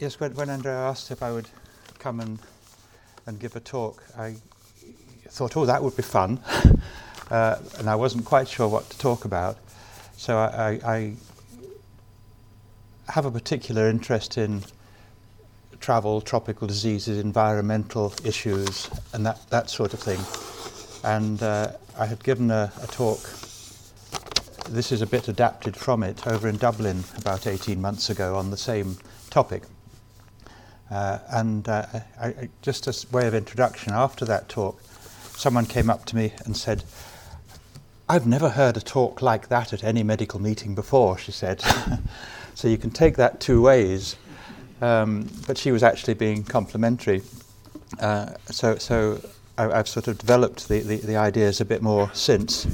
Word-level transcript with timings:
Yes, 0.00 0.18
when, 0.18 0.34
when 0.34 0.50
Andrea 0.50 0.74
asked 0.74 1.12
if 1.12 1.22
I 1.22 1.30
would 1.30 1.48
come 2.00 2.18
and, 2.18 2.40
and 3.26 3.38
give 3.38 3.54
a 3.54 3.60
talk, 3.60 4.02
I 4.18 4.34
thought, 5.28 5.56
oh, 5.56 5.66
that 5.66 5.82
would 5.82 5.96
be 5.96 6.02
fun. 6.02 6.40
uh, 7.30 7.58
and 7.78 7.88
I 7.88 7.94
wasn't 7.94 8.24
quite 8.24 8.48
sure 8.48 8.66
what 8.66 8.90
to 8.90 8.98
talk 8.98 9.24
about. 9.24 9.56
So 10.16 10.36
I, 10.36 10.80
I, 10.84 10.92
I 13.06 13.12
have 13.12 13.24
a 13.24 13.30
particular 13.30 13.88
interest 13.88 14.36
in 14.36 14.64
travel, 15.78 16.20
tropical 16.20 16.66
diseases, 16.66 17.18
environmental 17.18 18.12
issues, 18.24 18.90
and 19.12 19.24
that, 19.24 19.48
that 19.50 19.70
sort 19.70 19.94
of 19.94 20.00
thing. 20.00 20.18
And 21.08 21.40
uh, 21.40 21.70
I 21.96 22.06
had 22.06 22.24
given 22.24 22.50
a, 22.50 22.72
a 22.82 22.86
talk, 22.88 23.20
this 24.70 24.90
is 24.90 25.02
a 25.02 25.06
bit 25.06 25.28
adapted 25.28 25.76
from 25.76 26.02
it, 26.02 26.26
over 26.26 26.48
in 26.48 26.56
Dublin 26.56 27.04
about 27.16 27.46
18 27.46 27.80
months 27.80 28.10
ago 28.10 28.34
on 28.34 28.50
the 28.50 28.56
same 28.56 28.96
topic. 29.30 29.62
Uh, 30.90 31.18
and 31.30 31.68
uh, 31.68 31.86
I, 32.20 32.26
I, 32.26 32.48
just 32.62 32.86
as 32.86 33.10
way 33.10 33.26
of 33.26 33.34
introduction, 33.34 33.92
after 33.92 34.24
that 34.26 34.48
talk, 34.48 34.80
someone 35.36 35.66
came 35.66 35.90
up 35.90 36.04
to 36.06 36.16
me 36.16 36.32
and 36.44 36.56
said, 36.56 36.84
I've 38.08 38.26
never 38.26 38.50
heard 38.50 38.76
a 38.76 38.80
talk 38.80 39.22
like 39.22 39.48
that 39.48 39.72
at 39.72 39.82
any 39.82 40.02
medical 40.02 40.40
meeting 40.40 40.74
before, 40.74 41.16
she 41.16 41.32
said. 41.32 41.62
so 42.54 42.68
you 42.68 42.76
can 42.76 42.90
take 42.90 43.16
that 43.16 43.40
two 43.40 43.62
ways. 43.62 44.16
Um, 44.80 45.30
but 45.46 45.56
she 45.56 45.72
was 45.72 45.82
actually 45.82 46.14
being 46.14 46.44
complimentary. 46.44 47.22
Uh, 47.98 48.34
so 48.50 48.76
so 48.76 49.20
I, 49.56 49.76
have 49.76 49.88
sort 49.88 50.08
of 50.08 50.18
developed 50.18 50.68
the, 50.68 50.80
the, 50.80 50.96
the, 50.96 51.16
ideas 51.16 51.60
a 51.60 51.64
bit 51.64 51.80
more 51.80 52.10
since. 52.12 52.66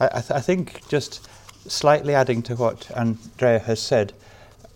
I, 0.00 0.06
I, 0.06 0.20
th- 0.20 0.30
I, 0.32 0.40
think 0.40 0.86
just 0.88 1.28
slightly 1.70 2.14
adding 2.14 2.42
to 2.42 2.56
what 2.56 2.90
Andrea 2.96 3.60
has 3.60 3.80
said, 3.80 4.12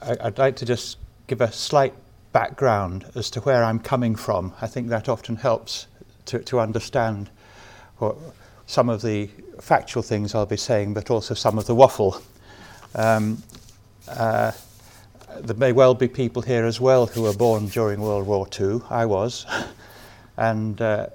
I, 0.00 0.16
I'd 0.20 0.38
like 0.38 0.56
to 0.56 0.64
just 0.64 0.98
give 1.26 1.40
a 1.40 1.50
slight 1.50 1.94
background 2.36 3.10
as 3.14 3.30
to 3.30 3.40
where 3.40 3.64
I'm 3.64 3.78
coming 3.78 4.14
from. 4.14 4.52
I 4.60 4.66
think 4.66 4.90
that 4.90 5.08
often 5.08 5.36
helps 5.36 5.86
to, 6.26 6.38
to 6.40 6.60
understand 6.60 7.30
what, 7.96 8.14
some 8.66 8.90
of 8.90 9.00
the 9.00 9.30
factual 9.58 10.02
things 10.02 10.34
I'll 10.34 10.44
be 10.44 10.58
saying, 10.58 10.92
but 10.92 11.10
also 11.10 11.32
some 11.32 11.56
of 11.56 11.66
the 11.66 11.74
waffle. 11.74 12.20
Um, 12.94 13.42
uh, 14.06 14.52
there 15.40 15.56
may 15.56 15.72
well 15.72 15.94
be 15.94 16.08
people 16.08 16.42
here 16.42 16.66
as 16.66 16.78
well 16.78 17.06
who 17.06 17.22
were 17.22 17.32
born 17.32 17.68
during 17.68 18.02
World 18.02 18.26
War 18.26 18.46
II. 18.60 18.82
I 18.90 19.06
was. 19.06 19.46
and 20.36 20.78
uh, 20.82 21.06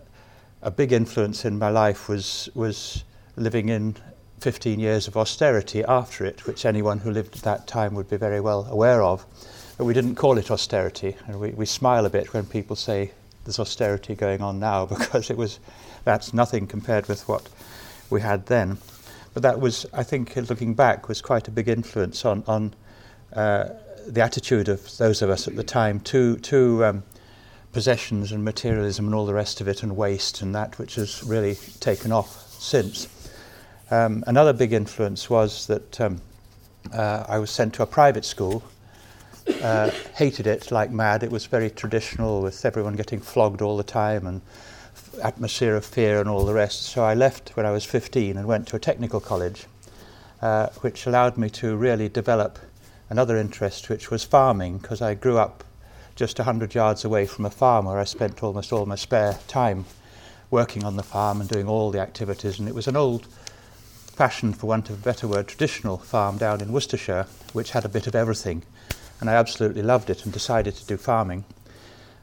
a 0.64 0.72
big 0.72 0.92
influence 0.92 1.46
in 1.46 1.60
my 1.60 1.70
life 1.70 2.10
was, 2.10 2.50
was 2.56 3.04
living 3.36 3.70
in 3.70 3.96
15 4.40 4.80
years 4.80 5.08
of 5.08 5.16
austerity 5.16 5.84
after 5.84 6.26
it, 6.26 6.48
which 6.48 6.66
anyone 6.66 6.98
who 6.98 7.12
lived 7.12 7.36
at 7.36 7.44
that 7.44 7.68
time 7.68 7.94
would 7.94 8.10
be 8.10 8.18
very 8.18 8.40
well 8.40 8.66
aware 8.72 9.04
of. 9.04 9.24
But 9.78 9.86
we 9.86 9.94
didn't 9.94 10.16
call 10.16 10.38
it 10.38 10.52
austerity. 10.52 11.16
And 11.28 11.40
we, 11.40 11.50
we 11.52 11.66
smile 11.66 12.06
a 12.06 12.10
bit 12.10 12.34
when 12.34 12.46
people 12.46 12.76
say 12.76 13.12
there's 13.46 13.60
austerity 13.60 14.16
going 14.16 14.42
on 14.42 14.60
now 14.60 14.86
because 14.98 15.30
it 15.30 15.38
was 15.38 15.60
that's 16.04 16.34
nothing 16.34 16.68
compared 16.68 17.08
with 17.08 17.28
what 17.28 17.48
we 18.10 18.22
had 18.22 18.48
then. 18.48 18.78
But 19.34 19.44
that 19.44 19.60
was, 19.60 19.86
I 19.94 20.04
think, 20.04 20.36
looking 20.36 20.74
back, 20.74 21.08
was 21.08 21.22
quite 21.22 21.48
a 21.48 21.52
big 21.52 21.70
influence 21.70 22.26
on, 22.26 22.44
on 22.48 22.74
uh, 23.34 23.70
the 24.06 24.22
attitude 24.22 24.68
of 24.68 24.98
those 24.98 25.22
of 25.22 25.30
us 25.30 25.48
at 25.48 25.56
the 25.56 25.64
time 25.64 26.00
to, 26.02 26.38
to 26.38 26.86
um, 26.86 27.04
possessions 27.72 28.32
and 28.32 28.44
materialism 28.44 29.06
and 29.06 29.16
all 29.16 29.26
the 29.26 29.34
rest 29.34 29.62
of 29.62 29.68
it 29.68 29.84
and 29.84 29.96
waste 29.96 30.42
and 30.42 30.54
that 30.54 30.78
which 30.78 30.96
has 30.96 31.24
really 31.24 31.56
taken 31.80 32.12
off 32.12 32.52
since. 32.60 33.08
Um, 33.90 34.24
another 34.28 34.54
big 34.54 34.74
influence 34.74 35.30
was 35.30 35.68
that 35.68 36.02
um, 36.02 36.22
uh, 36.94 37.26
I 37.28 37.40
was 37.40 37.52
sent 37.52 37.74
to 37.76 37.84
a 37.84 37.86
private 37.86 38.26
school 38.26 38.64
uh, 39.62 39.90
hated 40.16 40.48
it 40.48 40.72
like 40.72 40.92
mad. 40.92 41.24
It 41.24 41.32
was 41.32 41.46
very 41.46 41.70
traditional, 41.70 42.42
with 42.42 42.66
everyone 42.66 42.96
getting 42.96 43.20
flogged 43.20 43.62
all 43.62 43.78
the 43.78 43.84
time 43.84 44.28
and 44.28 44.42
atmosphere 45.24 45.76
of 45.76 45.86
fear 45.86 46.20
and 46.20 46.30
all 46.30 46.46
the 46.46 46.54
rest. 46.54 46.84
So 46.84 47.04
I 47.04 47.14
left 47.14 47.52
when 47.56 47.66
I 47.66 47.72
was 47.72 47.86
15 47.86 48.38
and 48.38 48.48
went 48.48 48.68
to 48.70 48.76
a 48.76 48.80
technical 48.80 49.20
college, 49.20 49.66
uh, 50.42 50.68
which 50.82 51.06
allowed 51.06 51.38
me 51.38 51.50
to 51.52 51.76
really 51.76 52.10
develop 52.10 52.60
another 53.10 53.38
interest, 53.38 53.90
which 53.90 54.10
was 54.10 54.24
farming, 54.24 54.78
because 54.78 55.02
I 55.02 55.14
grew 55.14 55.38
up 55.38 55.64
just 56.16 56.40
100 56.40 56.76
yards 56.76 57.06
away 57.06 57.26
from 57.26 57.46
a 57.46 57.50
farm 57.50 57.86
where 57.86 57.98
I 57.98 58.04
spent 58.04 58.44
almost 58.44 58.72
all 58.72 58.86
my 58.86 58.96
spare 58.96 59.40
time 59.48 59.86
working 60.50 60.84
on 60.84 60.98
the 60.98 61.04
farm 61.04 61.40
and 61.40 61.50
doing 61.50 61.68
all 61.68 61.92
the 61.92 62.00
activities. 62.00 62.60
And 62.60 62.68
it 62.68 62.76
was 62.76 62.88
an 62.88 62.98
old 62.98 63.26
fashioned, 63.26 64.58
for 64.58 64.68
want 64.68 64.90
of 64.90 65.00
a 65.00 65.04
better 65.04 65.28
word, 65.28 65.48
traditional 65.48 65.98
farm 65.98 66.38
down 66.38 66.62
in 66.62 66.72
Worcestershire, 66.72 67.26
which 67.54 67.72
had 67.72 67.86
a 67.86 67.90
bit 67.90 68.08
of 68.08 68.16
everything 68.16 68.64
and 69.22 69.30
I 69.30 69.36
absolutely 69.36 69.84
loved 69.84 70.10
it 70.10 70.26
and 70.26 70.34
decided 70.34 70.76
to 70.76 70.86
do 70.86 70.98
farming. 70.98 71.46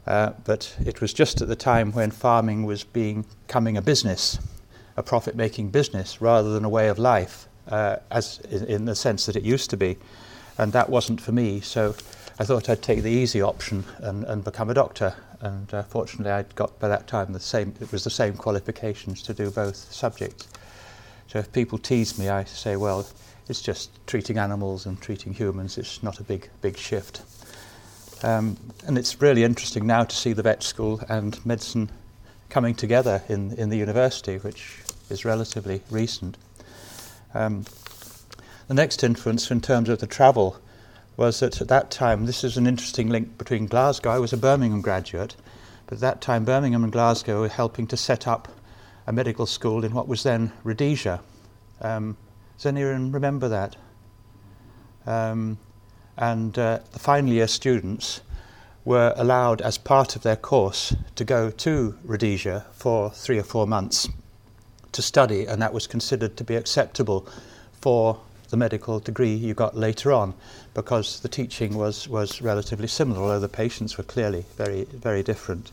Uh, 0.06 0.32
but 0.44 0.74
it 0.84 1.00
was 1.00 1.12
just 1.12 1.40
at 1.40 1.48
the 1.48 1.56
time 1.56 1.92
when 1.92 2.10
farming 2.10 2.64
was 2.64 2.82
being, 2.82 3.24
becoming 3.46 3.76
a 3.76 3.82
business, 3.82 4.38
a 4.96 5.02
profit 5.02 5.36
making 5.36 5.70
business, 5.70 6.20
rather 6.20 6.52
than 6.52 6.64
a 6.64 6.68
way 6.68 6.88
of 6.88 6.98
life, 6.98 7.46
uh, 7.68 7.96
as 8.10 8.40
in, 8.50 8.64
in, 8.64 8.84
the 8.86 8.94
sense 8.94 9.26
that 9.26 9.36
it 9.36 9.44
used 9.44 9.70
to 9.70 9.76
be. 9.76 9.96
And 10.56 10.72
that 10.72 10.90
wasn't 10.90 11.20
for 11.20 11.30
me, 11.30 11.60
so 11.60 11.94
I 12.38 12.44
thought 12.44 12.68
I'd 12.68 12.82
take 12.82 13.02
the 13.02 13.10
easy 13.10 13.42
option 13.42 13.84
and, 13.98 14.24
and 14.24 14.42
become 14.42 14.70
a 14.70 14.74
doctor. 14.74 15.14
And 15.40 15.72
uh, 15.72 15.82
fortunately, 15.84 16.32
I'd 16.32 16.52
got 16.56 16.80
by 16.80 16.88
that 16.88 17.06
time 17.06 17.32
the 17.32 17.38
same, 17.38 17.74
it 17.80 17.92
was 17.92 18.02
the 18.02 18.10
same 18.10 18.34
qualifications 18.34 19.22
to 19.24 19.34
do 19.34 19.50
both 19.50 19.76
subjects. 19.76 20.48
So 21.28 21.38
if 21.38 21.52
people 21.52 21.78
tease 21.78 22.18
me, 22.18 22.28
I 22.28 22.44
say, 22.44 22.76
well, 22.76 23.06
it's 23.48 23.62
just 23.62 23.90
treating 24.06 24.38
animals 24.38 24.86
and 24.86 25.00
treating 25.00 25.32
humans. 25.32 25.78
It's 25.78 26.02
not 26.02 26.20
a 26.20 26.22
big, 26.22 26.48
big 26.60 26.76
shift. 26.76 27.22
Um, 28.22 28.56
and 28.86 28.98
it's 28.98 29.20
really 29.22 29.44
interesting 29.44 29.86
now 29.86 30.04
to 30.04 30.14
see 30.14 30.32
the 30.32 30.42
vet 30.42 30.62
school 30.62 31.00
and 31.08 31.44
medicine 31.46 31.90
coming 32.48 32.74
together 32.74 33.22
in, 33.28 33.52
in 33.52 33.68
the 33.68 33.76
university, 33.76 34.36
which 34.38 34.78
is 35.10 35.24
relatively 35.24 35.82
recent. 35.90 36.36
Um, 37.34 37.64
the 38.66 38.74
next 38.74 39.04
influence 39.04 39.50
in 39.50 39.60
terms 39.60 39.88
of 39.88 40.00
the 40.00 40.06
travel 40.06 40.58
was 41.16 41.40
that 41.40 41.60
at 41.60 41.68
that 41.68 41.90
time, 41.90 42.26
this 42.26 42.44
is 42.44 42.56
an 42.56 42.66
interesting 42.66 43.08
link 43.08 43.38
between 43.38 43.66
Glasgow. 43.66 44.10
I 44.10 44.18
was 44.18 44.32
a 44.32 44.36
Birmingham 44.36 44.82
graduate, 44.82 45.36
but 45.86 45.94
at 45.94 46.00
that 46.00 46.20
time, 46.20 46.44
Birmingham 46.44 46.84
and 46.84 46.92
Glasgow 46.92 47.40
were 47.40 47.48
helping 47.48 47.86
to 47.88 47.96
set 47.96 48.26
up 48.26 48.48
a 49.06 49.12
medical 49.12 49.46
school 49.46 49.84
in 49.84 49.94
what 49.94 50.06
was 50.06 50.22
then 50.22 50.52
Rhodesia. 50.64 51.20
Um, 51.80 52.16
does 52.58 52.66
anyone 52.66 53.12
remember 53.12 53.48
that? 53.48 53.76
Um, 55.06 55.58
and 56.16 56.58
uh, 56.58 56.80
the 56.92 56.98
final 56.98 57.32
year 57.32 57.46
students 57.46 58.20
were 58.84 59.14
allowed, 59.16 59.62
as 59.62 59.78
part 59.78 60.16
of 60.16 60.22
their 60.22 60.34
course, 60.34 60.94
to 61.14 61.24
go 61.24 61.50
to 61.50 61.96
Rhodesia 62.04 62.66
for 62.72 63.10
three 63.10 63.38
or 63.38 63.44
four 63.44 63.66
months 63.66 64.08
to 64.90 65.02
study, 65.02 65.46
and 65.46 65.62
that 65.62 65.72
was 65.72 65.86
considered 65.86 66.36
to 66.36 66.42
be 66.42 66.56
acceptable 66.56 67.28
for 67.80 68.18
the 68.50 68.56
medical 68.56 68.98
degree 68.98 69.34
you 69.34 69.54
got 69.54 69.76
later 69.76 70.10
on 70.10 70.34
because 70.74 71.20
the 71.20 71.28
teaching 71.28 71.76
was, 71.76 72.08
was 72.08 72.42
relatively 72.42 72.88
similar, 72.88 73.20
although 73.20 73.40
the 73.40 73.48
patients 73.48 73.96
were 73.96 74.04
clearly 74.04 74.44
very, 74.56 74.84
very 74.84 75.22
different. 75.22 75.70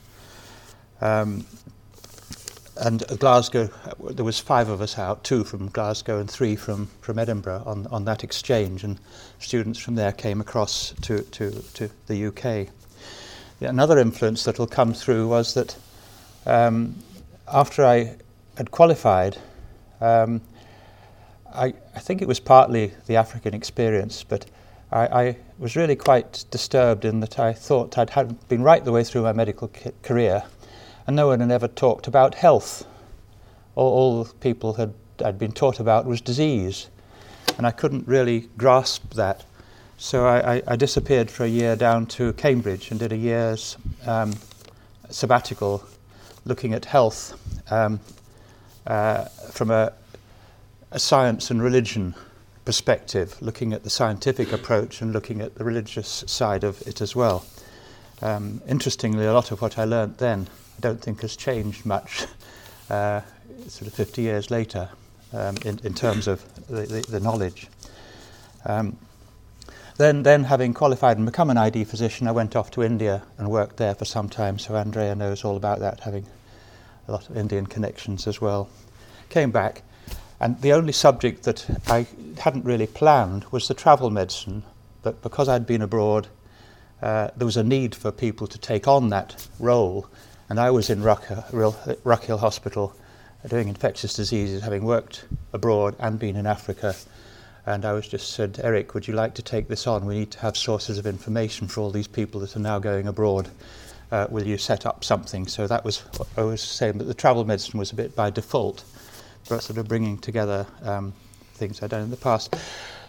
Um, 1.01 1.45
and 2.77 3.03
Glasgow, 3.19 3.69
there 4.09 4.25
was 4.25 4.39
five 4.39 4.69
of 4.69 4.81
us 4.81 4.97
out, 4.97 5.23
two 5.23 5.43
from 5.43 5.69
Glasgow 5.69 6.19
and 6.19 6.29
three 6.29 6.55
from, 6.55 6.87
from 7.01 7.17
Edinburgh 7.17 7.63
on, 7.65 7.87
on 7.87 8.05
that 8.05 8.23
exchange, 8.23 8.83
and 8.83 8.99
students 9.39 9.79
from 9.79 9.95
there 9.95 10.11
came 10.11 10.41
across 10.41 10.93
to, 11.03 11.21
to, 11.23 11.51
to 11.73 11.89
the 12.07 12.25
UK. 12.27 12.67
Another 13.61 13.97
influence 13.97 14.43
that 14.43 14.59
will 14.59 14.67
come 14.67 14.93
through 14.93 15.27
was 15.27 15.53
that 15.53 15.77
um, 16.45 16.95
after 17.47 17.85
I 17.85 18.15
had 18.57 18.71
qualified, 18.71 19.37
um, 20.01 20.41
I, 21.53 21.73
I 21.95 21.99
think 21.99 22.21
it 22.21 22.27
was 22.27 22.39
partly 22.39 22.91
the 23.07 23.15
African 23.15 23.53
experience, 23.53 24.23
but 24.23 24.45
I, 24.91 25.05
I 25.07 25.37
was 25.57 25.75
really 25.75 25.95
quite 25.95 26.43
disturbed 26.51 27.05
in 27.05 27.21
that 27.21 27.39
I 27.39 27.53
thought 27.53 27.97
I'd 27.97 28.11
had 28.11 28.47
been 28.49 28.61
right 28.61 28.83
the 28.83 28.91
way 28.91 29.03
through 29.03 29.23
my 29.23 29.31
medical 29.31 29.69
ca- 29.69 29.91
career 30.03 30.43
and 31.07 31.15
no 31.15 31.27
one 31.27 31.39
had 31.39 31.51
ever 31.51 31.67
talked 31.67 32.07
about 32.07 32.35
health. 32.35 32.85
All, 33.75 33.93
all 33.93 34.25
people 34.25 34.73
had 34.73 34.93
I'd 35.23 35.39
been 35.39 35.51
taught 35.51 35.79
about 35.79 36.05
was 36.05 36.19
disease, 36.21 36.87
and 37.57 37.65
I 37.65 37.71
couldn't 37.71 38.07
really 38.07 38.49
grasp 38.57 39.13
that. 39.13 39.45
So 39.97 40.25
I, 40.25 40.55
I, 40.55 40.63
I 40.67 40.75
disappeared 40.75 41.31
for 41.31 41.45
a 41.45 41.47
year 41.47 41.75
down 41.75 42.05
to 42.07 42.33
Cambridge 42.33 42.91
and 42.91 42.99
did 42.99 43.13
a 43.13 43.17
year's 43.17 43.77
um, 44.05 44.33
sabbatical 45.09 45.85
looking 46.43 46.73
at 46.73 46.85
health 46.85 47.39
um, 47.71 47.99
uh, 48.85 49.25
from 49.51 49.71
a, 49.71 49.93
a 50.91 50.99
science 50.99 51.49
and 51.49 51.63
religion 51.63 52.13
perspective, 52.65 53.37
looking 53.41 53.71
at 53.71 53.83
the 53.83 53.89
scientific 53.89 54.51
approach 54.51 55.01
and 55.01 55.13
looking 55.13 55.39
at 55.39 55.55
the 55.55 55.63
religious 55.63 56.25
side 56.27 56.63
of 56.63 56.81
it 56.85 56.99
as 56.99 57.15
well. 57.15 57.45
Um, 58.21 58.61
interestingly, 58.67 59.25
a 59.25 59.33
lot 59.33 59.51
of 59.51 59.61
what 59.61 59.79
I 59.79 59.85
learnt 59.85 60.17
then 60.17 60.47
I 60.77 60.81
don't 60.81 61.01
think 61.01 61.21
has 61.21 61.35
changed 61.35 61.85
much 61.85 62.25
uh, 62.89 63.21
sort 63.67 63.87
of 63.87 63.93
50 63.93 64.21
years 64.21 64.51
later 64.51 64.89
um, 65.33 65.55
in, 65.65 65.79
in 65.83 65.93
terms 65.93 66.27
of 66.27 66.43
the, 66.67 66.81
the, 66.81 67.01
the 67.01 67.19
knowledge. 67.19 67.67
Um, 68.65 68.97
then, 69.97 70.23
then 70.23 70.43
having 70.43 70.73
qualified 70.73 71.17
and 71.17 71.25
become 71.25 71.49
an 71.49 71.57
ID 71.57 71.85
physician, 71.85 72.27
I 72.27 72.31
went 72.31 72.55
off 72.55 72.69
to 72.71 72.83
India 72.83 73.23
and 73.37 73.49
worked 73.49 73.77
there 73.77 73.95
for 73.95 74.03
some 74.03 74.27
time. 74.27 74.59
So 74.59 74.75
Andrea 74.75 75.15
knows 75.15 75.45
all 75.45 75.55
about 75.55 75.79
that, 75.79 76.01
having 76.01 76.25
a 77.07 77.11
lot 77.13 77.29
of 77.29 77.37
Indian 77.37 77.65
connections 77.65 78.27
as 78.27 78.41
well. 78.41 78.69
Came 79.29 79.51
back, 79.51 79.83
and 80.39 80.61
the 80.61 80.73
only 80.73 80.91
subject 80.91 81.43
that 81.43 81.65
I 81.87 82.07
hadn't 82.39 82.65
really 82.65 82.87
planned 82.87 83.45
was 83.51 83.67
the 83.67 83.73
travel 83.73 84.09
medicine. 84.09 84.63
But 85.01 85.21
because 85.21 85.47
I'd 85.47 85.65
been 85.65 85.81
abroad, 85.81 86.27
uh, 87.01 87.29
there 87.37 87.45
was 87.45 87.57
a 87.57 87.63
need 87.63 87.95
for 87.95 88.11
people 88.11 88.47
to 88.47 88.57
take 88.57 88.87
on 88.87 89.09
that 89.09 89.47
role. 89.59 90.07
And 90.49 90.59
I 90.59 90.71
was 90.71 90.89
in 90.89 91.01
Ruchill 91.01 92.39
Hospital 92.39 92.95
doing 93.47 93.67
infectious 93.67 94.13
diseases, 94.13 94.63
having 94.63 94.83
worked 94.83 95.25
abroad 95.53 95.95
and 95.99 96.17
been 96.17 96.35
in 96.35 96.45
Africa 96.45 96.95
and 97.65 97.83
I 97.83 97.93
was 97.93 98.07
just 98.07 98.33
said, 98.33 98.59
Eric, 98.63 98.93
would 98.93 99.07
you 99.07 99.15
like 99.15 99.33
to 99.35 99.41
take 99.41 99.67
this 99.67 99.87
on? 99.87 100.05
We 100.05 100.19
need 100.19 100.31
to 100.31 100.39
have 100.39 100.55
sources 100.55 100.97
of 100.97 101.07
information 101.07 101.67
for 101.67 101.81
all 101.81 101.89
these 101.89 102.07
people 102.07 102.39
that 102.41 102.55
are 102.55 102.59
now 102.59 102.77
going 102.77 103.07
abroad. 103.07 103.49
Uh, 104.11 104.27
will 104.29 104.45
you 104.45 104.57
set 104.57 104.85
up 104.85 105.03
something? 105.03 105.47
So 105.47 105.65
that 105.65 105.83
was 105.83 106.03
I 106.37 106.43
was 106.43 106.61
saying, 106.61 106.99
but 106.99 107.07
the 107.07 107.15
travel 107.15 107.43
medicine 107.43 107.79
was 107.79 107.91
a 107.91 107.95
bit 107.95 108.15
by 108.15 108.29
default, 108.29 108.83
but 109.49 109.63
sort 109.63 109.79
of 109.79 109.87
bringing 109.87 110.19
together 110.19 110.67
um, 110.83 111.13
things 111.55 111.81
I'd 111.81 111.89
done 111.89 112.03
in 112.03 112.11
the 112.11 112.17
past. 112.17 112.55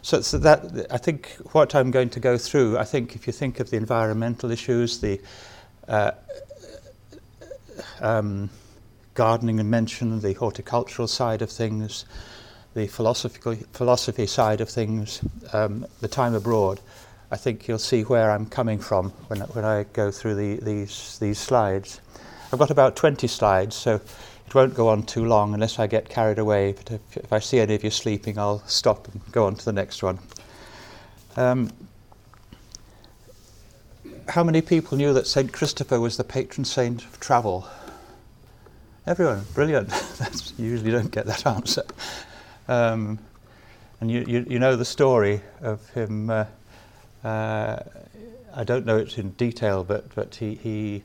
So, 0.01 0.23
so 0.23 0.39
that 0.39 0.87
I 0.91 0.97
think 0.97 1.37
what 1.53 1.75
I'm 1.75 1.91
going 1.91 2.09
to 2.11 2.21
go 2.21 2.39
through, 2.39 2.79
I 2.79 2.85
think 2.85 3.15
if 3.15 3.27
you 3.27 3.35
think 3.35 3.61
of 3.61 3.69
the 3.69 3.77
environmental 3.77 4.51
issues, 4.51 5.01
the 5.01 5.21
uh, 5.87 6.13
um, 8.01 8.51
gardening 9.15 9.61
and 9.61 9.71
mention, 9.71 10.21
the 10.21 10.35
horticultural 10.35 11.09
side 11.09 11.43
of 11.43 11.51
things, 11.51 12.05
the 12.75 12.87
philosophy, 12.87 13.65
philosophy 13.73 14.27
side 14.27 14.61
of 14.61 14.69
things, 14.69 15.23
um, 15.53 15.87
the 16.01 16.09
time 16.09 16.35
abroad, 16.35 16.81
I 17.31 17.37
think 17.37 17.67
you'll 17.67 17.79
see 17.79 18.03
where 18.03 18.31
I'm 18.31 18.47
coming 18.47 18.79
from 18.79 19.11
when, 19.29 19.41
when 19.41 19.65
I 19.65 19.85
go 19.93 20.11
through 20.11 20.37
the, 20.37 20.65
these, 20.65 21.19
these 21.19 21.39
slides. 21.39 22.01
I've 22.53 22.59
got 22.59 22.71
about 22.71 22.95
20 22.95 23.27
slides, 23.27 23.75
so 23.75 23.97
it 24.47 24.55
won't 24.55 24.75
go 24.75 24.89
on 24.89 25.03
too 25.03 25.25
long 25.25 25.53
unless 25.53 25.81
I 25.81 25.89
get 25.89 26.09
carried 26.09 26.39
away. 26.39 26.73
But 26.73 26.93
if, 26.93 27.17
if 27.17 27.33
I 27.33 27.41
see 27.41 27.59
any 27.59 27.75
of 27.75 27.83
you 27.83 27.91
sleeping, 27.91 28.39
I'll 28.39 28.63
stop 28.67 29.09
and 29.09 29.21
go 29.33 29.47
on 29.47 29.57
to 29.57 29.65
the 29.65 29.73
next 29.73 30.05
one. 30.05 30.21
Um, 31.37 31.73
how 34.29 34.43
many 34.45 34.61
people 34.61 34.97
knew 34.99 35.13
that 35.13 35.27
St. 35.27 35.53
Christopher 35.53 36.01
was 36.01 36.17
the 36.17 36.25
patron 36.25 36.65
saint 36.65 37.05
of 37.05 37.21
travel? 37.21 37.69
Everyone, 39.07 39.45
brilliant. 39.55 39.89
That's, 40.19 40.53
you 40.59 40.67
usually 40.67 40.91
don't 40.91 41.11
get 41.11 41.27
that 41.27 41.47
answer. 41.47 41.85
Um, 42.69 43.19
and 44.01 44.11
you, 44.11 44.25
you, 44.27 44.47
you, 44.49 44.59
know 44.59 44.77
the 44.77 44.85
story 44.85 45.41
of 45.61 45.89
him. 45.91 46.29
Uh, 46.29 46.47
uh, 47.25 47.83
I 48.55 48.65
don't 48.65 48.85
know 48.85 48.99
it 48.99 49.17
in 49.19 49.31
detail, 49.33 49.85
but, 49.85 50.15
but 50.15 50.35
he, 50.35 50.57
he 50.57 51.03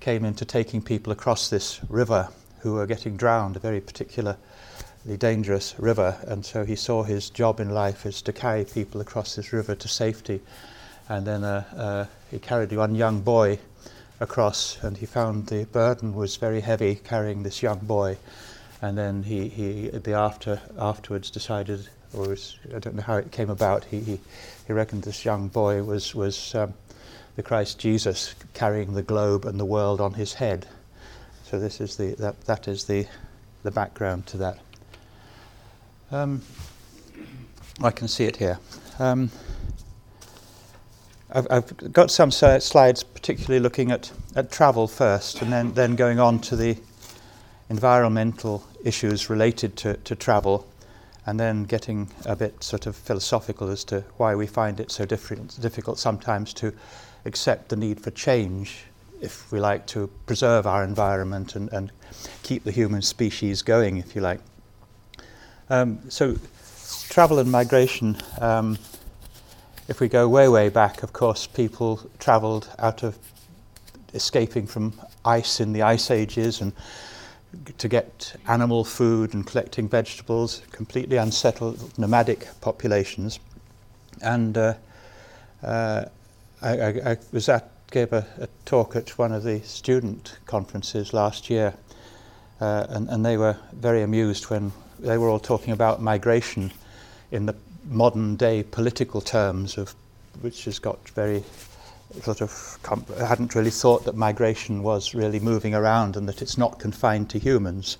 came 0.00 0.24
into 0.24 0.44
taking 0.44 0.82
people 0.82 1.12
across 1.12 1.48
this 1.48 1.80
river 1.88 2.28
who 2.60 2.74
were 2.74 2.86
getting 2.86 3.16
drowned, 3.16 3.56
a 3.56 3.60
very 3.60 3.80
particularly 3.80 4.36
dangerous 5.18 5.74
river. 5.78 6.16
And 6.26 6.44
so 6.44 6.64
he 6.64 6.76
saw 6.76 7.02
his 7.02 7.30
job 7.30 7.60
in 7.60 7.70
life 7.70 8.04
is 8.04 8.20
to 8.22 8.32
carry 8.32 8.64
people 8.64 9.00
across 9.00 9.36
this 9.36 9.52
river 9.52 9.74
to 9.74 9.88
safety. 9.88 10.40
And 11.08 11.26
then 11.26 11.44
uh, 11.44 11.64
uh, 11.76 12.06
he 12.30 12.38
carried 12.38 12.72
one 12.72 12.94
young 12.94 13.20
boy 13.20 13.58
across, 14.20 14.82
and 14.82 14.96
he 14.96 15.06
found 15.06 15.48
the 15.48 15.64
burden 15.64 16.14
was 16.14 16.36
very 16.36 16.60
heavy 16.60 16.94
carrying 16.96 17.42
this 17.42 17.62
young 17.62 17.78
boy 17.80 18.16
and 18.84 18.98
then 18.98 19.22
he, 19.22 19.48
he 19.48 19.88
the 19.88 20.12
after 20.12 20.60
afterwards 20.78 21.30
decided, 21.30 21.88
or 22.12 22.28
was, 22.28 22.58
I 22.74 22.78
don't 22.78 22.94
know 22.94 23.02
how 23.02 23.16
it 23.16 23.32
came 23.32 23.48
about. 23.48 23.84
He, 23.84 24.00
he, 24.00 24.20
he 24.66 24.72
reckoned 24.74 25.04
this 25.04 25.24
young 25.24 25.48
boy 25.48 25.82
was 25.82 26.14
was 26.14 26.54
um, 26.54 26.74
the 27.36 27.42
Christ 27.42 27.78
Jesus 27.78 28.34
carrying 28.52 28.92
the 28.92 29.02
globe 29.02 29.46
and 29.46 29.58
the 29.58 29.64
world 29.64 30.02
on 30.02 30.12
his 30.12 30.34
head. 30.34 30.66
So 31.44 31.58
this 31.58 31.80
is 31.80 31.96
the 31.96 32.14
that 32.16 32.42
that 32.42 32.68
is 32.68 32.84
the 32.84 33.06
the 33.62 33.70
background 33.70 34.26
to 34.26 34.36
that. 34.36 34.58
Um, 36.12 36.42
I 37.82 37.90
can 37.90 38.06
see 38.06 38.24
it 38.24 38.36
here. 38.36 38.58
Um, 38.98 39.30
I've, 41.34 41.46
I've, 41.50 41.92
got 41.92 42.12
some 42.12 42.30
slides, 42.30 43.02
particularly 43.02 43.58
looking 43.58 43.90
at, 43.90 44.12
at 44.36 44.52
travel 44.52 44.86
first, 44.86 45.42
and 45.42 45.52
then, 45.52 45.74
then 45.74 45.96
going 45.96 46.20
on 46.20 46.38
to 46.42 46.54
the 46.54 46.78
environmental 47.68 48.64
issues 48.84 49.28
related 49.28 49.76
to, 49.78 49.94
to 49.94 50.14
travel, 50.14 50.64
and 51.26 51.40
then 51.40 51.64
getting 51.64 52.08
a 52.24 52.36
bit 52.36 52.62
sort 52.62 52.86
of 52.86 52.94
philosophical 52.94 53.68
as 53.68 53.82
to 53.84 54.02
why 54.16 54.36
we 54.36 54.46
find 54.46 54.78
it 54.78 54.92
so 54.92 55.04
difficult 55.04 55.98
sometimes 55.98 56.54
to 56.54 56.72
accept 57.24 57.68
the 57.68 57.76
need 57.76 58.00
for 58.00 58.12
change 58.12 58.84
if 59.20 59.50
we 59.50 59.58
like 59.58 59.86
to 59.86 60.08
preserve 60.26 60.66
our 60.68 60.84
environment 60.84 61.56
and, 61.56 61.72
and 61.72 61.90
keep 62.44 62.62
the 62.62 62.70
human 62.70 63.02
species 63.02 63.62
going, 63.62 63.96
if 63.96 64.14
you 64.14 64.20
like. 64.20 64.40
Um, 65.68 65.98
so, 66.10 66.36
travel 67.08 67.40
and 67.40 67.50
migration, 67.50 68.18
um, 68.40 68.78
if 69.88 70.00
we 70.00 70.08
go 70.08 70.28
way, 70.28 70.48
way 70.48 70.68
back, 70.68 71.02
of 71.02 71.12
course, 71.12 71.46
people 71.46 72.00
travelled 72.18 72.70
out 72.78 73.02
of 73.02 73.18
escaping 74.14 74.66
from 74.66 74.94
ice 75.24 75.60
in 75.60 75.72
the 75.72 75.82
ice 75.82 76.10
ages 76.10 76.60
and 76.60 76.72
to 77.78 77.88
get 77.88 78.34
animal 78.48 78.84
food 78.84 79.34
and 79.34 79.46
collecting 79.46 79.88
vegetables, 79.88 80.62
completely 80.72 81.16
unsettled 81.16 81.98
nomadic 81.98 82.48
populations. 82.60 83.38
And 84.22 84.56
uh, 84.56 84.74
uh, 85.62 86.06
I, 86.62 86.78
I, 86.78 86.88
I, 87.12 87.16
was 87.32 87.48
at, 87.48 87.70
gave 87.90 88.12
a, 88.12 88.26
a, 88.38 88.48
talk 88.64 88.96
at 88.96 89.10
one 89.18 89.32
of 89.32 89.42
the 89.42 89.60
student 89.60 90.38
conferences 90.46 91.12
last 91.12 91.50
year, 91.50 91.74
uh, 92.60 92.86
and, 92.88 93.08
and 93.08 93.24
they 93.24 93.36
were 93.36 93.56
very 93.72 94.02
amused 94.02 94.44
when 94.50 94.72
they 94.98 95.18
were 95.18 95.28
all 95.28 95.38
talking 95.38 95.72
about 95.72 96.00
migration 96.00 96.72
in 97.30 97.46
the 97.46 97.54
modern 97.88 98.36
day 98.36 98.62
political 98.62 99.20
terms 99.20 99.78
of 99.78 99.94
which 100.40 100.64
has 100.64 100.78
got 100.78 101.08
very 101.10 101.44
sort 102.22 102.40
of 102.40 102.78
com- 102.82 103.06
hadn't 103.18 103.54
really 103.54 103.70
thought 103.70 104.04
that 104.04 104.14
migration 104.14 104.82
was 104.82 105.14
really 105.14 105.40
moving 105.40 105.74
around 105.74 106.16
and 106.16 106.28
that 106.28 106.42
it's 106.42 106.58
not 106.58 106.78
confined 106.78 107.30
to 107.30 107.38
humans. 107.38 107.98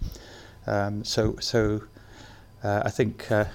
Um, 0.66 1.04
so, 1.04 1.36
so 1.40 1.82
uh, 2.62 2.82
I 2.84 2.90
think 2.90 3.30
uh, 3.30 3.46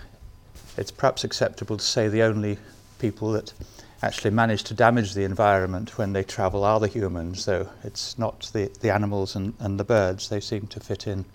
it's 0.77 0.91
perhaps 0.91 1.23
acceptable 1.23 1.77
to 1.77 1.85
say 1.85 2.07
the 2.07 2.23
only 2.23 2.57
people 2.99 3.31
that 3.31 3.53
actually 4.01 4.31
manage 4.31 4.63
to 4.63 4.73
damage 4.73 5.13
the 5.13 5.23
environment 5.23 5.97
when 5.97 6.13
they 6.13 6.23
travel 6.23 6.63
are 6.63 6.79
the 6.79 6.87
humans, 6.87 7.45
though 7.45 7.67
it's 7.83 8.17
not 8.17 8.49
the, 8.53 8.71
the 8.81 8.93
animals 8.93 9.35
and, 9.35 9.53
and 9.59 9.79
the 9.79 9.83
birds. 9.83 10.29
They 10.29 10.39
seem 10.39 10.67
to 10.67 10.79
fit 10.79 11.07
in 11.07 11.25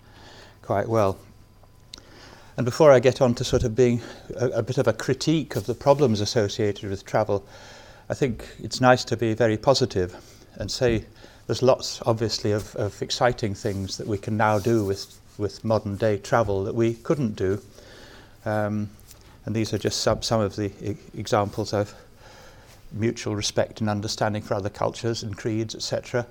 quite 0.61 0.87
well. 0.87 1.17
And 2.57 2.63
before 2.63 2.91
I 2.91 2.99
get 2.99 3.21
on 3.21 3.35
to 3.35 3.43
sort 3.43 3.63
of 3.63 3.75
being 3.75 4.01
a, 4.37 4.47
a 4.47 4.63
bit 4.63 4.77
of 4.77 4.87
a 4.87 4.93
critique 4.93 5.55
of 5.55 5.65
the 5.65 5.73
problems 5.73 6.21
associated 6.21 6.89
with 6.89 7.05
travel, 7.05 7.45
I 8.09 8.13
think 8.13 8.47
it's 8.59 8.79
nice 8.79 9.03
to 9.05 9.17
be 9.17 9.33
very 9.33 9.57
positive 9.57 10.15
and 10.55 10.71
say 10.71 11.05
there's 11.47 11.61
lots, 11.61 12.01
obviously, 12.05 12.51
of, 12.53 12.75
of 12.75 13.01
exciting 13.01 13.55
things 13.55 13.97
that 13.97 14.07
we 14.07 14.17
can 14.17 14.37
now 14.37 14.57
do 14.59 14.85
with, 14.85 15.19
with 15.37 15.65
modern 15.65 15.97
day 15.97 16.17
travel 16.17 16.63
that 16.63 16.75
we 16.75 16.93
couldn't 16.93 17.35
do. 17.35 17.61
Um, 18.45 18.89
and 19.45 19.55
these 19.55 19.73
are 19.73 19.77
just 19.77 20.01
some, 20.01 20.21
some 20.21 20.39
of 20.39 20.55
the 20.55 20.71
e- 20.81 20.97
examples 21.17 21.73
of 21.73 21.93
mutual 22.95 23.35
respect 23.35 23.81
and 23.81 23.89
understanding 23.89 24.41
for 24.41 24.53
other 24.53 24.69
cultures 24.69 25.23
and 25.23 25.37
creeds, 25.37 25.75
etc. 25.75 26.25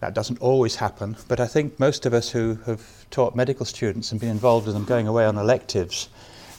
That 0.00 0.14
doesn't 0.14 0.40
always 0.40 0.76
happen, 0.76 1.16
but 1.28 1.40
I 1.40 1.46
think 1.46 1.78
most 1.80 2.06
of 2.06 2.14
us 2.14 2.30
who 2.30 2.58
have 2.66 3.08
taught 3.10 3.34
medical 3.34 3.66
students 3.66 4.12
and 4.12 4.20
been 4.20 4.30
involved 4.30 4.66
with 4.66 4.74
them 4.74 4.84
going 4.84 5.08
away 5.08 5.24
on 5.24 5.38
electives 5.38 6.08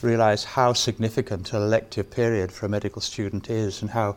realize 0.02 0.44
how 0.44 0.72
significant 0.72 1.52
an 1.52 1.62
elective 1.62 2.10
period 2.10 2.50
for 2.50 2.66
a 2.66 2.68
medical 2.68 3.02
student 3.02 3.50
is 3.50 3.82
and 3.82 3.90
how 3.90 4.16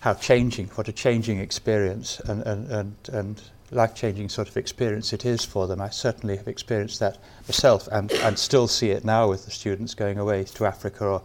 how 0.00 0.14
changing, 0.14 0.66
what 0.68 0.88
a 0.88 0.92
changing 0.92 1.38
experience 1.38 2.20
and, 2.20 2.42
and, 2.42 2.70
and, 2.70 2.94
and 3.12 3.42
life 3.70 3.94
changing 3.94 4.28
sort 4.28 4.48
of 4.48 4.56
experience 4.56 5.12
it 5.12 5.24
is 5.24 5.44
for 5.44 5.66
them. 5.66 5.80
I 5.80 5.90
certainly 5.90 6.36
have 6.36 6.48
experienced 6.48 7.00
that 7.00 7.18
myself 7.46 7.86
and, 7.92 8.10
and 8.12 8.38
still 8.38 8.66
see 8.66 8.90
it 8.90 9.04
now 9.04 9.28
with 9.28 9.44
the 9.44 9.50
students 9.50 9.94
going 9.94 10.18
away 10.18 10.44
to 10.44 10.64
Africa 10.64 11.04
or 11.04 11.22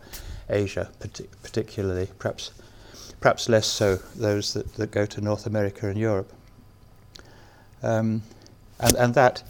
Asia, 0.49 0.89
particularly, 1.41 2.09
perhaps, 2.19 2.51
perhaps 3.25 3.49
less 3.49 3.65
so 3.65 3.95
those 4.15 4.53
that, 4.53 4.71
that 4.75 4.91
go 4.91 5.03
to 5.03 5.19
North 5.19 5.47
America 5.47 5.89
and 5.89 5.97
Europe. 5.97 6.31
Um, 7.81 8.21
and, 8.79 8.95
and 8.97 9.15
that 9.15 9.41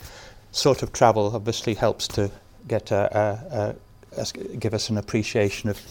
sort 0.53 0.81
of 0.81 0.93
travel 0.93 1.35
obviously 1.35 1.73
helps 1.73 2.07
to 2.07 2.31
get 2.69 2.91
a, 2.91 3.75
a, 4.15 4.21
a, 4.21 4.55
give 4.55 4.73
us 4.73 4.89
an 4.89 4.97
appreciation 4.97 5.69
of 5.69 5.81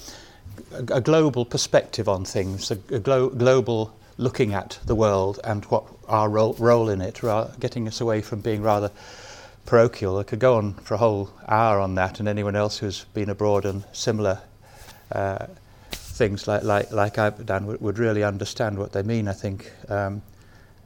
a, 0.72 1.02
global 1.02 1.44
perspective 1.44 2.08
on 2.08 2.24
things, 2.24 2.70
a, 2.70 2.78
a 2.90 2.98
glo- 2.98 3.28
global 3.28 3.94
looking 4.16 4.54
at 4.54 4.78
the 4.86 4.94
world 4.94 5.38
and 5.44 5.66
what 5.66 5.84
our 6.08 6.30
role, 6.30 6.54
role 6.54 6.88
in 6.88 7.02
it, 7.02 7.22
ra- 7.22 7.50
getting 7.60 7.86
us 7.86 8.00
away 8.00 8.22
from 8.22 8.40
being 8.40 8.62
rather 8.62 8.90
parochial. 9.66 10.16
I 10.16 10.22
could 10.22 10.38
go 10.38 10.56
on 10.56 10.72
for 10.72 10.94
a 10.94 10.96
whole 10.96 11.28
hour 11.46 11.80
on 11.80 11.96
that, 11.96 12.18
and 12.18 12.30
anyone 12.30 12.56
else 12.56 12.78
who's 12.78 13.04
been 13.12 13.28
abroad 13.28 13.66
and 13.66 13.84
similar 13.92 14.40
uh, 15.12 15.48
things 16.14 16.47
like, 16.47 16.62
like, 16.62 16.92
like 16.92 17.18
I've 17.18 17.44
done 17.44 17.66
would, 17.66 17.80
would 17.80 17.99
really 17.99 18.23
understand 18.23 18.78
what 18.78 18.92
they 18.92 19.02
mean, 19.02 19.26
I 19.26 19.33
think. 19.33 19.73
Um, 19.88 20.23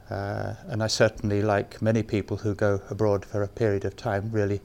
uh, 0.09 0.55
and 0.67 0.81
I 0.81 0.87
certainly, 0.87 1.43
like 1.43 1.81
many 1.83 2.01
people 2.01 2.37
who 2.37 2.55
go 2.55 2.81
abroad 2.89 3.23
for 3.23 3.43
a 3.43 3.47
period 3.47 3.85
of 3.85 3.95
time, 3.95 4.31
really 4.31 4.59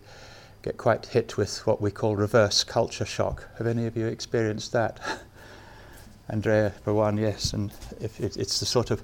get 0.63 0.79
quite 0.79 1.05
hit 1.05 1.37
with 1.37 1.67
what 1.67 1.83
we 1.83 1.91
call 1.91 2.17
reverse 2.17 2.65
culture 2.65 3.05
shock. 3.05 3.47
Have 3.59 3.67
any 3.67 3.87
of 3.87 3.95
you 3.95 4.07
experienced 4.07 4.73
that? 4.73 4.99
Andrea, 6.31 6.71
for 6.83 6.95
one, 6.95 7.19
yes. 7.19 7.53
And 7.53 7.71
if 8.01 8.19
it, 8.19 8.39
it's 8.39 8.59
the 8.59 8.67
sort 8.67 8.91
of 8.91 9.03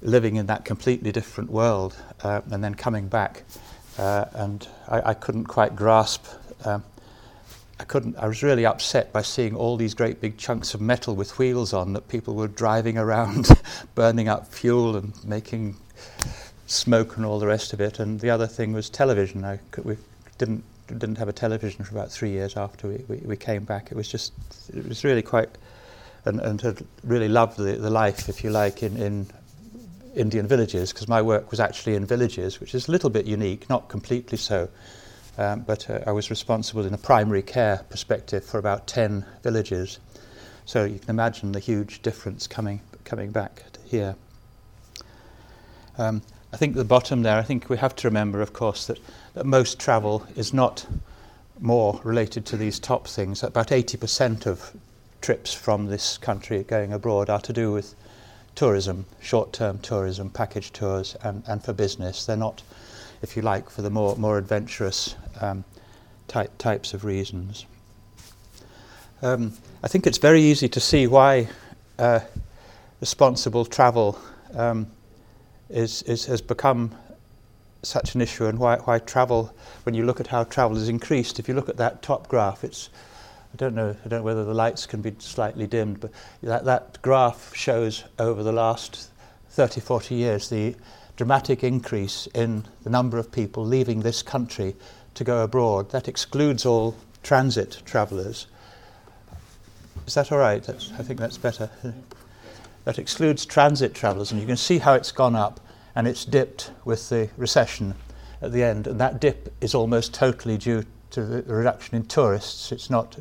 living 0.00 0.36
in 0.36 0.46
that 0.46 0.64
completely 0.64 1.12
different 1.12 1.50
world 1.50 1.94
uh, 2.24 2.40
and 2.50 2.64
then 2.64 2.74
coming 2.74 3.08
back. 3.08 3.42
Uh, 3.98 4.24
and 4.32 4.66
I, 4.88 5.10
I 5.10 5.14
couldn't 5.14 5.44
quite 5.44 5.76
grasp. 5.76 6.24
Um, 6.64 6.82
I 7.80 7.84
couldn't. 7.84 8.16
I 8.16 8.26
was 8.26 8.42
really 8.42 8.66
upset 8.66 9.12
by 9.12 9.22
seeing 9.22 9.54
all 9.54 9.76
these 9.76 9.94
great 9.94 10.20
big 10.20 10.36
chunks 10.36 10.74
of 10.74 10.80
metal 10.80 11.14
with 11.14 11.38
wheels 11.38 11.72
on 11.72 11.92
that 11.92 12.08
people 12.08 12.34
were 12.34 12.48
driving 12.48 12.98
around, 12.98 13.48
burning 13.94 14.28
up 14.28 14.48
fuel 14.48 14.96
and 14.96 15.12
making 15.24 15.76
smoke 16.66 17.16
and 17.16 17.24
all 17.24 17.38
the 17.38 17.46
rest 17.46 17.72
of 17.72 17.80
it. 17.80 17.98
And 18.00 18.20
the 18.20 18.30
other 18.30 18.46
thing 18.46 18.72
was 18.72 18.90
television. 18.90 19.44
I 19.44 19.60
we 19.82 19.96
didn't 20.38 20.64
didn't 20.88 21.16
have 21.18 21.28
a 21.28 21.32
television 21.32 21.84
for 21.84 21.94
about 21.94 22.10
three 22.10 22.30
years 22.30 22.56
after 22.56 22.88
we, 22.88 23.04
we, 23.08 23.16
we 23.18 23.36
came 23.36 23.64
back. 23.64 23.92
It 23.92 23.96
was 23.96 24.08
just 24.08 24.32
it 24.74 24.88
was 24.88 25.04
really 25.04 25.22
quite 25.22 25.50
and, 26.24 26.40
and 26.40 26.60
had 26.60 26.84
really 27.04 27.28
loved 27.28 27.56
the, 27.56 27.72
the 27.72 27.90
life, 27.90 28.28
if 28.28 28.44
you 28.44 28.50
like, 28.50 28.82
in, 28.82 28.96
in 28.96 29.26
Indian 30.14 30.46
villages 30.46 30.92
because 30.92 31.08
my 31.08 31.22
work 31.22 31.50
was 31.50 31.60
actually 31.60 31.94
in 31.94 32.04
villages, 32.04 32.60
which 32.60 32.74
is 32.74 32.88
a 32.88 32.90
little 32.90 33.10
bit 33.10 33.26
unique, 33.26 33.68
not 33.68 33.88
completely 33.88 34.38
so. 34.38 34.68
Um, 35.38 35.60
but 35.60 35.88
uh, 35.88 36.00
I 36.06 36.12
was 36.12 36.30
responsible 36.30 36.84
in 36.84 36.92
a 36.92 36.98
primary 36.98 37.42
care 37.42 37.84
perspective 37.88 38.44
for 38.44 38.58
about 38.58 38.86
10 38.86 39.24
villages. 39.42 40.00
So 40.66 40.84
you 40.84 40.98
can 40.98 41.10
imagine 41.10 41.52
the 41.52 41.60
huge 41.60 42.02
difference 42.02 42.46
coming, 42.46 42.80
coming 43.04 43.30
back 43.30 43.62
here. 43.86 44.16
Um, 45.96 46.22
I 46.52 46.56
think 46.56 46.74
the 46.74 46.84
bottom 46.84 47.22
there, 47.22 47.38
I 47.38 47.42
think 47.42 47.70
we 47.70 47.76
have 47.76 47.94
to 47.96 48.08
remember, 48.08 48.40
of 48.42 48.52
course, 48.52 48.86
that, 48.86 48.98
that 49.34 49.46
most 49.46 49.78
travel 49.78 50.26
is 50.34 50.52
not 50.52 50.86
more 51.60 52.00
related 52.04 52.46
to 52.46 52.56
these 52.56 52.78
top 52.78 53.06
things. 53.06 53.42
About 53.42 53.68
80% 53.68 54.46
of 54.46 54.76
trips 55.20 55.52
from 55.52 55.86
this 55.86 56.18
country 56.18 56.62
going 56.62 56.92
abroad 56.92 57.28
are 57.28 57.40
to 57.40 57.52
do 57.52 57.72
with 57.72 57.94
tourism, 58.54 59.06
short 59.20 59.52
term 59.52 59.78
tourism, 59.78 60.30
package 60.30 60.72
tours, 60.72 61.16
and, 61.22 61.42
and 61.46 61.62
for 61.62 61.72
business. 61.72 62.26
They're 62.26 62.36
not, 62.36 62.62
if 63.22 63.36
you 63.36 63.42
like, 63.42 63.70
for 63.70 63.82
the 63.82 63.90
more, 63.90 64.16
more 64.16 64.38
adventurous 64.38 65.14
um, 65.40 65.64
type, 66.26 66.56
types 66.58 66.94
of 66.94 67.04
reasons. 67.04 67.66
Um, 69.22 69.52
I 69.82 69.88
think 69.88 70.06
it's 70.06 70.18
very 70.18 70.42
easy 70.42 70.68
to 70.68 70.80
see 70.80 71.06
why 71.06 71.48
uh, 71.98 72.20
responsible 73.00 73.64
travel 73.64 74.18
um, 74.54 74.86
is, 75.68 76.02
is, 76.02 76.26
has 76.26 76.40
become 76.40 76.94
such 77.82 78.14
an 78.14 78.20
issue 78.20 78.46
and 78.46 78.58
why, 78.58 78.76
why 78.78 78.98
travel, 78.98 79.52
when 79.84 79.94
you 79.94 80.04
look 80.04 80.20
at 80.20 80.26
how 80.26 80.44
travel 80.44 80.76
has 80.76 80.88
increased, 80.88 81.38
if 81.38 81.48
you 81.48 81.54
look 81.54 81.68
at 81.68 81.76
that 81.76 82.02
top 82.02 82.28
graph, 82.28 82.64
it's, 82.64 82.90
I 83.52 83.56
don't 83.56 83.74
know, 83.74 83.96
I 84.04 84.08
don't 84.08 84.20
know 84.20 84.24
whether 84.24 84.44
the 84.44 84.54
lights 84.54 84.86
can 84.86 85.00
be 85.00 85.14
slightly 85.18 85.66
dimmed, 85.66 86.00
but 86.00 86.10
that, 86.42 86.64
that 86.64 87.00
graph 87.02 87.54
shows 87.54 88.04
over 88.18 88.42
the 88.42 88.52
last 88.52 89.10
30, 89.50 89.80
40 89.80 90.14
years 90.14 90.48
the 90.48 90.76
dramatic 91.16 91.64
increase 91.64 92.28
in 92.34 92.64
the 92.84 92.90
number 92.90 93.18
of 93.18 93.32
people 93.32 93.64
leaving 93.64 94.00
this 94.00 94.22
country 94.22 94.76
to 95.14 95.24
go 95.24 95.42
abroad. 95.42 95.90
That 95.90 96.08
excludes 96.08 96.64
all 96.64 96.96
transit 97.22 97.82
travellers. 97.84 98.46
Is 100.06 100.14
that 100.14 100.32
all 100.32 100.38
right? 100.38 100.62
That's, 100.62 100.92
I 100.98 101.02
think 101.02 101.20
that's 101.20 101.38
better. 101.38 101.70
That 102.84 102.98
excludes 102.98 103.44
transit 103.44 103.92
travellers, 103.92 104.32
and 104.32 104.40
you 104.40 104.46
can 104.46 104.56
see 104.56 104.78
how 104.78 104.94
it's 104.94 105.12
gone 105.12 105.36
up 105.36 105.60
and 105.94 106.08
it's 106.08 106.24
dipped 106.24 106.70
with 106.86 107.10
the 107.10 107.28
recession 107.36 107.94
at 108.40 108.52
the 108.52 108.62
end. 108.62 108.86
And 108.86 108.98
that 108.98 109.20
dip 109.20 109.52
is 109.60 109.74
almost 109.74 110.14
totally 110.14 110.56
due 110.56 110.84
to 111.10 111.22
the 111.22 111.42
reduction 111.42 111.96
in 111.96 112.06
tourists. 112.06 112.72
It's 112.72 112.88
not 112.88 113.18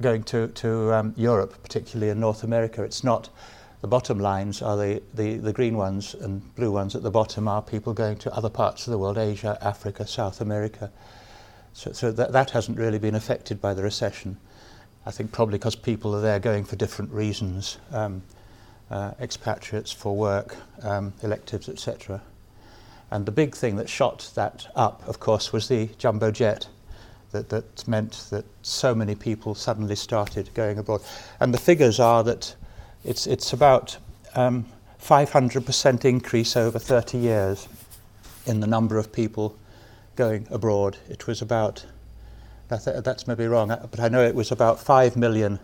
going 0.00 0.24
to, 0.24 0.48
to 0.48 0.94
um, 0.94 1.14
Europe, 1.16 1.62
particularly 1.62 2.10
in 2.10 2.18
North 2.18 2.42
America. 2.42 2.82
It's 2.82 3.04
not 3.04 3.28
the 3.80 3.88
bottom 3.88 4.18
lines 4.18 4.60
are 4.60 4.76
the, 4.76 5.02
the, 5.14 5.36
the 5.36 5.52
green 5.52 5.76
ones 5.76 6.14
and 6.14 6.54
blue 6.56 6.72
ones 6.72 6.96
at 6.96 7.02
the 7.02 7.10
bottom 7.10 7.46
are 7.46 7.62
people 7.62 7.94
going 7.94 8.16
to 8.18 8.34
other 8.34 8.50
parts 8.50 8.86
of 8.86 8.90
the 8.90 8.98
world, 8.98 9.18
Asia, 9.18 9.56
Africa, 9.60 10.06
South 10.06 10.40
America. 10.40 10.90
So, 11.74 11.92
so 11.92 12.10
that, 12.12 12.32
that 12.32 12.50
hasn't 12.50 12.76
really 12.76 12.98
been 12.98 13.14
affected 13.14 13.60
by 13.60 13.74
the 13.74 13.84
recession. 13.84 14.36
I 15.06 15.12
think 15.12 15.30
probably 15.30 15.58
because 15.58 15.76
people 15.76 16.14
are 16.14 16.20
there 16.20 16.40
going 16.40 16.64
for 16.64 16.74
different 16.74 17.12
reasons, 17.12 17.78
um, 17.92 18.22
uh, 18.90 19.12
expatriates 19.20 19.92
for 19.92 20.16
work, 20.16 20.56
um, 20.82 21.12
electives, 21.22 21.68
etc. 21.68 22.20
And 23.10 23.26
the 23.26 23.32
big 23.32 23.54
thing 23.54 23.76
that 23.76 23.88
shot 23.88 24.30
that 24.34 24.66
up, 24.74 25.06
of 25.06 25.20
course, 25.20 25.52
was 25.52 25.68
the 25.68 25.88
jumbo 25.98 26.30
jet 26.30 26.68
that, 27.30 27.48
that 27.50 27.86
meant 27.86 28.26
that 28.30 28.44
so 28.62 28.94
many 28.94 29.14
people 29.14 29.54
suddenly 29.54 29.94
started 29.94 30.52
going 30.54 30.78
abroad. 30.78 31.02
And 31.40 31.54
the 31.54 31.58
figures 31.58 32.00
are 32.00 32.24
that 32.24 32.54
it's, 33.08 33.26
it's 33.26 33.54
about 33.54 33.96
um, 34.34 34.66
500% 35.02 36.04
increase 36.04 36.56
over 36.58 36.78
30 36.78 37.16
years 37.16 37.66
in 38.44 38.60
the 38.60 38.66
number 38.66 38.98
of 38.98 39.10
people 39.10 39.56
going 40.14 40.46
abroad. 40.50 40.98
It 41.08 41.26
was 41.26 41.40
about, 41.40 41.86
that's 42.68 43.26
maybe 43.26 43.46
wrong, 43.46 43.70
uh, 43.70 43.86
but 43.90 43.98
I 43.98 44.08
know 44.08 44.22
it 44.22 44.34
was 44.34 44.52
about 44.52 44.78
5 44.78 45.16
million 45.16 45.58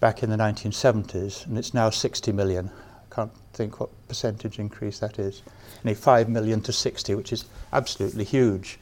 back 0.00 0.24
in 0.24 0.30
the 0.30 0.36
1970s, 0.36 1.46
and 1.46 1.56
it's 1.56 1.72
now 1.72 1.90
60 1.90 2.32
million. 2.32 2.70
I 3.10 3.14
can't 3.14 3.32
think 3.52 3.78
what 3.78 3.90
percentage 4.08 4.58
increase 4.58 4.98
that 4.98 5.20
is. 5.20 5.42
Only 5.84 5.94
5 5.94 6.28
million 6.28 6.60
to 6.62 6.72
60, 6.72 7.14
which 7.14 7.32
is 7.32 7.44
absolutely 7.72 8.24
huge. 8.24 8.80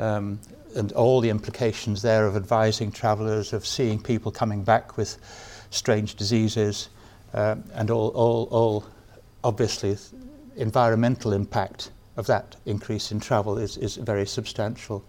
Um, 0.00 0.40
and 0.74 0.90
all 0.92 1.20
the 1.20 1.30
implications 1.30 2.02
there 2.02 2.26
of 2.26 2.34
advising 2.34 2.90
travellers, 2.90 3.52
of 3.52 3.64
seeing 3.64 4.02
people 4.02 4.32
coming 4.32 4.64
back 4.64 4.96
with 4.96 5.16
strange 5.70 6.16
diseases, 6.16 6.88
uh, 7.34 7.56
and 7.74 7.90
all, 7.90 8.08
all, 8.08 8.48
all 8.50 8.84
obviously 9.44 9.96
environmental 10.56 11.32
impact 11.32 11.90
of 12.16 12.26
that 12.26 12.56
increase 12.64 13.12
in 13.12 13.20
travel 13.20 13.58
is, 13.58 13.76
is 13.76 13.96
very 13.96 14.26
substantial. 14.26 15.04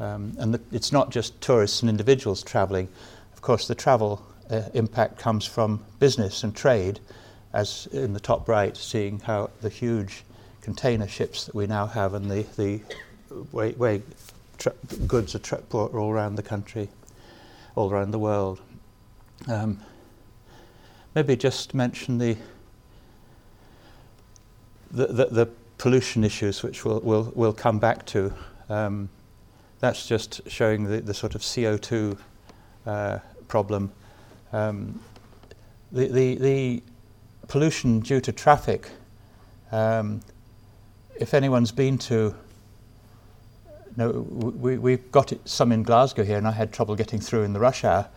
Um, 0.00 0.34
and 0.38 0.54
the, 0.54 0.60
it's 0.72 0.92
not 0.92 1.10
just 1.10 1.40
tourists 1.40 1.82
and 1.82 1.88
individuals 1.88 2.42
travelling. 2.42 2.88
Of 3.32 3.40
course, 3.40 3.68
the 3.68 3.74
travel 3.74 4.24
uh, 4.50 4.62
impact 4.74 5.18
comes 5.18 5.46
from 5.46 5.84
business 6.00 6.42
and 6.42 6.54
trade, 6.54 6.98
as 7.52 7.86
in 7.92 8.12
the 8.12 8.20
top 8.20 8.48
right, 8.48 8.76
seeing 8.76 9.20
how 9.20 9.50
the 9.60 9.68
huge 9.68 10.24
container 10.60 11.06
ships 11.06 11.44
that 11.44 11.54
we 11.54 11.66
now 11.66 11.86
have 11.86 12.14
and 12.14 12.30
the, 12.30 12.42
the 12.56 12.80
way, 13.52 13.72
way 13.72 14.02
tra- 14.58 14.74
goods 15.06 15.34
are 15.34 15.38
tra- 15.38 15.62
all 15.70 16.10
around 16.10 16.34
the 16.34 16.42
country, 16.42 16.88
all 17.76 17.92
around 17.92 18.10
the 18.10 18.18
world. 18.18 18.60
Um, 19.46 19.80
maybe 21.14 21.36
just 21.36 21.74
mention 21.74 22.18
the 22.18 22.36
the, 24.94 25.06
the, 25.08 25.26
the 25.26 25.48
pollution 25.76 26.24
issues, 26.24 26.62
which 26.62 26.84
we'll, 26.84 27.00
we'll, 27.00 27.32
we'll 27.34 27.52
come 27.52 27.78
back 27.78 28.06
to. 28.06 28.32
Um, 28.68 29.08
that's 29.80 30.06
just 30.06 30.40
showing 30.48 30.84
the, 30.84 31.00
the 31.00 31.12
sort 31.12 31.34
of 31.34 31.42
CO2 31.42 32.16
uh, 32.86 33.18
problem. 33.48 33.90
Um, 34.52 35.00
the, 35.90 36.06
the, 36.08 36.34
the 36.36 36.82
pollution 37.48 38.00
due 38.00 38.20
to 38.20 38.32
traffic, 38.32 38.88
um, 39.72 40.20
if 41.16 41.34
anyone's 41.34 41.72
been 41.72 41.98
to 41.98 42.34
no, 43.96 44.10
we, 44.10 44.76
we've 44.76 45.12
got 45.12 45.30
it, 45.30 45.48
some 45.48 45.70
in 45.70 45.84
Glasgow 45.84 46.24
here, 46.24 46.36
and 46.36 46.48
I 46.48 46.50
had 46.50 46.72
trouble 46.72 46.96
getting 46.96 47.20
through 47.20 47.42
in 47.42 47.52
the 47.52 47.60
rush 47.60 47.84
hour. 47.84 48.08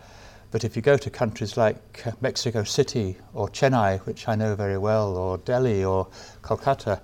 But 0.50 0.64
if 0.64 0.76
you 0.76 0.82
go 0.82 0.96
to 0.96 1.10
countries 1.10 1.56
like 1.56 2.06
uh, 2.06 2.12
Mexico 2.20 2.64
City 2.64 3.16
or 3.34 3.48
Chennai, 3.48 3.98
which 4.06 4.28
I 4.28 4.34
know 4.34 4.54
very 4.54 4.78
well, 4.78 5.16
or 5.16 5.38
Delhi 5.38 5.84
or 5.84 6.08
Kolkata, 6.42 7.00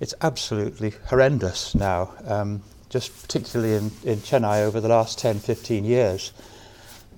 it's 0.00 0.14
absolutely 0.22 0.94
horrendous 1.06 1.74
now. 1.74 2.12
Um, 2.26 2.62
just 2.88 3.22
particularly 3.22 3.74
in, 3.74 3.84
in 4.02 4.18
Chennai 4.18 4.64
over 4.64 4.80
the 4.80 4.88
last 4.88 5.18
10, 5.18 5.38
15 5.38 5.84
years. 5.84 6.32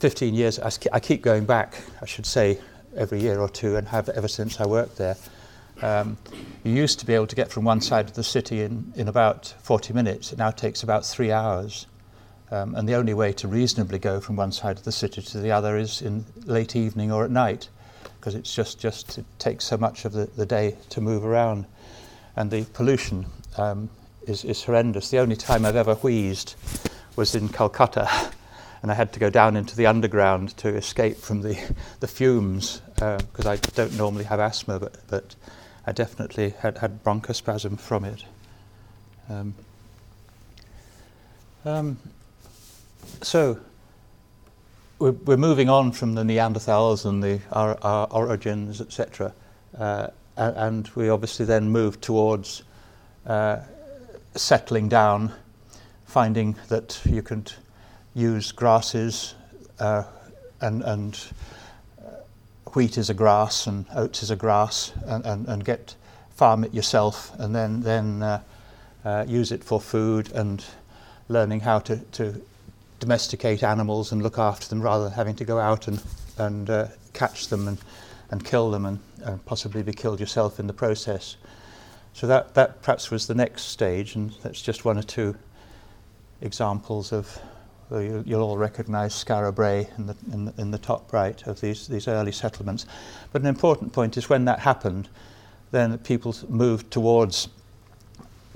15 0.00 0.34
years, 0.34 0.58
I 0.58 1.00
keep 1.00 1.22
going 1.22 1.44
back, 1.46 1.80
I 2.02 2.06
should 2.06 2.26
say, 2.26 2.60
every 2.96 3.20
year 3.20 3.40
or 3.40 3.48
two, 3.48 3.76
and 3.76 3.88
have 3.88 4.08
ever 4.10 4.28
since 4.28 4.60
I 4.60 4.66
worked 4.66 4.98
there. 4.98 5.16
Um, 5.80 6.18
you 6.64 6.72
used 6.72 7.00
to 7.00 7.06
be 7.06 7.14
able 7.14 7.26
to 7.28 7.36
get 7.36 7.50
from 7.50 7.64
one 7.64 7.80
side 7.80 8.06
of 8.06 8.14
the 8.14 8.22
city 8.22 8.62
in, 8.62 8.92
in 8.94 9.08
about 9.08 9.54
40 9.62 9.94
minutes. 9.94 10.32
It 10.32 10.38
now 10.38 10.50
takes 10.50 10.82
about 10.82 11.06
three 11.06 11.32
hours. 11.32 11.86
Um, 12.52 12.74
and 12.74 12.86
the 12.86 12.96
only 12.96 13.14
way 13.14 13.32
to 13.32 13.48
reasonably 13.48 13.98
go 13.98 14.20
from 14.20 14.36
one 14.36 14.52
side 14.52 14.76
of 14.76 14.84
the 14.84 14.92
city 14.92 15.22
to 15.22 15.40
the 15.40 15.50
other 15.50 15.78
is 15.78 16.02
in 16.02 16.26
late 16.44 16.76
evening 16.76 17.10
or 17.10 17.24
at 17.24 17.30
night, 17.30 17.70
because 18.20 18.34
it's 18.34 18.54
just, 18.54 18.78
just 18.78 19.16
it 19.16 19.24
takes 19.38 19.64
so 19.64 19.78
much 19.78 20.04
of 20.04 20.12
the, 20.12 20.26
the 20.36 20.44
day 20.44 20.76
to 20.90 21.00
move 21.00 21.24
around. 21.24 21.64
And 22.36 22.50
the 22.50 22.64
pollution 22.74 23.24
um, 23.56 23.88
is, 24.26 24.44
is 24.44 24.62
horrendous. 24.62 25.08
The 25.08 25.18
only 25.18 25.34
time 25.34 25.64
I've 25.64 25.76
ever 25.76 25.94
wheezed 25.94 26.56
was 27.16 27.34
in 27.34 27.48
Calcutta. 27.48 28.06
and 28.82 28.90
I 28.90 28.94
had 28.94 29.14
to 29.14 29.20
go 29.20 29.30
down 29.30 29.56
into 29.56 29.74
the 29.74 29.86
underground 29.86 30.54
to 30.58 30.68
escape 30.68 31.16
from 31.16 31.40
the, 31.40 31.58
the 32.00 32.06
fumes 32.06 32.82
because 32.96 33.46
uh, 33.46 33.52
I 33.52 33.56
don't 33.56 33.96
normally 33.96 34.24
have 34.24 34.40
asthma, 34.40 34.78
but, 34.78 34.96
but 35.08 35.36
I 35.86 35.92
definitely 35.92 36.50
had, 36.50 36.76
had 36.76 37.02
bronchospasm 37.02 37.80
from 37.80 38.04
it. 38.04 38.24
Um, 39.30 39.54
um, 41.64 41.96
so 43.22 43.58
we're, 44.98 45.12
we're, 45.12 45.36
moving 45.36 45.68
on 45.68 45.92
from 45.92 46.14
the 46.14 46.22
Neanderthals 46.22 47.04
and 47.04 47.22
the, 47.22 47.40
our, 47.50 47.78
our 47.82 48.06
origins, 48.10 48.80
etc. 48.80 49.32
Uh, 49.76 50.08
and 50.36 50.88
we 50.94 51.08
obviously 51.08 51.44
then 51.44 51.68
move 51.70 52.00
towards 52.00 52.62
uh, 53.26 53.58
settling 54.34 54.88
down, 54.88 55.32
finding 56.06 56.56
that 56.68 57.00
you 57.04 57.22
could 57.22 57.52
use 58.14 58.52
grasses 58.52 59.34
uh, 59.78 60.04
and, 60.60 60.82
and 60.82 61.18
uh, 61.98 62.10
wheat 62.74 62.98
is 62.98 63.10
a 63.10 63.14
grass 63.14 63.66
and 63.66 63.86
oats 63.94 64.22
is 64.22 64.30
a 64.30 64.36
grass 64.36 64.92
and, 65.06 65.24
and, 65.26 65.48
and 65.48 65.64
get 65.64 65.94
farm 66.30 66.64
it 66.64 66.72
yourself 66.72 67.32
and 67.38 67.54
then, 67.54 67.80
then 67.80 68.22
uh, 68.22 68.40
uh, 69.04 69.24
use 69.26 69.52
it 69.52 69.64
for 69.64 69.80
food 69.80 70.30
and 70.32 70.64
learning 71.28 71.60
how 71.60 71.78
to, 71.78 71.96
to 72.12 72.40
domesticate 73.02 73.64
animals 73.64 74.12
and 74.12 74.22
look 74.22 74.38
after 74.38 74.68
them 74.68 74.80
rather 74.80 75.02
than 75.02 75.12
having 75.12 75.34
to 75.34 75.44
go 75.44 75.58
out 75.58 75.88
and, 75.88 76.00
and 76.38 76.70
uh, 76.70 76.86
catch 77.12 77.48
them 77.48 77.66
and, 77.66 77.78
and 78.30 78.44
kill 78.44 78.70
them 78.70 78.86
and, 78.86 79.00
and 79.24 79.44
possibly 79.44 79.82
be 79.82 79.92
killed 79.92 80.20
yourself 80.20 80.60
in 80.60 80.68
the 80.68 80.72
process. 80.72 81.36
So 82.12 82.28
that, 82.28 82.54
that 82.54 82.80
perhaps 82.80 83.10
was 83.10 83.26
the 83.26 83.34
next 83.34 83.62
stage, 83.62 84.14
and 84.14 84.30
that's 84.44 84.62
just 84.62 84.84
one 84.84 84.98
or 84.98 85.02
two 85.02 85.34
examples 86.42 87.12
of 87.12 87.40
well, 87.90 88.00
you, 88.00 88.22
will 88.24 88.42
all 88.42 88.56
recognise 88.56 89.12
Skara 89.12 89.52
Brae 89.52 89.88
in 89.98 90.06
the, 90.06 90.16
in, 90.32 90.44
the, 90.44 90.54
in 90.58 90.70
the 90.70 90.78
top 90.78 91.12
right 91.12 91.44
of 91.48 91.60
these, 91.60 91.88
these 91.88 92.06
early 92.06 92.32
settlements. 92.32 92.86
But 93.32 93.42
an 93.42 93.48
important 93.48 93.92
point 93.92 94.16
is 94.16 94.28
when 94.28 94.44
that 94.44 94.60
happened, 94.60 95.08
then 95.72 95.98
people 95.98 96.36
moved 96.48 96.92
towards 96.92 97.48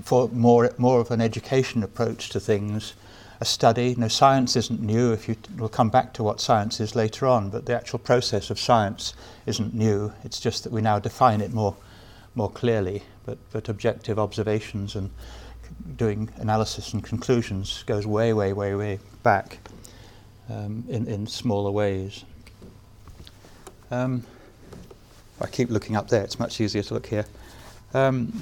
for 0.03 0.29
more, 0.29 0.73
more 0.77 1.01
of 1.01 1.11
an 1.11 1.19
education 1.19 1.83
approach 1.83 2.29
to 2.29 2.39
things, 2.39 2.93
a 3.39 3.45
study. 3.45 3.95
No, 3.95 4.07
science 4.07 4.55
isn't 4.55 4.81
new. 4.81 5.13
If 5.13 5.27
you 5.29 5.35
we'll 5.57 5.69
come 5.69 5.89
back 5.89 6.13
to 6.13 6.23
what 6.23 6.41
science 6.41 6.79
is 6.79 6.95
later 6.95 7.27
on, 7.27 7.49
but 7.49 7.65
the 7.65 7.75
actual 7.75 7.99
process 7.99 8.49
of 8.49 8.59
science 8.59 9.13
isn't 9.45 9.73
new. 9.73 10.13
It's 10.23 10.39
just 10.39 10.63
that 10.63 10.71
we 10.71 10.81
now 10.81 10.99
define 10.99 11.41
it 11.41 11.53
more, 11.53 11.75
more 12.35 12.49
clearly. 12.49 13.03
But, 13.25 13.37
but 13.51 13.69
objective 13.69 14.17
observations 14.17 14.95
and 14.95 15.11
doing 15.97 16.29
analysis 16.37 16.93
and 16.93 17.03
conclusions 17.03 17.83
goes 17.83 18.07
way, 18.07 18.33
way, 18.33 18.53
way, 18.53 18.73
way 18.75 18.99
back 19.21 19.59
um, 20.49 20.83
in, 20.87 21.07
in 21.07 21.27
smaller 21.27 21.71
ways. 21.71 22.23
Um, 23.91 24.23
I 25.39 25.47
keep 25.47 25.69
looking 25.69 25.95
up 25.95 26.07
there, 26.09 26.23
it's 26.23 26.39
much 26.39 26.59
easier 26.59 26.83
to 26.83 26.93
look 26.93 27.07
here. 27.07 27.25
Um, 27.93 28.41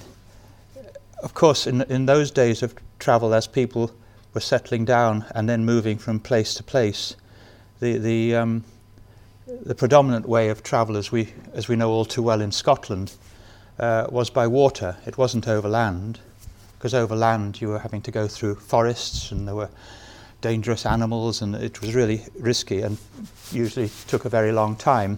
of 1.22 1.34
course, 1.34 1.68
in, 1.68 1.82
in 1.84 2.06
those 2.06 2.32
days 2.32 2.64
of 2.64 2.76
travel, 3.00 3.34
as 3.34 3.48
people 3.48 3.92
were 4.36 4.42
settling 4.42 4.86
down 4.86 5.26
and 5.34 5.50
then 5.50 5.66
moving 5.66 5.98
from 5.98 6.20
place 6.20 6.54
to 6.54 6.62
place, 6.62 7.16
the, 7.80 7.98
the, 7.98 8.36
um, 8.36 8.64
the 9.48 9.74
predominant 9.74 10.28
way 10.28 10.50
of 10.50 10.62
travel, 10.62 10.98
as 10.98 11.12
we, 11.12 11.34
as 11.54 11.68
we 11.68 11.76
know 11.76 11.90
all 11.90 12.06
too 12.06 12.22
well 12.22 12.42
in 12.42 12.52
Scotland, 12.52 13.14
uh, 13.80 14.06
was 14.10 14.30
by 14.30 14.46
water. 14.46 14.98
It 15.08 15.18
wasn't 15.18 15.48
overland, 15.48 16.20
because 16.78 16.94
overland 16.94 17.62
you 17.62 17.70
were 17.70 17.80
having 17.80 18.02
to 18.02 18.12
go 18.12 18.28
through 18.28 18.56
forests 18.56 19.32
and 19.32 19.48
there 19.48 19.56
were 19.56 19.70
dangerous 20.42 20.86
animals, 20.86 21.42
and 21.42 21.56
it 21.56 21.82
was 21.82 21.96
really 21.96 22.26
risky 22.38 22.82
and 22.82 22.98
usually 23.52 23.90
took 24.08 24.26
a 24.26 24.30
very 24.30 24.52
long 24.52 24.76
time. 24.76 25.18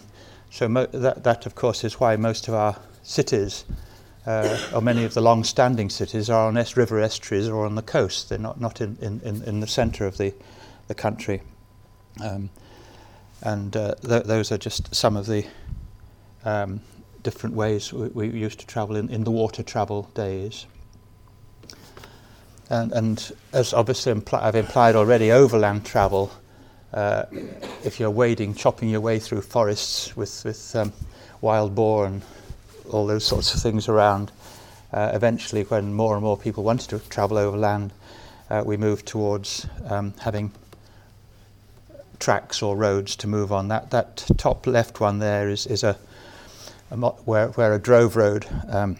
So 0.51 0.69
mo- 0.69 0.85
that, 0.85 1.23
that, 1.23 1.45
of 1.45 1.55
course, 1.55 1.83
is 1.83 1.99
why 1.99 2.15
most 2.15 2.47
of 2.47 2.53
our 2.53 2.77
cities, 3.01 3.65
uh, 4.27 4.57
or 4.73 4.81
many 4.81 5.05
of 5.05 5.13
the 5.13 5.21
long-standing 5.21 5.89
cities, 5.89 6.29
are 6.29 6.47
on 6.47 6.57
S 6.57 6.75
river 6.75 6.99
estuaries 6.99 7.47
or 7.47 7.65
on 7.65 7.75
the 7.75 7.81
coast. 7.81 8.27
They're 8.27 8.37
not, 8.37 8.59
not 8.59 8.81
in, 8.81 8.97
in, 9.01 9.41
in 9.43 9.61
the 9.61 9.67
centre 9.67 10.05
of 10.05 10.17
the, 10.17 10.33
the 10.89 10.93
country. 10.93 11.41
Um, 12.21 12.49
and 13.41 13.75
uh, 13.75 13.95
th- 13.95 14.23
those 14.23 14.51
are 14.51 14.57
just 14.57 14.93
some 14.93 15.15
of 15.15 15.27
the 15.27 15.45
um, 16.43 16.81
different 17.23 17.55
ways 17.55 17.93
we, 17.93 18.07
we, 18.09 18.29
used 18.29 18.59
to 18.59 18.67
travel 18.67 18.97
in, 18.97 19.09
in 19.09 19.23
the 19.23 19.31
water 19.31 19.63
travel 19.63 20.09
days. 20.13 20.65
And, 22.69 22.91
and 22.91 23.31
as 23.53 23.73
obviously 23.73 24.13
impl- 24.13 24.41
I've 24.41 24.55
implied 24.55 24.97
already, 24.97 25.31
overland 25.31 25.85
travel, 25.85 26.31
uh, 26.93 27.25
if 27.85 27.97
you're 27.97 28.11
wading, 28.11 28.55
chopping 28.55 28.89
your 28.89 29.01
way 29.01 29.19
through 29.19 29.41
forests 29.41 30.17
with, 30.17 30.43
with 30.43 30.75
um, 30.75 30.91
wild 31.39 31.75
boar 31.75 32.07
and 32.07 32.21
all 32.89 33.07
those 33.07 33.25
sorts 33.25 33.53
of 33.53 33.61
things 33.61 33.87
around, 33.87 34.31
uh, 34.93 35.11
eventually, 35.13 35.63
when 35.63 35.93
more 35.93 36.15
and 36.15 36.23
more 36.23 36.37
people 36.37 36.63
wanted 36.63 36.89
to 36.89 36.99
travel 37.09 37.37
overland, 37.37 37.91
uh, 38.49 38.63
we 38.65 38.77
moved 38.77 39.05
towards 39.05 39.67
um, 39.89 40.13
having 40.19 40.51
tracks 42.19 42.61
or 42.61 42.75
roads 42.75 43.15
to 43.17 43.27
move 43.27 43.51
on. 43.51 43.67
That, 43.67 43.91
that 43.91 44.25
top 44.37 44.65
left 44.65 44.99
one 44.99 45.19
there 45.19 45.49
is, 45.49 45.67
is 45.67 45.83
a, 45.83 45.97
a 46.89 46.97
mo- 46.97 47.17
where, 47.25 47.49
where 47.49 47.73
a 47.73 47.79
drove 47.79 48.15
road 48.15 48.45
um, 48.69 48.97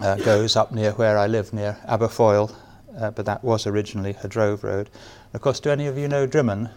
uh, 0.00 0.16
goes 0.16 0.56
up 0.56 0.72
near 0.72 0.92
where 0.92 1.18
I 1.18 1.26
live, 1.26 1.52
near 1.52 1.76
Aberfoyle, 1.88 2.54
uh, 2.98 3.10
but 3.10 3.26
that 3.26 3.42
was 3.42 3.66
originally 3.66 4.16
a 4.22 4.28
drove 4.28 4.64
road. 4.64 4.88
of 5.34 5.40
course, 5.40 5.60
do 5.60 5.70
any 5.70 5.86
of 5.86 5.98
you 5.98 6.08
know 6.08 6.26
Drymen? 6.26 6.70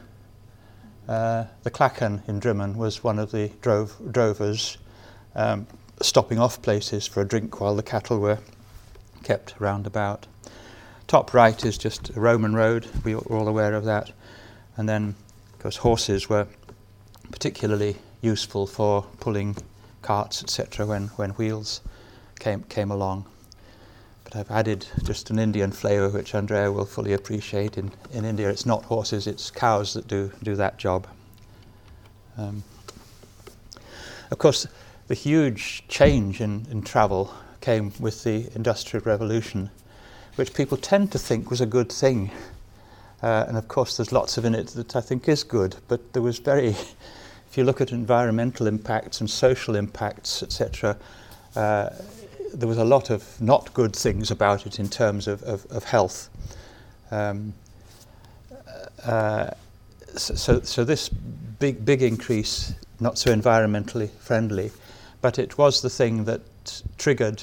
Uh, 1.07 1.45
the 1.63 1.71
Clachan 1.71 2.27
in 2.27 2.39
Drymen 2.39 2.75
was 2.75 3.03
one 3.03 3.19
of 3.19 3.31
the 3.31 3.51
drove, 3.61 3.93
drovers 4.11 4.77
um, 5.35 5.67
stopping 6.03 6.39
off 6.39 6.61
places 6.61 7.07
for 7.07 7.21
a 7.21 7.27
drink 7.27 7.59
while 7.59 7.75
the 7.75 7.83
cattle 7.83 8.19
were 8.19 8.39
kept 9.23 9.55
round 9.59 9.87
about. 9.87 10.27
Top 11.07 11.33
right 11.33 11.63
is 11.65 11.77
just 11.77 12.09
a 12.15 12.19
Roman 12.19 12.53
road, 12.53 12.87
we 13.03 13.13
are 13.13 13.19
all 13.19 13.47
aware 13.47 13.73
of 13.73 13.85
that. 13.85 14.11
And 14.77 14.87
then, 14.87 15.15
of 15.53 15.59
course, 15.59 15.77
horses 15.77 16.29
were 16.29 16.47
particularly 17.31 17.97
useful 18.21 18.67
for 18.67 19.03
pulling 19.19 19.55
carts, 20.01 20.43
etc., 20.43 20.85
when, 20.85 21.07
when 21.09 21.31
wheels 21.31 21.81
came, 22.39 22.63
came 22.63 22.91
along. 22.91 23.25
But 24.23 24.35
I've 24.35 24.51
added 24.51 24.87
just 25.03 25.29
an 25.29 25.39
Indian 25.39 25.71
flavour, 25.71 26.09
which 26.09 26.33
Andrea 26.33 26.71
will 26.71 26.85
fully 26.85 27.13
appreciate. 27.13 27.77
In, 27.77 27.91
in 28.11 28.25
India, 28.25 28.49
it's 28.49 28.65
not 28.65 28.83
horses, 28.85 29.27
it's 29.27 29.51
cows 29.51 29.93
that 29.93 30.07
do, 30.07 30.31
do 30.41 30.55
that 30.55 30.77
job. 30.77 31.07
Um, 32.37 32.63
of 34.31 34.37
course, 34.39 34.67
the 35.07 35.13
huge 35.13 35.83
change 35.87 36.39
in, 36.41 36.65
in 36.71 36.81
travel 36.81 37.33
came 37.61 37.93
with 37.99 38.23
the 38.23 38.49
Industrial 38.55 39.03
Revolution, 39.03 39.69
which 40.35 40.53
people 40.53 40.77
tend 40.77 41.11
to 41.11 41.19
think 41.19 41.49
was 41.49 41.61
a 41.61 41.65
good 41.65 41.91
thing. 41.91 42.31
Uh, 43.21 43.45
and 43.47 43.57
of 43.57 43.67
course, 43.67 43.97
there's 43.97 44.11
lots 44.11 44.37
of 44.37 44.45
in 44.45 44.53
it 44.53 44.67
that 44.69 44.95
I 44.95 45.01
think 45.01 45.29
is 45.29 45.43
good, 45.43 45.77
but 45.87 46.13
there 46.13 46.21
was 46.21 46.39
very, 46.39 46.67
if 47.49 47.57
you 47.57 47.63
look 47.63 47.81
at 47.81 47.91
environmental 47.91 48.67
impacts 48.67 49.21
and 49.21 49.29
social 49.29 49.75
impacts, 49.75 50.43
etc., 50.43 50.97
uh, 51.55 51.89
there 52.53 52.67
was 52.67 52.77
a 52.77 52.85
lot 52.85 53.09
of 53.09 53.41
not 53.41 53.73
good 53.73 53.95
things 53.95 54.29
about 54.29 54.65
it 54.65 54.79
in 54.79 54.87
terms 54.87 55.27
of, 55.27 55.41
of, 55.43 55.65
of 55.71 55.83
health. 55.83 56.29
Um, 57.11 57.53
uh, 59.03 59.51
so, 60.15 60.61
so 60.61 60.83
this 60.83 61.09
big, 61.09 61.83
big 61.83 62.01
increase, 62.01 62.73
not 62.99 63.17
so 63.17 63.33
environmentally 63.33 64.09
friendly, 64.11 64.71
but 65.23 65.39
it 65.39 65.57
was 65.57 65.81
the 65.81 65.89
thing 65.89 66.25
that 66.25 66.41
triggered 66.97 67.41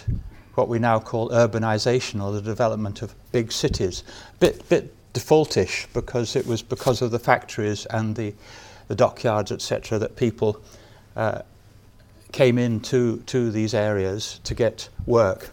what 0.55 0.69
we 0.69 0.79
now 0.79 0.99
call 0.99 1.31
urbanization 1.31 2.23
or 2.23 2.31
the 2.31 2.43
development 2.43 3.01
of 3.01 3.15
big 3.33 3.51
cities. 3.51 4.05
Bit, 4.39 4.69
bit 4.69 4.95
defaultish 5.15 5.87
because 5.95 6.37
it 6.37 6.47
was 6.47 6.61
because 6.61 7.01
of 7.01 7.11
the 7.11 7.19
factories 7.19 7.87
and 7.87 8.15
the, 8.17 8.35
the 8.89 8.95
dockyards, 8.95 9.51
etc., 9.51 9.99
that 9.99 10.15
people 10.17 10.61
uh, 11.17 11.41
came 12.33 12.59
into 12.59 13.21
to 13.23 13.51
these 13.51 13.73
areas 13.73 14.41
to 14.45 14.55
get 14.55 14.91
work. 15.07 15.49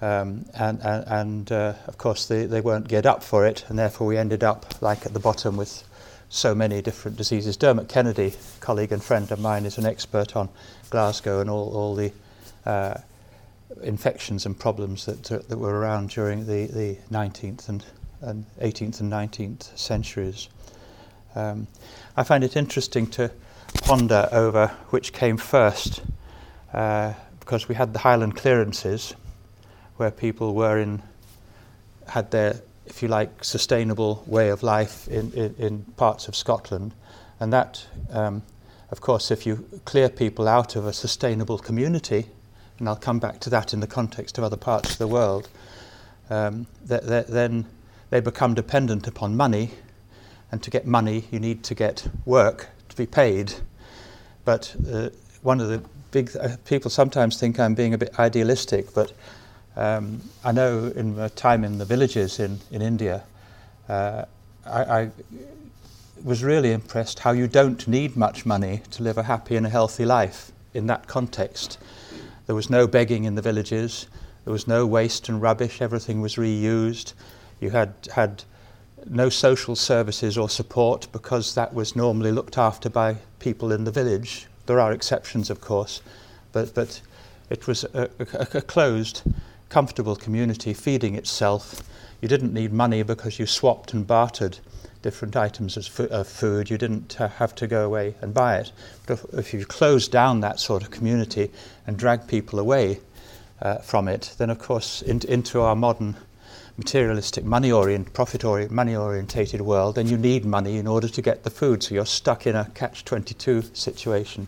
Um, 0.00 0.46
and 0.54 0.80
and, 0.80 1.04
and 1.06 1.52
uh, 1.52 1.74
of 1.86 1.98
course, 1.98 2.24
they, 2.26 2.46
they 2.46 2.62
weren't 2.62 2.88
geared 2.88 3.04
up 3.04 3.22
for 3.22 3.44
it, 3.46 3.66
and 3.68 3.78
therefore 3.78 4.06
we 4.06 4.16
ended 4.16 4.42
up 4.42 4.80
like 4.80 5.04
at 5.04 5.12
the 5.12 5.20
bottom 5.20 5.58
with 5.58 5.84
so 6.30 6.54
many 6.54 6.80
different 6.80 7.18
diseases. 7.18 7.58
Dermot 7.58 7.88
Kennedy, 7.88 8.32
colleague 8.60 8.92
and 8.92 9.02
friend 9.02 9.30
of 9.30 9.38
mine, 9.38 9.66
is 9.66 9.76
an 9.76 9.84
expert 9.86 10.36
on 10.36 10.48
Glasgow 10.90 11.40
and 11.40 11.50
all, 11.50 11.74
all 11.74 11.94
the 11.94 12.12
uh, 12.66 12.94
infections 13.82 14.46
and 14.46 14.58
problems 14.58 15.06
that, 15.06 15.22
that 15.48 15.58
were 15.58 15.78
around 15.78 16.10
during 16.10 16.46
the, 16.46 16.66
the 16.66 16.96
19th 17.10 17.68
and, 17.68 17.84
and 18.20 18.44
18th 18.60 19.00
and 19.00 19.12
19th 19.12 19.76
centuries. 19.78 20.48
Um, 21.34 21.66
I 22.16 22.24
find 22.24 22.42
it 22.42 22.56
interesting 22.56 23.06
to 23.08 23.30
ponder 23.82 24.28
over 24.32 24.68
which 24.90 25.12
came 25.12 25.36
first, 25.36 26.02
uh, 26.72 27.14
because 27.40 27.68
we 27.68 27.74
had 27.74 27.92
the 27.92 28.00
Highland 28.00 28.36
clearances, 28.36 29.14
where 29.96 30.10
people 30.10 30.54
were 30.54 30.78
in 30.78 31.02
had 32.06 32.30
their 32.30 32.60
if 32.88 33.02
you 33.02 33.08
like, 33.08 33.44
sustainable 33.44 34.24
way 34.26 34.48
of 34.48 34.62
life 34.62 35.06
in, 35.08 35.32
in, 35.32 35.54
in 35.58 35.82
parts 35.96 36.28
of 36.28 36.34
Scotland. 36.34 36.94
And 37.38 37.52
that, 37.52 37.86
um, 38.10 38.42
of 38.90 39.00
course, 39.00 39.30
if 39.30 39.46
you 39.46 39.64
clear 39.84 40.08
people 40.08 40.48
out 40.48 40.76
of 40.76 40.86
a 40.86 40.92
sustainable 40.92 41.58
community, 41.58 42.26
and 42.78 42.88
I'll 42.88 42.96
come 42.96 43.18
back 43.18 43.40
to 43.40 43.50
that 43.50 43.72
in 43.74 43.80
the 43.80 43.86
context 43.86 44.38
of 44.38 44.44
other 44.44 44.56
parts 44.56 44.92
of 44.92 44.98
the 44.98 45.08
world, 45.08 45.48
um, 46.30 46.66
th- 46.88 47.02
th- 47.02 47.26
then 47.26 47.66
they 48.10 48.20
become 48.20 48.54
dependent 48.54 49.06
upon 49.06 49.36
money, 49.36 49.72
and 50.50 50.62
to 50.62 50.70
get 50.70 50.86
money, 50.86 51.24
you 51.30 51.38
need 51.38 51.62
to 51.64 51.74
get 51.74 52.08
work 52.24 52.68
to 52.88 52.96
be 52.96 53.06
paid. 53.06 53.54
But 54.44 54.74
uh, 54.90 55.10
one 55.42 55.60
of 55.60 55.68
the 55.68 55.82
big 56.10 56.34
uh, 56.36 56.56
people 56.64 56.90
sometimes 56.90 57.38
think 57.38 57.60
I'm 57.60 57.74
being 57.74 57.92
a 57.92 57.98
bit 57.98 58.18
idealistic, 58.18 58.94
but 58.94 59.12
um, 59.76 60.22
I 60.44 60.52
know 60.52 60.86
in 60.96 61.16
my 61.16 61.28
time 61.28 61.64
in 61.64 61.78
the 61.78 61.84
villages 61.84 62.40
in, 62.40 62.58
in 62.70 62.80
India, 62.80 63.22
uh, 63.88 64.24
I, 64.66 64.82
I 64.82 65.10
was 66.24 66.42
really 66.42 66.72
impressed 66.72 67.20
how 67.20 67.32
you 67.32 67.46
don't 67.46 67.86
need 67.88 68.16
much 68.16 68.44
money 68.46 68.82
to 68.90 69.02
live 69.02 69.18
a 69.18 69.22
happy 69.22 69.56
and 69.56 69.66
a 69.66 69.70
healthy 69.70 70.04
life 70.04 70.52
in 70.74 70.86
that 70.86 71.06
context. 71.06 71.78
There 72.46 72.54
was 72.54 72.70
no 72.70 72.86
begging 72.86 73.24
in 73.24 73.34
the 73.34 73.42
villages, 73.42 74.06
there 74.44 74.52
was 74.52 74.66
no 74.66 74.86
waste 74.86 75.28
and 75.28 75.42
rubbish, 75.42 75.82
everything 75.82 76.20
was 76.20 76.36
reused. 76.36 77.12
You 77.60 77.70
had, 77.70 77.92
had 78.14 78.44
no 79.06 79.28
social 79.28 79.76
services 79.76 80.38
or 80.38 80.48
support 80.48 81.08
because 81.12 81.54
that 81.54 81.74
was 81.74 81.96
normally 81.96 82.32
looked 82.32 82.56
after 82.56 82.88
by 82.88 83.16
people 83.38 83.72
in 83.72 83.84
the 83.84 83.90
village. 83.90 84.46
There 84.66 84.80
are 84.80 84.92
exceptions, 84.92 85.50
of 85.50 85.60
course, 85.60 86.00
but, 86.52 86.74
but 86.74 87.00
it 87.50 87.66
was 87.66 87.84
a, 87.84 88.08
a, 88.18 88.58
a 88.58 88.62
closed 88.62 89.22
comfortable 89.68 90.16
community 90.16 90.72
feeding 90.72 91.14
itself. 91.14 91.82
You 92.20 92.28
didn't 92.28 92.54
need 92.54 92.72
money 92.72 93.02
because 93.02 93.38
you 93.38 93.46
swapped 93.46 93.92
and 93.92 94.06
bartered 94.06 94.58
different 95.02 95.36
items 95.36 95.76
of, 95.76 96.00
of 96.10 96.26
food. 96.26 96.70
You 96.70 96.78
didn't 96.78 97.20
uh, 97.20 97.28
have 97.28 97.54
to 97.56 97.66
go 97.66 97.84
away 97.84 98.14
and 98.20 98.34
buy 98.34 98.58
it. 98.58 98.72
But 99.06 99.14
if, 99.14 99.34
if 99.34 99.54
you 99.54 99.64
close 99.64 100.08
down 100.08 100.40
that 100.40 100.60
sort 100.60 100.82
of 100.82 100.90
community 100.90 101.50
and 101.86 101.96
drag 101.96 102.26
people 102.26 102.58
away 102.58 103.00
uh, 103.62 103.78
from 103.78 104.08
it, 104.08 104.34
then 104.38 104.50
of 104.50 104.58
course 104.58 105.02
in, 105.02 105.20
into 105.28 105.60
our 105.60 105.76
modern 105.76 106.16
materialistic, 106.76 107.44
money 107.44 107.72
oriented, 107.72 108.14
profit 108.14 108.44
oriented, 108.44 108.74
money 108.74 108.94
orientated 108.94 109.60
world, 109.60 109.96
then 109.96 110.06
you 110.06 110.16
need 110.16 110.44
money 110.44 110.76
in 110.76 110.86
order 110.86 111.08
to 111.08 111.20
get 111.20 111.42
the 111.42 111.50
food. 111.50 111.82
So 111.82 111.94
you're 111.94 112.06
stuck 112.06 112.46
in 112.46 112.54
a 112.54 112.70
catch 112.74 113.04
22 113.04 113.62
situation. 113.72 114.46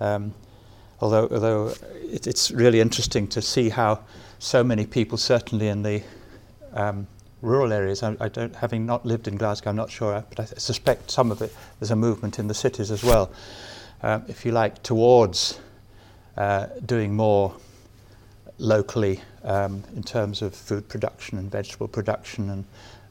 Um, 0.00 0.34
although 1.00 1.28
although 1.30 1.74
it, 2.02 2.26
it's 2.26 2.50
really 2.50 2.80
interesting 2.80 3.28
to 3.28 3.42
see 3.42 3.68
how 3.68 4.00
so 4.38 4.64
many 4.64 4.86
people, 4.86 5.18
certainly 5.18 5.68
in 5.68 5.82
the 5.82 6.02
um, 6.72 7.06
rural 7.42 7.72
areas. 7.72 8.02
I, 8.02 8.16
I, 8.20 8.28
don't, 8.28 8.54
having 8.54 8.86
not 8.86 9.04
lived 9.06 9.28
in 9.28 9.36
Glasgow, 9.36 9.70
I'm 9.70 9.76
not 9.76 9.90
sure, 9.90 10.24
but 10.28 10.40
I 10.40 10.44
suspect 10.44 11.10
some 11.10 11.30
of 11.30 11.42
it. 11.42 11.54
There's 11.78 11.90
a 11.90 11.96
movement 11.96 12.38
in 12.38 12.48
the 12.48 12.54
cities 12.54 12.90
as 12.90 13.02
well, 13.02 13.30
um, 14.02 14.24
if 14.28 14.44
you 14.44 14.52
like, 14.52 14.82
towards 14.82 15.60
uh, 16.36 16.66
doing 16.86 17.14
more 17.14 17.54
locally 18.58 19.20
um, 19.44 19.82
in 19.96 20.02
terms 20.02 20.42
of 20.42 20.54
food 20.54 20.88
production 20.88 21.38
and 21.38 21.50
vegetable 21.50 21.88
production 21.88 22.50
and, 22.50 22.64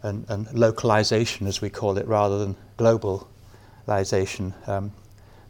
and, 0.04 0.26
and 0.30 0.54
localization, 0.54 1.48
as 1.48 1.62
we 1.62 1.70
call 1.70 1.98
it, 1.98 2.08
rather 2.08 2.40
than 2.40 2.56
globalization. 2.78 4.54
Um, 4.68 4.92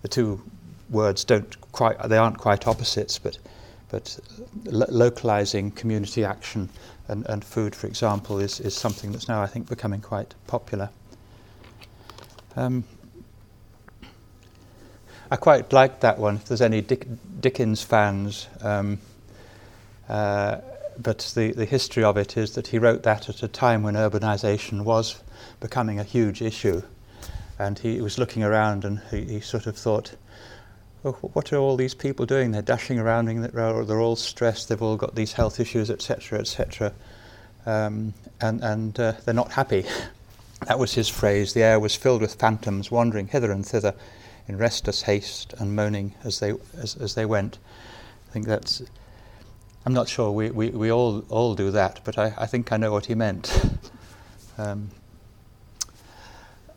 the 0.02 0.08
two 0.08 0.42
words 0.90 1.24
don't 1.24 1.60
quite, 1.72 2.02
they 2.10 2.18
aren't 2.18 2.38
quite 2.38 2.68
opposites, 2.68 3.20
but 3.20 3.38
but 3.90 4.20
lo- 4.66 4.86
localizing 4.90 5.72
community 5.72 6.24
action 6.24 6.70
and, 7.08 7.26
and 7.28 7.44
food, 7.44 7.76
for 7.76 7.88
example, 7.88 8.40
is, 8.40 8.60
is 8.60 8.76
something 8.76 9.12
that's 9.12 9.28
now, 9.28 9.42
I 9.42 9.48
think, 9.48 9.68
becoming 9.68 10.02
quite 10.02 10.36
popular. 10.48 10.90
Um, 12.56 12.84
I 15.32 15.36
quite 15.36 15.72
like 15.74 16.00
that 16.00 16.18
one. 16.18 16.36
If 16.38 16.46
there's 16.46 16.62
any 16.62 16.82
Dick, 16.82 17.08
Dickens 17.40 17.84
fans, 17.84 18.48
um, 18.62 19.00
uh, 20.08 20.58
but 20.98 21.32
the, 21.36 21.52
the 21.52 21.66
history 21.66 22.04
of 22.04 22.18
it 22.18 22.36
is 22.36 22.56
that 22.56 22.68
he 22.68 22.80
wrote 22.80 23.04
that 23.04 23.30
at 23.30 23.44
a 23.44 23.48
time 23.48 23.84
when 23.84 23.94
urbanization 23.94 24.84
was 24.84 25.22
becoming 25.60 26.00
a 26.00 26.04
huge 26.04 26.42
issue. 26.42 26.82
And 27.58 27.78
he 27.78 28.02
was 28.02 28.18
looking 28.18 28.44
around 28.44 28.86
and 28.86 29.02
he, 29.12 29.24
he 29.26 29.40
sort 29.40 29.68
of 29.68 29.78
thought, 29.78 30.16
what 31.02 31.54
are 31.54 31.58
all 31.58 31.78
these 31.78 31.94
people 31.94 32.26
doing? 32.26 32.52
They're 32.52 32.62
dashing 32.62 33.00
around, 33.00 33.26
they're 33.28 34.02
all 34.02 34.16
stressed, 34.16 34.70
they've 34.70 34.82
all 34.82 34.98
got 34.98 35.16
these 35.16 35.34
health 35.34 35.60
issues, 35.60 35.90
etc., 35.90 36.40
etc., 36.40 36.94
um, 37.66 38.14
and, 38.42 38.64
and 38.64 39.00
uh, 39.00 39.14
they're 39.26 39.34
not 39.34 39.52
happy. 39.52 39.86
that 40.68 40.80
was 40.80 40.94
his 40.94 41.08
phrase. 41.08 41.54
The 41.54 41.64
air 41.64 41.80
was 41.80 41.96
filled 41.96 42.22
with 42.22 42.36
phantoms 42.36 42.92
wandering 42.92 43.28
hither 43.28 43.52
and 43.52 43.66
thither 43.66 43.94
in 44.48 44.58
restless 44.58 45.04
haste 45.04 45.54
and 45.60 45.76
moaning 45.76 46.16
as 46.24 46.40
they, 46.40 46.54
as, 46.78 46.96
as 46.96 47.16
they 47.16 47.26
went. 47.26 47.60
I 48.30 48.34
think 48.34 48.46
that's. 48.46 48.82
I'm 49.86 49.94
not 49.94 50.10
sure 50.10 50.32
we, 50.32 50.52
we, 50.52 50.70
we 50.70 50.92
all, 50.92 51.24
all 51.30 51.56
do 51.56 51.72
that, 51.72 52.02
but 52.04 52.18
I, 52.18 52.34
I 52.38 52.46
think 52.46 52.72
I 52.72 52.78
know 52.78 52.92
what 52.92 53.06
he 53.06 53.16
meant. 53.16 53.52
um, 54.58 54.90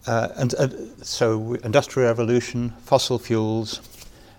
uh, 0.06 0.28
and 0.36 0.54
uh, 0.54 0.68
so, 1.02 1.54
industrial 1.54 2.08
revolution, 2.08 2.70
fossil 2.84 3.18
fuels, 3.18 3.80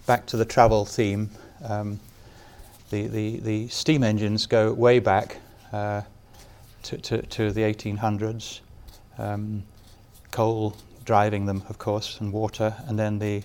back 0.06 0.26
to 0.28 0.38
the 0.38 0.46
travel 0.46 0.86
theme, 0.86 1.30
um, 1.64 2.00
the, 2.90 3.08
the, 3.08 3.40
the 3.40 3.68
steam 3.70 4.04
engines 4.04 4.46
go 4.46 4.72
way 4.74 5.00
back 5.00 5.38
uh, 5.72 6.02
to, 6.84 6.98
to, 6.98 7.22
to, 7.24 7.52
the 7.52 7.62
1800s. 7.62 8.60
Um, 9.18 9.64
coal 10.32 10.76
driving 11.06 11.46
them, 11.46 11.64
of 11.70 11.78
course, 11.78 12.20
and 12.20 12.34
water, 12.34 12.76
and 12.88 12.98
then 12.98 13.20
the 13.20 13.44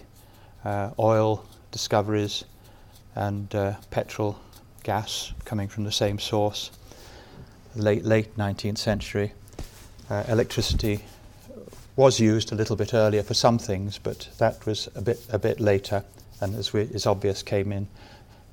uh, 0.64 0.90
oil 0.98 1.44
discoveries 1.70 2.44
and 3.14 3.54
uh, 3.54 3.74
petrol, 3.90 4.38
gas 4.82 5.32
coming 5.44 5.68
from 5.68 5.84
the 5.84 5.92
same 5.92 6.18
source. 6.18 6.70
Late 7.74 8.04
late 8.04 8.36
19th 8.36 8.78
century, 8.78 9.32
uh, 10.10 10.24
electricity 10.28 11.04
was 11.96 12.18
used 12.18 12.50
a 12.52 12.54
little 12.54 12.76
bit 12.76 12.94
earlier 12.94 13.22
for 13.22 13.34
some 13.34 13.58
things, 13.58 13.98
but 13.98 14.28
that 14.38 14.64
was 14.66 14.88
a 14.94 15.02
bit 15.02 15.20
a 15.30 15.38
bit 15.38 15.60
later 15.60 16.02
and 16.40 16.54
as 16.54 16.72
we, 16.72 16.82
is 16.82 17.06
obvious, 17.06 17.42
came 17.42 17.72
in 17.72 17.88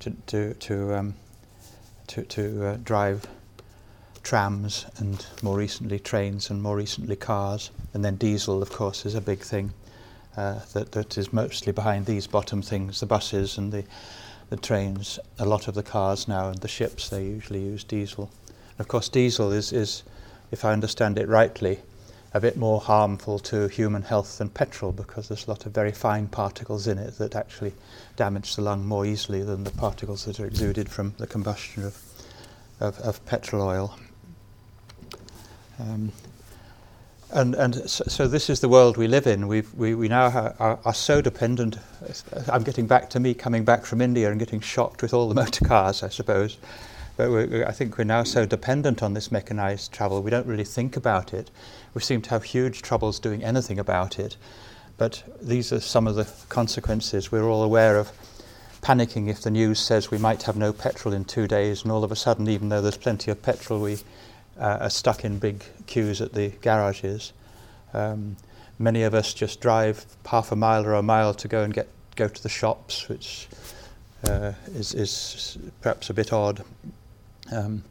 to 0.00 0.10
to 0.26 0.54
to 0.54 0.94
um, 0.94 1.14
to, 2.08 2.22
to 2.22 2.66
uh, 2.66 2.76
drive 2.84 3.26
trams 4.22 4.86
and 4.98 5.26
more 5.42 5.56
recently 5.56 5.98
trains 5.98 6.50
and 6.50 6.62
more 6.62 6.76
recently 6.76 7.16
cars, 7.16 7.70
and 7.94 8.04
then 8.04 8.16
diesel, 8.16 8.62
of 8.62 8.70
course, 8.70 9.06
is 9.06 9.14
a 9.14 9.20
big 9.20 9.40
thing 9.40 9.72
uh, 10.36 10.60
that 10.72 10.92
that 10.92 11.16
is 11.16 11.32
mostly 11.32 11.72
behind 11.72 12.06
these 12.06 12.26
bottom 12.26 12.62
things, 12.62 13.00
the 13.00 13.06
buses 13.06 13.58
and 13.58 13.72
the 13.72 13.84
the 14.50 14.56
trains. 14.56 15.18
A 15.38 15.44
lot 15.44 15.68
of 15.68 15.74
the 15.74 15.82
cars 15.82 16.28
now 16.28 16.48
and 16.48 16.58
the 16.58 16.68
ships 16.68 17.08
they 17.08 17.24
usually 17.24 17.62
use 17.62 17.84
diesel. 17.84 18.30
And 18.72 18.80
of 18.80 18.88
course, 18.88 19.08
diesel 19.08 19.52
is 19.52 19.72
is, 19.72 20.02
if 20.50 20.64
I 20.64 20.72
understand 20.72 21.18
it 21.18 21.28
rightly, 21.28 21.80
a 22.36 22.40
bit 22.40 22.56
more 22.56 22.80
harmful 22.80 23.38
to 23.38 23.66
human 23.68 24.02
health 24.02 24.36
than 24.38 24.50
petrol 24.50 24.92
because 24.92 25.28
there's 25.28 25.46
a 25.46 25.50
lot 25.50 25.64
of 25.64 25.72
very 25.72 25.90
fine 25.90 26.28
particles 26.28 26.86
in 26.86 26.98
it 26.98 27.16
that 27.16 27.34
actually 27.34 27.72
damage 28.16 28.56
the 28.56 28.62
lung 28.62 28.86
more 28.86 29.06
easily 29.06 29.42
than 29.42 29.64
the 29.64 29.70
particles 29.70 30.26
that 30.26 30.38
are 30.38 30.46
exuded 30.46 30.88
from 30.88 31.14
the 31.18 31.26
combustion 31.26 31.82
of, 31.84 32.02
of, 32.78 32.98
of 33.00 33.24
petrol 33.24 33.62
oil. 33.62 33.98
Um, 35.78 36.12
and 37.32 37.54
and 37.54 37.74
so, 37.90 38.04
so, 38.06 38.28
this 38.28 38.48
is 38.48 38.60
the 38.60 38.68
world 38.68 38.96
we 38.96 39.08
live 39.08 39.26
in. 39.26 39.48
We've, 39.48 39.72
we 39.74 39.94
we 39.94 40.08
now 40.08 40.54
are, 40.58 40.78
are, 40.84 40.94
so 40.94 41.20
dependent. 41.20 41.76
I'm 42.48 42.62
getting 42.62 42.86
back 42.86 43.10
to 43.10 43.20
me 43.20 43.34
coming 43.34 43.64
back 43.64 43.84
from 43.84 44.00
India 44.00 44.30
and 44.30 44.38
getting 44.38 44.60
shocked 44.60 45.02
with 45.02 45.12
all 45.12 45.28
the 45.28 45.34
motor 45.34 45.64
cars, 45.64 46.04
I 46.04 46.08
suppose. 46.08 46.56
But 47.16 47.30
I 47.66 47.72
think 47.72 47.96
we're 47.96 48.04
now 48.04 48.24
so 48.24 48.44
dependent 48.44 49.02
on 49.02 49.14
this 49.14 49.32
mechanized 49.32 49.92
travel, 49.92 50.22
we 50.22 50.30
don't 50.30 50.46
really 50.46 50.64
think 50.64 50.96
about 50.96 51.32
it. 51.32 51.50
We 51.94 52.02
seem 52.02 52.20
to 52.22 52.30
have 52.30 52.44
huge 52.44 52.82
troubles 52.82 53.18
doing 53.18 53.42
anything 53.42 53.78
about 53.78 54.18
it. 54.18 54.36
But 54.98 55.22
these 55.40 55.72
are 55.72 55.80
some 55.80 56.06
of 56.06 56.14
the 56.14 56.28
consequences. 56.48 57.32
We're 57.32 57.48
all 57.48 57.62
aware 57.62 57.98
of 57.98 58.12
panicking 58.82 59.28
if 59.28 59.40
the 59.40 59.50
news 59.50 59.80
says 59.80 60.10
we 60.10 60.18
might 60.18 60.42
have 60.42 60.56
no 60.56 60.72
petrol 60.72 61.14
in 61.14 61.24
two 61.24 61.46
days, 61.46 61.82
and 61.82 61.92
all 61.92 62.04
of 62.04 62.12
a 62.12 62.16
sudden, 62.16 62.48
even 62.48 62.68
though 62.68 62.82
there's 62.82 62.96
plenty 62.96 63.30
of 63.30 63.42
petrol, 63.42 63.80
we 63.80 63.98
uh, 64.58 64.78
are 64.82 64.90
stuck 64.90 65.24
in 65.24 65.38
big 65.38 65.64
queues 65.86 66.20
at 66.20 66.34
the 66.34 66.48
garages. 66.60 67.32
Um, 67.94 68.36
many 68.78 69.02
of 69.02 69.14
us 69.14 69.32
just 69.34 69.60
drive 69.60 70.04
half 70.26 70.52
a 70.52 70.56
mile 70.56 70.84
or 70.84 70.94
a 70.94 71.02
mile 71.02 71.34
to 71.34 71.48
go 71.48 71.62
and 71.62 71.72
get 71.72 71.88
go 72.16 72.28
to 72.28 72.42
the 72.42 72.48
shops, 72.48 73.08
which 73.08 73.46
uh, 74.28 74.52
is, 74.74 74.94
is 74.94 75.58
perhaps 75.82 76.08
a 76.08 76.14
bit 76.14 76.32
odd. 76.32 76.64
Um, 77.52 77.84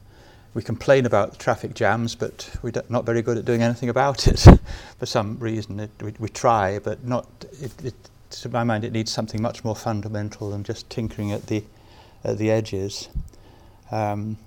we 0.54 0.64
complain 0.64 1.06
about 1.06 1.38
traffic 1.38 1.74
jams, 1.74 2.16
but 2.16 2.50
we're 2.62 2.72
not 2.90 3.06
very 3.06 3.22
good 3.22 3.38
at 3.38 3.46
doing 3.46 3.62
anything 3.62 3.90
about 3.90 4.28
it 4.28 4.40
for 5.00 5.06
some 5.06 5.38
reason. 5.40 5.80
It, 5.82 5.92
we, 6.02 6.14
we, 6.18 6.30
try, 6.30 6.80
but 6.80 7.04
not. 7.04 7.28
It, 7.62 7.74
it, 7.84 7.94
to 8.30 8.50
my 8.50 8.64
mind, 8.64 8.84
it 8.84 8.94
needs 8.94 9.12
something 9.12 9.42
much 9.42 9.64
more 9.64 9.76
fundamental 9.76 10.50
than 10.50 10.64
just 10.64 10.90
tinkering 10.90 11.32
at 11.32 11.48
the 11.48 11.64
at 12.24 12.38
the 12.38 12.52
edges. 12.52 13.10
Um, 13.92 14.38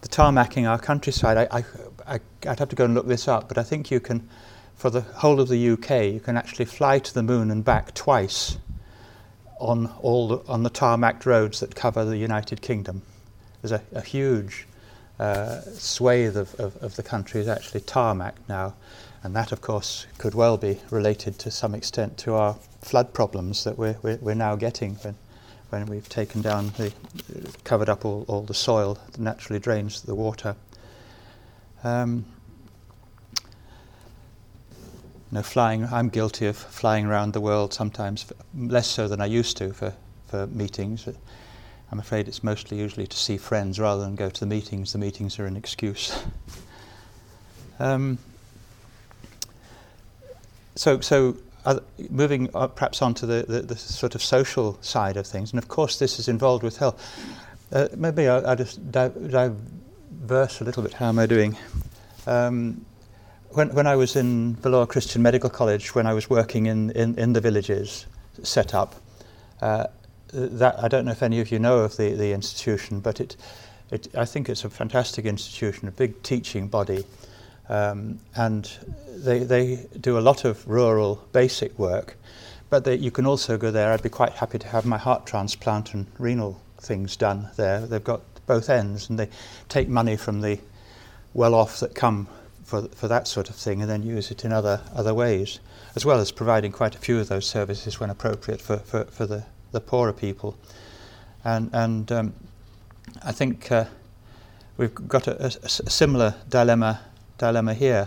the 0.00 0.08
tarmacking 0.08 0.68
our 0.68 0.78
countryside, 0.78 1.36
I, 1.36 1.58
I, 1.58 1.64
I, 2.14 2.20
I'd 2.48 2.58
have 2.58 2.68
to 2.70 2.76
go 2.76 2.84
and 2.84 2.94
look 2.94 3.06
this 3.06 3.28
up, 3.28 3.48
but 3.48 3.58
I 3.58 3.62
think 3.62 3.90
you 3.90 4.00
can, 4.00 4.28
for 4.76 4.88
the 4.90 5.02
whole 5.02 5.40
of 5.40 5.48
the 5.48 5.70
UK, 5.70 6.12
you 6.12 6.20
can 6.20 6.36
actually 6.36 6.64
fly 6.64 6.98
to 7.00 7.12
the 7.12 7.22
moon 7.22 7.50
and 7.50 7.64
back 7.64 7.92
twice 7.94 8.56
on 9.58 9.92
all 10.00 10.28
the, 10.28 10.50
on 10.50 10.62
the 10.62 10.70
tarmacked 10.70 11.26
roads 11.26 11.60
that 11.60 11.74
cover 11.74 12.04
the 12.04 12.16
United 12.16 12.62
Kingdom. 12.62 13.02
There's 13.62 13.72
a, 13.72 13.82
a 13.92 14.00
huge 14.00 14.66
uh, 15.18 15.60
swathe 15.60 16.36
of, 16.36 16.54
of, 16.58 16.76
of 16.82 16.96
the 16.96 17.02
country 17.02 17.40
is 17.40 17.48
actually 17.48 17.80
tarmacked 17.80 18.48
now, 18.48 18.74
and 19.22 19.36
that, 19.36 19.52
of 19.52 19.60
course, 19.60 20.06
could 20.18 20.34
well 20.34 20.56
be 20.56 20.80
related 20.90 21.38
to 21.40 21.50
some 21.50 21.74
extent 21.74 22.16
to 22.18 22.34
our 22.34 22.56
flood 22.80 23.12
problems 23.12 23.64
that 23.64 23.76
we're, 23.76 23.96
we're, 24.02 24.16
we're 24.16 24.34
now 24.34 24.56
getting 24.56 24.94
when, 24.96 25.14
when 25.68 25.86
we've 25.86 26.08
taken 26.08 26.40
down 26.40 26.72
the, 26.78 26.92
covered 27.64 27.90
up 27.90 28.04
all, 28.04 28.24
all 28.28 28.42
the 28.42 28.54
soil 28.54 28.94
that 28.94 29.18
naturally 29.18 29.60
drains 29.60 30.02
the 30.02 30.14
water. 30.14 30.56
Um, 31.84 32.24
you 35.30 35.36
know, 35.36 35.42
flying, 35.42 35.84
I'm 35.84 36.08
guilty 36.08 36.46
of 36.46 36.56
flying 36.56 37.06
around 37.06 37.34
the 37.34 37.40
world 37.40 37.74
sometimes, 37.74 38.24
less 38.56 38.88
so 38.88 39.06
than 39.06 39.20
I 39.20 39.26
used 39.26 39.56
to 39.58 39.72
for, 39.72 39.92
for 40.28 40.46
meetings. 40.46 41.06
I'm 41.92 41.98
afraid 41.98 42.28
it's 42.28 42.44
mostly 42.44 42.78
usually 42.78 43.06
to 43.06 43.16
see 43.16 43.36
friends 43.36 43.80
rather 43.80 44.02
than 44.02 44.14
go 44.14 44.30
to 44.30 44.40
the 44.40 44.46
meetings. 44.46 44.92
The 44.92 44.98
meetings 44.98 45.38
are 45.38 45.46
an 45.46 45.56
excuse. 45.56 46.16
um, 47.80 48.18
so, 50.76 51.00
so 51.00 51.36
uh, 51.64 51.80
moving 52.08 52.46
perhaps 52.48 53.02
on 53.02 53.14
to 53.14 53.26
the, 53.26 53.44
the, 53.46 53.62
the, 53.62 53.76
sort 53.76 54.14
of 54.14 54.22
social 54.22 54.78
side 54.82 55.16
of 55.16 55.26
things, 55.26 55.50
and 55.50 55.58
of 55.58 55.68
course 55.68 55.98
this 55.98 56.18
is 56.18 56.28
involved 56.28 56.62
with 56.62 56.78
health. 56.78 57.02
Uh, 57.72 57.88
maybe 57.96 58.28
I'll, 58.28 58.46
I'll 58.46 58.56
just 58.56 58.90
di- 58.90 59.08
diverse 59.08 60.60
a 60.60 60.64
little 60.64 60.82
bit. 60.82 60.94
How 60.94 61.08
am 61.08 61.18
I 61.18 61.26
doing? 61.26 61.56
Um, 62.26 62.84
when, 63.50 63.74
when 63.74 63.86
I 63.86 63.96
was 63.96 64.14
in 64.14 64.56
Vellore 64.56 64.88
Christian 64.88 65.22
Medical 65.22 65.50
College, 65.50 65.94
when 65.94 66.06
I 66.06 66.14
was 66.14 66.30
working 66.30 66.66
in, 66.66 66.90
in, 66.92 67.18
in 67.18 67.32
the 67.32 67.40
villages 67.40 68.06
set 68.44 68.74
up, 68.74 68.94
uh, 69.60 69.88
that 70.32 70.82
I 70.82 70.88
don't 70.88 71.04
know 71.04 71.12
if 71.12 71.22
any 71.22 71.40
of 71.40 71.50
you 71.50 71.58
know 71.58 71.78
of 71.78 71.96
the, 71.96 72.14
the 72.14 72.32
institution, 72.32 73.00
but 73.00 73.20
it, 73.20 73.36
it, 73.90 74.08
I 74.16 74.24
think 74.24 74.48
it's 74.48 74.64
a 74.64 74.70
fantastic 74.70 75.24
institution, 75.24 75.88
a 75.88 75.92
big 75.92 76.22
teaching 76.22 76.68
body. 76.68 77.04
Um, 77.68 78.18
and 78.34 78.68
they, 79.08 79.40
they 79.40 79.86
do 80.00 80.18
a 80.18 80.20
lot 80.20 80.44
of 80.44 80.66
rural 80.66 81.24
basic 81.32 81.78
work, 81.78 82.16
but 82.68 82.84
they, 82.84 82.96
you 82.96 83.12
can 83.12 83.26
also 83.26 83.56
go 83.56 83.70
there. 83.70 83.92
I'd 83.92 84.02
be 84.02 84.08
quite 84.08 84.32
happy 84.32 84.58
to 84.58 84.68
have 84.68 84.84
my 84.84 84.98
heart 84.98 85.24
transplant 85.24 85.94
and 85.94 86.06
renal 86.18 86.60
things 86.78 87.16
done 87.16 87.48
there. 87.56 87.80
They've 87.80 88.02
got 88.02 88.22
both 88.46 88.68
ends, 88.68 89.08
and 89.08 89.18
they 89.18 89.28
take 89.68 89.88
money 89.88 90.16
from 90.16 90.40
the 90.40 90.58
well 91.32 91.54
off 91.54 91.78
that 91.78 91.94
come 91.94 92.26
for, 92.64 92.88
for 92.88 93.08
that 93.08 93.28
sort 93.28 93.50
of 93.50 93.56
thing 93.56 93.80
and 93.82 93.90
then 93.90 94.02
use 94.02 94.30
it 94.30 94.44
in 94.44 94.52
other, 94.52 94.80
other 94.94 95.12
ways, 95.12 95.60
as 95.96 96.04
well 96.04 96.20
as 96.20 96.32
providing 96.32 96.72
quite 96.72 96.94
a 96.94 96.98
few 96.98 97.18
of 97.18 97.28
those 97.28 97.46
services 97.46 97.98
when 97.98 98.10
appropriate 98.10 98.60
for, 98.60 98.78
for, 98.78 99.04
for 99.04 99.26
the, 99.26 99.44
the 99.72 99.80
poorer 99.80 100.12
people. 100.12 100.56
And, 101.44 101.70
and 101.72 102.12
um, 102.12 102.34
I 103.24 103.32
think 103.32 103.70
uh, 103.72 103.84
we've 104.76 104.94
got 104.94 105.26
a, 105.26 105.44
a, 105.44 105.46
a 105.46 105.90
similar 105.90 106.34
dilemma 106.48 107.00
dilemma 107.38 107.72
here 107.72 108.06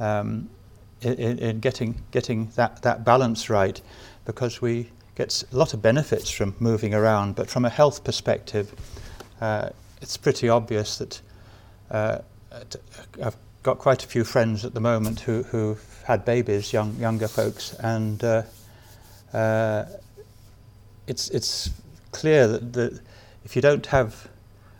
um, 0.00 0.50
in, 1.00 1.38
in, 1.38 1.60
getting 1.60 1.94
getting 2.10 2.50
that, 2.56 2.82
that 2.82 3.04
balance 3.04 3.48
right, 3.48 3.80
because 4.24 4.60
we 4.60 4.90
get 5.14 5.44
a 5.52 5.56
lot 5.56 5.74
of 5.74 5.80
benefits 5.80 6.28
from 6.30 6.54
moving 6.58 6.92
around, 6.92 7.36
but 7.36 7.48
from 7.48 7.64
a 7.64 7.68
health 7.68 8.04
perspective, 8.04 8.74
uh, 9.40 9.70
it's 10.02 10.16
pretty 10.16 10.48
obvious 10.48 10.98
that 10.98 11.20
uh, 11.90 12.18
I've 13.22 13.36
got 13.62 13.78
quite 13.78 14.04
a 14.04 14.08
few 14.08 14.24
friends 14.24 14.64
at 14.64 14.74
the 14.74 14.80
moment 14.80 15.20
who 15.20 15.44
who've 15.44 16.02
had 16.04 16.24
babies, 16.24 16.72
young 16.72 16.96
younger 16.96 17.28
folks, 17.28 17.74
and 17.74 18.22
uh, 18.24 18.42
uh 19.32 19.84
it's 21.08 21.28
it's 21.30 21.70
clear 22.12 22.46
that, 22.46 23.00
if 23.44 23.56
you 23.56 23.62
don't 23.62 23.86
have 23.86 24.28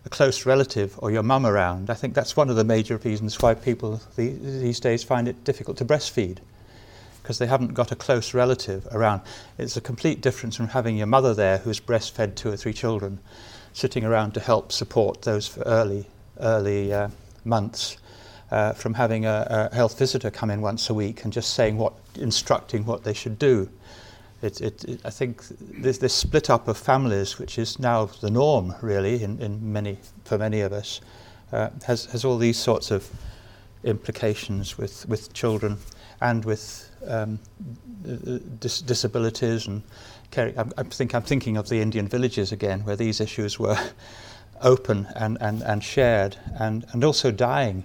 a 0.04 0.08
close 0.08 0.44
relative 0.46 0.94
or 0.98 1.10
your 1.10 1.22
mum 1.22 1.46
around, 1.46 1.90
I 1.90 1.94
think 1.94 2.14
that's 2.14 2.36
one 2.36 2.50
of 2.50 2.56
the 2.56 2.64
major 2.64 2.98
reasons 2.98 3.40
why 3.40 3.54
people 3.54 4.00
these 4.16 4.80
days 4.80 5.02
find 5.02 5.26
it 5.26 5.42
difficult 5.44 5.78
to 5.78 5.84
breastfeed 5.84 6.38
because 7.22 7.38
they 7.38 7.46
haven't 7.46 7.74
got 7.74 7.92
a 7.92 7.96
close 7.96 8.32
relative 8.32 8.86
around. 8.90 9.20
It's 9.58 9.76
a 9.76 9.80
complete 9.80 10.20
difference 10.20 10.56
from 10.56 10.68
having 10.68 10.96
your 10.96 11.06
mother 11.06 11.34
there 11.34 11.58
who's 11.58 11.80
breastfed 11.80 12.36
two 12.36 12.50
or 12.50 12.56
three 12.56 12.72
children, 12.72 13.18
sitting 13.72 14.04
around 14.04 14.32
to 14.32 14.40
help 14.40 14.72
support 14.72 15.22
those 15.22 15.58
early 15.66 16.06
early 16.40 16.92
uh, 16.92 17.08
months, 17.44 17.96
uh, 18.50 18.72
from 18.72 18.94
having 18.94 19.26
a, 19.26 19.68
a 19.70 19.74
health 19.74 19.98
visitor 19.98 20.30
come 20.30 20.50
in 20.50 20.60
once 20.60 20.88
a 20.88 20.94
week 20.94 21.24
and 21.24 21.32
just 21.32 21.54
saying 21.54 21.76
what, 21.76 21.92
instructing 22.14 22.84
what 22.86 23.04
they 23.04 23.14
should 23.14 23.38
do. 23.38 23.68
It, 24.40 24.60
it, 24.60 24.84
it, 24.84 25.00
I 25.04 25.10
think 25.10 25.42
this, 25.60 25.98
this 25.98 26.14
split 26.14 26.48
up 26.48 26.68
of 26.68 26.76
families, 26.76 27.38
which 27.38 27.58
is 27.58 27.78
now 27.78 28.06
the 28.06 28.30
norm, 28.30 28.74
really, 28.82 29.22
in, 29.22 29.40
in 29.40 29.72
many, 29.72 29.98
for 30.24 30.38
many 30.38 30.60
of 30.60 30.72
us, 30.72 31.00
uh, 31.52 31.70
has, 31.86 32.06
has 32.06 32.24
all 32.24 32.38
these 32.38 32.58
sorts 32.58 32.90
of 32.90 33.10
implications 33.82 34.78
with, 34.78 35.08
with 35.08 35.32
children 35.32 35.78
and 36.20 36.44
with 36.44 36.90
um, 37.06 37.38
dis- 38.60 38.80
disabilities. 38.80 39.66
And 39.66 39.82
caring. 40.30 40.58
I, 40.58 40.64
I 40.76 40.82
think 40.84 41.14
I'm 41.14 41.22
thinking 41.22 41.56
of 41.56 41.68
the 41.68 41.80
Indian 41.80 42.08
villages 42.08 42.52
again, 42.52 42.84
where 42.84 42.96
these 42.96 43.20
issues 43.20 43.58
were 43.58 43.78
open 44.60 45.08
and, 45.14 45.38
and, 45.40 45.62
and 45.62 45.82
shared, 45.82 46.36
and, 46.58 46.86
and 46.92 47.04
also 47.04 47.30
dying 47.30 47.84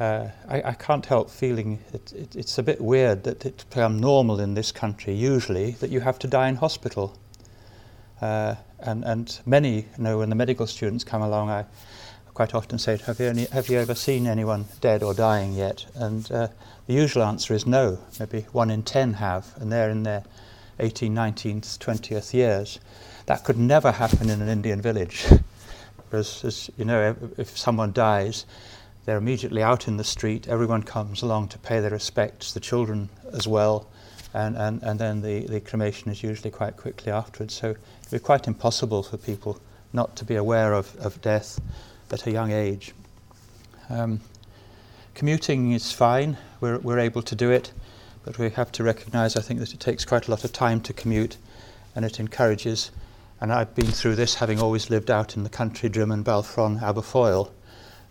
uh, 0.00 0.30
I, 0.48 0.62
I, 0.62 0.72
can't 0.72 1.04
help 1.04 1.28
feeling 1.28 1.78
it, 1.92 2.12
it, 2.14 2.34
it's 2.34 2.56
a 2.56 2.62
bit 2.62 2.80
weird 2.80 3.24
that 3.24 3.44
it's 3.44 3.64
become 3.64 4.00
normal 4.00 4.40
in 4.40 4.54
this 4.54 4.72
country, 4.72 5.12
usually, 5.14 5.72
that 5.72 5.90
you 5.90 6.00
have 6.00 6.18
to 6.20 6.26
die 6.26 6.48
in 6.48 6.56
hospital. 6.56 7.18
Uh, 8.22 8.54
and, 8.78 9.04
and 9.04 9.40
many 9.44 9.76
you 9.76 9.84
know 9.98 10.18
when 10.18 10.30
the 10.30 10.34
medical 10.34 10.66
students 10.66 11.04
come 11.04 11.20
along, 11.20 11.50
I 11.50 11.66
quite 12.32 12.54
often 12.54 12.78
say, 12.78 12.96
have 12.96 13.20
you, 13.20 13.26
any, 13.26 13.44
have 13.46 13.68
you 13.68 13.78
ever 13.78 13.94
seen 13.94 14.26
anyone 14.26 14.64
dead 14.80 15.02
or 15.02 15.12
dying 15.12 15.52
yet? 15.52 15.84
And 15.94 16.30
uh, 16.32 16.48
the 16.86 16.94
usual 16.94 17.22
answer 17.22 17.52
is 17.52 17.66
no. 17.66 17.98
Maybe 18.18 18.46
one 18.52 18.70
in 18.70 18.82
ten 18.82 19.14
have, 19.14 19.52
and 19.56 19.70
they're 19.70 19.90
in 19.90 20.04
their 20.04 20.24
18, 20.78 21.14
19th, 21.14 21.78
20th 21.78 22.32
years. 22.32 22.80
That 23.26 23.44
could 23.44 23.58
never 23.58 23.92
happen 23.92 24.30
in 24.30 24.40
an 24.40 24.48
Indian 24.48 24.80
village. 24.80 25.26
because, 25.96 26.42
as 26.42 26.70
you 26.78 26.86
know, 26.86 27.14
if 27.36 27.58
someone 27.58 27.92
dies, 27.92 28.46
they're 29.04 29.16
immediately 29.16 29.62
out 29.62 29.88
in 29.88 29.96
the 29.96 30.04
street. 30.04 30.48
Everyone 30.48 30.82
comes 30.82 31.22
along 31.22 31.48
to 31.48 31.58
pay 31.58 31.80
their 31.80 31.90
respects, 31.90 32.52
the 32.52 32.60
children 32.60 33.08
as 33.32 33.48
well, 33.48 33.88
and, 34.34 34.56
and, 34.56 34.82
and 34.82 34.98
then 34.98 35.22
the, 35.22 35.46
the 35.46 35.60
cremation 35.60 36.10
is 36.10 36.22
usually 36.22 36.50
quite 36.50 36.76
quickly 36.76 37.10
afterwards. 37.10 37.54
So 37.54 37.70
it'd 37.70 38.12
be 38.12 38.18
quite 38.18 38.46
impossible 38.46 39.02
for 39.02 39.16
people 39.16 39.58
not 39.92 40.16
to 40.16 40.24
be 40.24 40.36
aware 40.36 40.74
of, 40.74 40.94
of 40.96 41.20
death 41.22 41.60
at 42.10 42.26
a 42.26 42.30
young 42.30 42.52
age. 42.52 42.92
Um, 43.88 44.20
commuting 45.14 45.72
is 45.72 45.90
fine, 45.90 46.36
we're, 46.60 46.78
we're 46.78 46.98
able 46.98 47.22
to 47.22 47.34
do 47.34 47.50
it, 47.50 47.72
but 48.24 48.38
we 48.38 48.50
have 48.50 48.70
to 48.72 48.84
recognise, 48.84 49.34
I 49.36 49.40
think, 49.40 49.60
that 49.60 49.72
it 49.72 49.80
takes 49.80 50.04
quite 50.04 50.28
a 50.28 50.30
lot 50.30 50.44
of 50.44 50.52
time 50.52 50.80
to 50.82 50.92
commute 50.92 51.36
and 51.96 52.04
it 52.04 52.20
encourages. 52.20 52.90
And 53.40 53.52
I've 53.52 53.74
been 53.74 53.86
through 53.86 54.16
this 54.16 54.34
having 54.34 54.60
always 54.60 54.90
lived 54.90 55.10
out 55.10 55.36
in 55.36 55.42
the 55.42 55.48
country, 55.48 55.88
Drymen, 55.88 56.22
Balfron, 56.22 56.80
Aberfoyle 56.80 57.50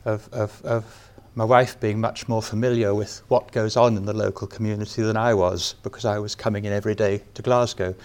of, 0.09 0.29
of, 0.33 0.65
of 0.65 1.09
my 1.35 1.43
wife 1.43 1.79
being 1.79 1.99
much 1.99 2.27
more 2.27 2.41
familiar 2.41 2.93
with 2.93 3.21
what 3.27 3.51
goes 3.51 3.77
on 3.77 3.95
in 3.95 4.05
the 4.05 4.13
local 4.13 4.47
community 4.47 5.01
than 5.01 5.15
I 5.15 5.33
was 5.33 5.75
because 5.83 6.05
I 6.05 6.19
was 6.19 6.35
coming 6.35 6.65
in 6.65 6.73
every 6.73 6.95
day 6.95 7.21
to 7.35 7.41
Glasgow. 7.41 7.95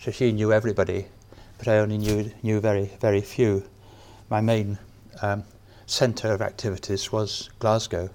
So 0.00 0.10
she 0.10 0.32
knew 0.32 0.52
everybody, 0.52 1.06
but 1.58 1.68
I 1.68 1.78
only 1.78 1.98
knew, 1.98 2.30
knew 2.42 2.60
very, 2.60 2.90
very 3.00 3.20
few. 3.20 3.64
My 4.30 4.40
main 4.40 4.78
um, 5.22 5.44
centre 5.86 6.32
of 6.32 6.42
activities 6.42 7.10
was 7.10 7.50
Glasgow, 7.58 8.10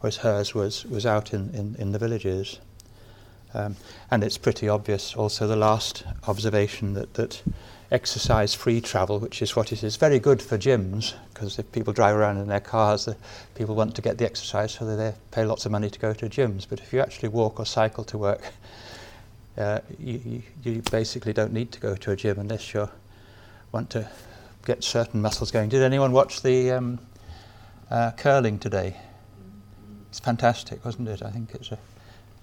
whereas 0.00 0.16
hers 0.16 0.54
was, 0.54 0.84
was 0.86 1.06
out 1.06 1.32
in, 1.32 1.54
in, 1.54 1.76
in 1.78 1.92
the 1.92 1.98
villages. 1.98 2.58
Um, 3.52 3.76
and 4.10 4.24
it's 4.24 4.38
pretty 4.38 4.68
obvious 4.68 5.14
also 5.14 5.46
the 5.46 5.56
last 5.56 6.02
observation 6.26 6.94
that, 6.94 7.14
that 7.14 7.42
exercise 7.94 8.54
free 8.54 8.80
travel, 8.80 9.20
which 9.20 9.40
is 9.40 9.54
what 9.56 9.72
it 9.72 9.82
is, 9.82 9.96
very 9.96 10.18
good 10.18 10.42
for 10.42 10.58
gyms 10.58 11.14
because 11.32 11.58
if 11.58 11.70
people 11.72 11.92
drive 11.92 12.16
around 12.16 12.38
in 12.38 12.48
their 12.48 12.60
cars, 12.60 13.04
the 13.06 13.16
people 13.54 13.74
want 13.74 13.94
to 13.94 14.02
get 14.02 14.18
the 14.18 14.24
exercise, 14.24 14.72
so 14.72 14.84
they 14.84 15.14
pay 15.30 15.44
lots 15.44 15.64
of 15.64 15.72
money 15.72 15.88
to 15.88 15.98
go 15.98 16.12
to 16.12 16.28
gyms. 16.28 16.66
But 16.68 16.80
if 16.80 16.92
you 16.92 17.00
actually 17.00 17.28
walk 17.28 17.60
or 17.60 17.66
cycle 17.66 18.04
to 18.04 18.18
work, 18.18 18.42
uh, 19.58 19.80
you, 19.98 20.42
you 20.62 20.82
basically 20.90 21.32
don't 21.32 21.52
need 21.52 21.72
to 21.72 21.80
go 21.80 21.94
to 21.94 22.10
a 22.10 22.16
gym 22.16 22.38
unless 22.38 22.74
you 22.74 22.88
want 23.72 23.90
to 23.90 24.08
get 24.66 24.82
certain 24.82 25.20
muscles 25.22 25.50
going. 25.50 25.68
Did 25.68 25.82
anyone 25.82 26.12
watch 26.12 26.42
the 26.42 26.72
um, 26.72 26.98
uh, 27.90 28.10
curling 28.16 28.58
today? 28.58 28.96
It's 30.10 30.20
fantastic, 30.20 30.84
wasn't 30.84 31.08
it? 31.08 31.22
I 31.22 31.30
think 31.30 31.54
it's 31.54 31.72
a 31.72 31.78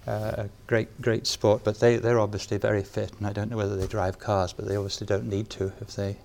uh, 0.06 0.34
a 0.36 0.48
great, 0.66 1.00
great 1.00 1.26
sport, 1.26 1.62
but 1.64 1.80
they, 1.80 1.96
they're 1.96 2.20
obviously 2.20 2.58
very 2.58 2.82
fit, 2.82 3.12
and 3.18 3.26
I 3.26 3.32
don't 3.32 3.50
know 3.50 3.56
whether 3.56 3.76
they 3.76 3.86
drive 3.86 4.18
cars, 4.18 4.52
but 4.52 4.66
they 4.66 4.76
obviously 4.76 5.06
don't 5.06 5.26
need 5.28 5.50
to 5.50 5.72
if 5.80 5.94
they, 5.94 6.16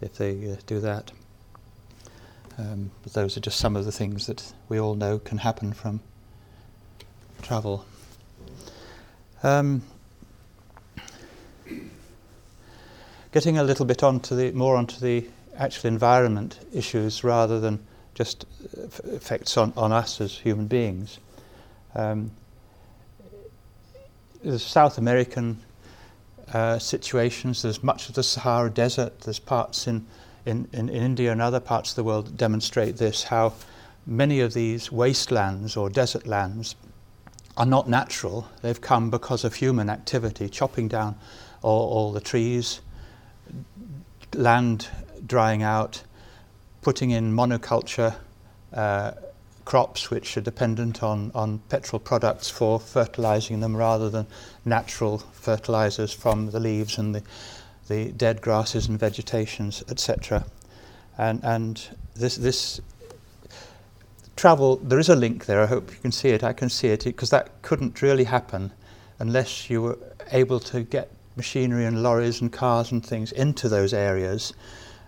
if 0.00 0.14
they 0.16 0.52
uh, 0.52 0.56
do 0.66 0.80
that. 0.80 1.12
Um, 2.58 2.90
but 3.02 3.12
those 3.12 3.36
are 3.36 3.40
just 3.40 3.58
some 3.58 3.76
of 3.76 3.84
the 3.84 3.92
things 3.92 4.26
that 4.26 4.52
we 4.68 4.78
all 4.78 4.94
know 4.94 5.18
can 5.18 5.38
happen 5.38 5.72
from 5.72 6.00
travel. 7.42 7.84
Um, 9.42 9.82
getting 13.32 13.58
a 13.58 13.64
little 13.64 13.84
bit 13.84 14.02
onto 14.02 14.36
the 14.36 14.52
more 14.52 14.76
onto 14.76 14.98
the 15.00 15.28
actual 15.56 15.88
environment 15.88 16.58
issues 16.72 17.24
rather 17.24 17.60
than 17.60 17.84
just 18.14 18.46
effects 19.04 19.56
on, 19.56 19.72
on 19.76 19.92
us 19.92 20.20
as 20.20 20.38
human 20.38 20.66
beings. 20.66 21.18
Um, 21.94 22.30
there's 24.44 24.62
South 24.62 24.98
American 24.98 25.58
uh, 26.52 26.78
situations, 26.78 27.62
there's 27.62 27.82
much 27.82 28.08
of 28.08 28.14
the 28.14 28.22
Sahara 28.22 28.70
Desert, 28.70 29.20
there's 29.20 29.38
parts 29.38 29.86
in, 29.86 30.06
in, 30.44 30.68
in, 30.72 30.88
in 30.88 31.02
India 31.02 31.32
and 31.32 31.40
other 31.40 31.60
parts 31.60 31.90
of 31.90 31.96
the 31.96 32.04
world 32.04 32.26
that 32.26 32.36
demonstrate 32.36 32.98
this, 32.98 33.24
how 33.24 33.54
many 34.06 34.40
of 34.40 34.52
these 34.52 34.92
wastelands 34.92 35.76
or 35.76 35.88
desert 35.88 36.26
lands 36.26 36.76
are 37.56 37.64
not 37.64 37.88
natural. 37.88 38.46
They've 38.60 38.80
come 38.80 39.10
because 39.10 39.44
of 39.44 39.54
human 39.54 39.88
activity, 39.88 40.48
chopping 40.48 40.88
down 40.88 41.16
all, 41.62 41.88
all 41.88 42.12
the 42.12 42.20
trees, 42.20 42.80
land 44.34 44.88
drying 45.26 45.62
out, 45.62 46.02
putting 46.82 47.12
in 47.12 47.34
monoculture 47.34 48.14
uh, 48.74 49.12
crops 49.64 50.10
which 50.10 50.36
are 50.36 50.40
dependent 50.40 51.02
on, 51.02 51.30
on 51.34 51.58
petrol 51.68 51.98
products 51.98 52.50
for 52.50 52.78
fertilizing 52.78 53.60
them 53.60 53.76
rather 53.76 54.10
than 54.10 54.26
natural 54.64 55.18
fertilizers 55.18 56.12
from 56.12 56.50
the 56.50 56.60
leaves 56.60 56.98
and 56.98 57.14
the, 57.14 57.22
the 57.88 58.12
dead 58.12 58.40
grasses 58.40 58.88
and 58.88 58.98
vegetations, 58.98 59.82
etc. 59.88 60.44
And, 61.16 61.40
and 61.42 61.88
this, 62.14 62.36
this 62.36 62.80
travel, 64.36 64.76
there 64.76 64.98
is 64.98 65.08
a 65.08 65.16
link 65.16 65.46
there. 65.46 65.62
I 65.62 65.66
hope 65.66 65.90
you 65.90 65.98
can 65.98 66.12
see 66.12 66.30
it. 66.30 66.44
I 66.44 66.52
can 66.52 66.68
see 66.68 66.88
it 66.88 67.04
because 67.04 67.30
that 67.30 67.62
couldn't 67.62 68.02
really 68.02 68.24
happen 68.24 68.72
unless 69.18 69.70
you 69.70 69.82
were 69.82 69.98
able 70.32 70.60
to 70.60 70.82
get 70.82 71.10
machinery 71.36 71.84
and 71.84 72.02
lorries 72.02 72.40
and 72.40 72.52
cars 72.52 72.92
and 72.92 73.04
things 73.04 73.32
into 73.32 73.68
those 73.68 73.94
areas 73.94 74.52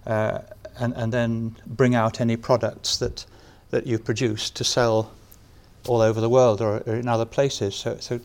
uh, 0.06 0.38
and, 0.78 0.94
and 0.94 1.12
then 1.12 1.56
bring 1.66 1.94
out 1.94 2.20
any 2.20 2.36
products 2.36 2.98
that, 2.98 3.26
that 3.70 3.86
you 3.86 3.98
produce 3.98 4.50
to 4.50 4.64
sell 4.64 5.12
all 5.86 6.00
over 6.00 6.20
the 6.20 6.28
world 6.28 6.60
or, 6.60 6.82
or 6.86 6.94
in 6.94 7.08
other 7.08 7.24
places. 7.24 7.74
So, 7.74 7.96
so 7.98 8.20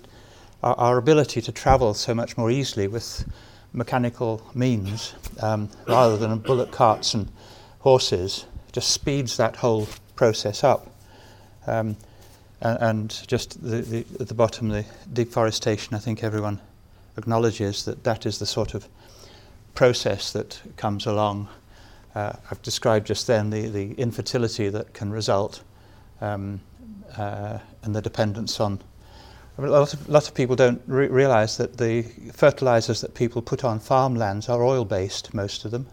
our, 0.64 0.76
our, 0.76 0.98
ability 0.98 1.42
to 1.42 1.52
travel 1.52 1.94
so 1.94 2.14
much 2.14 2.38
more 2.38 2.52
easily 2.52 2.88
with 2.88 3.30
mechanical 3.74 4.42
means 4.54 5.14
um, 5.42 5.70
rather 5.88 6.18
than 6.18 6.38
bullock 6.40 6.72
carts 6.72 7.14
and 7.14 7.32
horses 7.80 8.46
just 8.72 8.90
speeds 8.92 9.38
that 9.38 9.58
whole 9.58 9.88
process 10.16 10.64
up. 10.64 10.88
Um, 11.68 11.98
and, 12.62 12.78
and 12.82 13.28
just 13.28 13.62
the, 13.62 13.82
the, 13.82 14.06
at 14.20 14.28
the 14.28 14.34
bottom, 14.34 14.70
the 14.70 14.86
deforestation, 15.12 15.96
I 15.96 16.00
think 16.00 16.24
everyone 16.24 16.60
acknowledges 17.18 17.86
that 17.86 18.04
that 18.04 18.26
is 18.26 18.40
the 18.40 18.46
sort 18.46 18.74
of 18.74 18.88
process 19.76 20.32
that 20.34 20.62
comes 20.78 21.06
along. 21.06 21.48
Uh, 22.14 22.34
I've 22.50 22.62
described 22.62 23.08
just 23.08 23.28
then 23.28 23.50
the, 23.50 23.68
the 23.70 23.94
infertility 23.94 24.70
that 24.70 24.94
can 24.94 25.12
result 25.12 25.64
um, 26.20 26.60
uh, 27.18 27.60
and 27.84 27.96
the 27.96 28.02
dependence 28.02 28.60
on. 28.60 28.80
A 29.58 29.62
lot 29.62 29.94
of, 29.94 30.10
lot 30.10 30.28
of 30.28 30.34
people 30.34 30.56
don't 30.56 30.82
re- 30.88 31.08
realize 31.08 31.58
that 31.58 31.78
the 31.78 32.04
fertilizers 32.34 33.02
that 33.02 33.14
people 33.14 33.42
put 33.42 33.64
on 33.64 33.80
farmlands 33.80 34.50
are 34.50 34.64
oil 34.64 34.86
based, 34.86 35.34
most 35.34 35.66
of 35.66 35.72
them. 35.72 35.88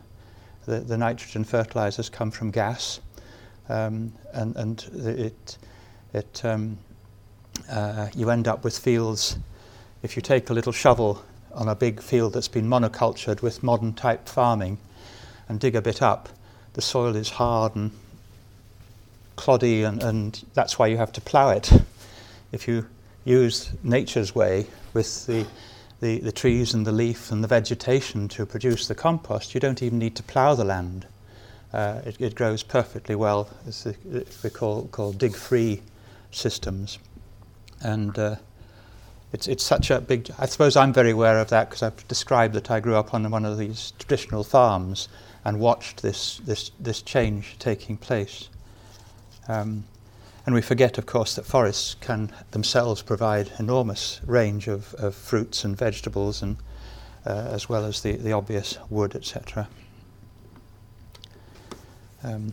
The, 0.67 0.81
the 0.81 0.97
nitrogen 0.97 1.45
fertilizers 1.45 2.09
come 2.09 2.31
from 2.31 2.51
gas, 2.51 3.01
um, 3.69 4.13
and, 4.33 4.57
and 4.57 4.85
it, 4.95 5.59
it, 6.15 6.45
um, 6.45 6.79
uh, 7.71 8.09
you 8.15 8.31
end 8.31 8.49
up 8.49 8.65
with 8.65 8.79
fields 8.79 9.39
if 10.03 10.17
you 10.17 10.23
take 10.23 10.51
a 10.51 10.53
little 10.53 10.73
shovel 10.73 11.23
on 11.55 11.69
a 11.69 11.75
big 11.75 12.01
field 12.01 12.35
that's 12.35 12.49
been 12.49 12.69
monocultured 12.69 13.43
with 13.43 13.63
modern 13.63 13.93
type 13.93 14.29
farming 14.29 14.79
and 15.49 15.61
dig 15.61 15.75
a 15.75 15.83
bit 15.83 16.03
up, 16.03 16.29
the 16.75 16.83
soil 16.83 17.17
is 17.17 17.31
hard 17.31 17.75
and 17.75 17.91
cloddy, 19.37 19.85
and, 19.85 20.03
and 20.03 20.45
that's 20.55 20.79
why 20.79 20.87
you 20.87 20.97
have 20.97 21.13
to 21.13 21.21
plough 21.21 21.51
it. 21.51 21.73
If 22.53 22.69
you 22.69 22.87
use 23.25 23.71
nature's 23.83 24.35
way 24.35 24.67
with 24.95 25.27
the, 25.27 25.47
the, 26.01 26.19
the 26.21 26.33
trees 26.33 26.75
and 26.75 26.87
the 26.87 26.93
leaf 26.93 27.31
and 27.31 27.43
the 27.43 27.49
vegetation 27.49 28.29
to 28.29 28.47
produce 28.47 28.89
the 28.89 28.95
compost, 28.95 29.55
you 29.55 29.61
don't 29.61 29.83
even 29.83 29.99
need 29.99 30.17
to 30.17 30.23
plough 30.23 30.55
the 30.55 30.65
land. 30.65 31.07
Uh, 31.73 32.01
it, 32.05 32.21
it, 32.21 32.35
grows 32.35 32.63
perfectly 32.63 33.15
well. 33.15 33.49
It's 33.67 33.87
we 34.43 34.51
call, 34.51 34.89
call 34.89 35.13
dig-free 35.13 35.83
systems. 36.31 36.99
And 37.83 38.19
uh, 38.19 38.37
it's, 39.33 39.47
it's 39.47 39.63
such 39.63 39.91
a 39.91 40.01
big. 40.01 40.31
I 40.39 40.47
suppose 40.47 40.77
I'm 40.77 40.93
very 40.93 41.11
aware 41.11 41.39
of 41.39 41.51
that 41.51 41.69
because 41.69 41.83
I've 41.83 42.09
described 42.09 42.55
that 42.55 42.71
I 42.71 42.81
grew 42.81 42.97
up 42.97 43.13
on 43.13 43.31
one 43.31 43.45
of 43.45 43.59
these 43.59 43.93
traditional 43.99 44.43
farms 44.43 45.09
and 45.49 45.59
watched 45.59 46.03
this, 46.03 46.39
this, 46.45 46.71
this 46.79 47.01
change 47.01 47.57
taking 47.59 47.97
place. 47.97 48.51
Um, 49.49 49.85
and 50.45 50.55
we 50.55 50.61
forget, 50.61 50.99
of 50.99 51.07
course, 51.07 51.35
that 51.37 51.47
forests 51.47 51.95
can 52.01 52.31
themselves 52.51 53.01
provide 53.01 53.51
enormous 53.59 54.21
range 54.27 54.69
of, 54.69 54.93
of 54.95 55.15
fruits 55.15 55.65
and 55.65 55.75
vegetables, 55.75 56.43
and 56.43 56.59
uh, 57.27 57.49
as 57.51 57.67
well 57.67 57.87
as 57.87 58.03
the, 58.03 58.17
the 58.17 58.33
obvious 58.33 58.77
wood, 58.91 59.15
etc. 59.15 59.69
Um, 62.23 62.53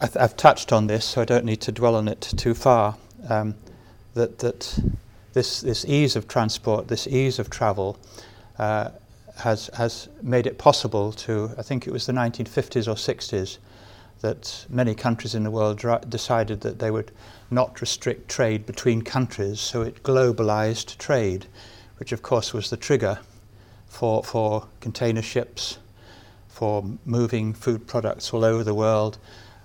I 0.00 0.08
have 0.20 0.36
touched 0.36 0.72
on 0.72 0.86
this, 0.86 1.04
so 1.04 1.22
I 1.22 1.24
don't 1.24 1.44
need 1.44 1.60
to 1.62 1.72
dwell 1.72 1.96
on 1.96 2.06
it 2.06 2.20
too 2.20 2.54
far. 2.54 2.96
Um, 3.28 3.56
that, 4.14 4.38
that 4.38 4.78
this, 5.32 5.62
this 5.62 5.84
ease 5.84 6.14
of 6.14 6.28
transport, 6.28 6.86
this 6.86 7.08
ease 7.08 7.40
of 7.40 7.50
travel, 7.50 7.98
uh, 8.58 8.90
has, 9.36 9.70
has 9.74 10.08
made 10.22 10.46
it 10.46 10.58
possible 10.58 11.12
to, 11.12 11.50
I 11.58 11.62
think 11.62 11.86
it 11.86 11.92
was 11.92 12.06
the 12.06 12.12
1950s 12.12 12.86
or 12.86 12.94
60s, 12.94 13.58
that 14.20 14.66
many 14.68 14.94
countries 14.94 15.34
in 15.34 15.42
the 15.42 15.50
world 15.50 15.84
decided 16.08 16.60
that 16.60 16.78
they 16.78 16.90
would 16.90 17.10
not 17.50 17.80
restrict 17.80 18.28
trade 18.28 18.64
between 18.66 19.02
countries, 19.02 19.60
so 19.60 19.82
it 19.82 20.02
globalized 20.02 20.96
trade, 20.98 21.46
which 21.98 22.12
of 22.12 22.22
course 22.22 22.54
was 22.54 22.70
the 22.70 22.76
trigger 22.76 23.18
for, 23.88 24.22
for 24.22 24.66
container 24.80 25.22
ships, 25.22 25.78
for 26.48 26.84
moving 27.04 27.52
food 27.52 27.86
products 27.86 28.32
all 28.32 28.44
over 28.44 28.62
the 28.62 28.74
world, 28.74 29.18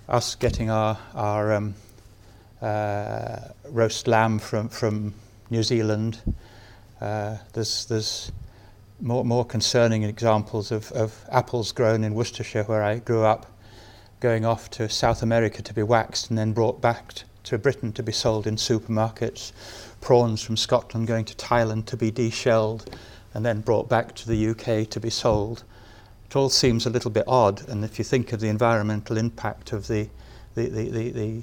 us 0.08 0.34
getting 0.34 0.70
our, 0.70 0.98
our 1.14 1.52
um, 1.52 1.74
uh, 2.60 3.38
roast 3.70 4.08
lamb 4.08 4.38
from, 4.38 4.68
from 4.68 5.14
New 5.50 5.62
Zealand. 5.62 6.20
Uh, 7.00 7.36
there's, 7.52 7.86
there's 7.86 8.32
more, 9.00 9.24
more 9.24 9.44
concerning 9.44 10.02
examples 10.02 10.70
of, 10.72 10.90
of 10.92 11.24
apples 11.30 11.72
grown 11.72 12.04
in 12.04 12.14
Worcestershire, 12.14 12.64
where 12.64 12.82
I 12.82 12.98
grew 12.98 13.24
up, 13.24 13.46
going 14.20 14.44
off 14.44 14.68
to 14.70 14.88
South 14.88 15.22
America 15.22 15.62
to 15.62 15.72
be 15.72 15.82
waxed 15.82 16.28
and 16.28 16.38
then 16.38 16.52
brought 16.52 16.80
back 16.80 17.22
to 17.44 17.58
Britain 17.58 17.92
to 17.92 18.02
be 18.02 18.12
sold 18.12 18.46
in 18.46 18.56
supermarkets. 18.56 19.52
Prawns 20.00 20.42
from 20.42 20.56
Scotland 20.56 21.06
going 21.06 21.24
to 21.24 21.34
Thailand 21.36 21.86
to 21.86 21.96
be 21.96 22.10
deshelled 22.10 22.96
and 23.34 23.44
then 23.46 23.60
brought 23.60 23.88
back 23.88 24.14
to 24.16 24.28
the 24.28 24.48
UK 24.48 24.88
to 24.90 25.00
be 25.00 25.10
sold. 25.10 25.62
It 26.26 26.36
all 26.36 26.50
seems 26.50 26.84
a 26.84 26.90
little 26.90 27.10
bit 27.10 27.24
odd, 27.26 27.66
and 27.68 27.84
if 27.84 27.98
you 27.98 28.04
think 28.04 28.32
of 28.32 28.40
the 28.40 28.48
environmental 28.48 29.16
impact 29.16 29.72
of 29.72 29.86
the, 29.86 30.08
the, 30.54 30.66
the, 30.66 30.90
the, 30.90 31.10
the 31.10 31.42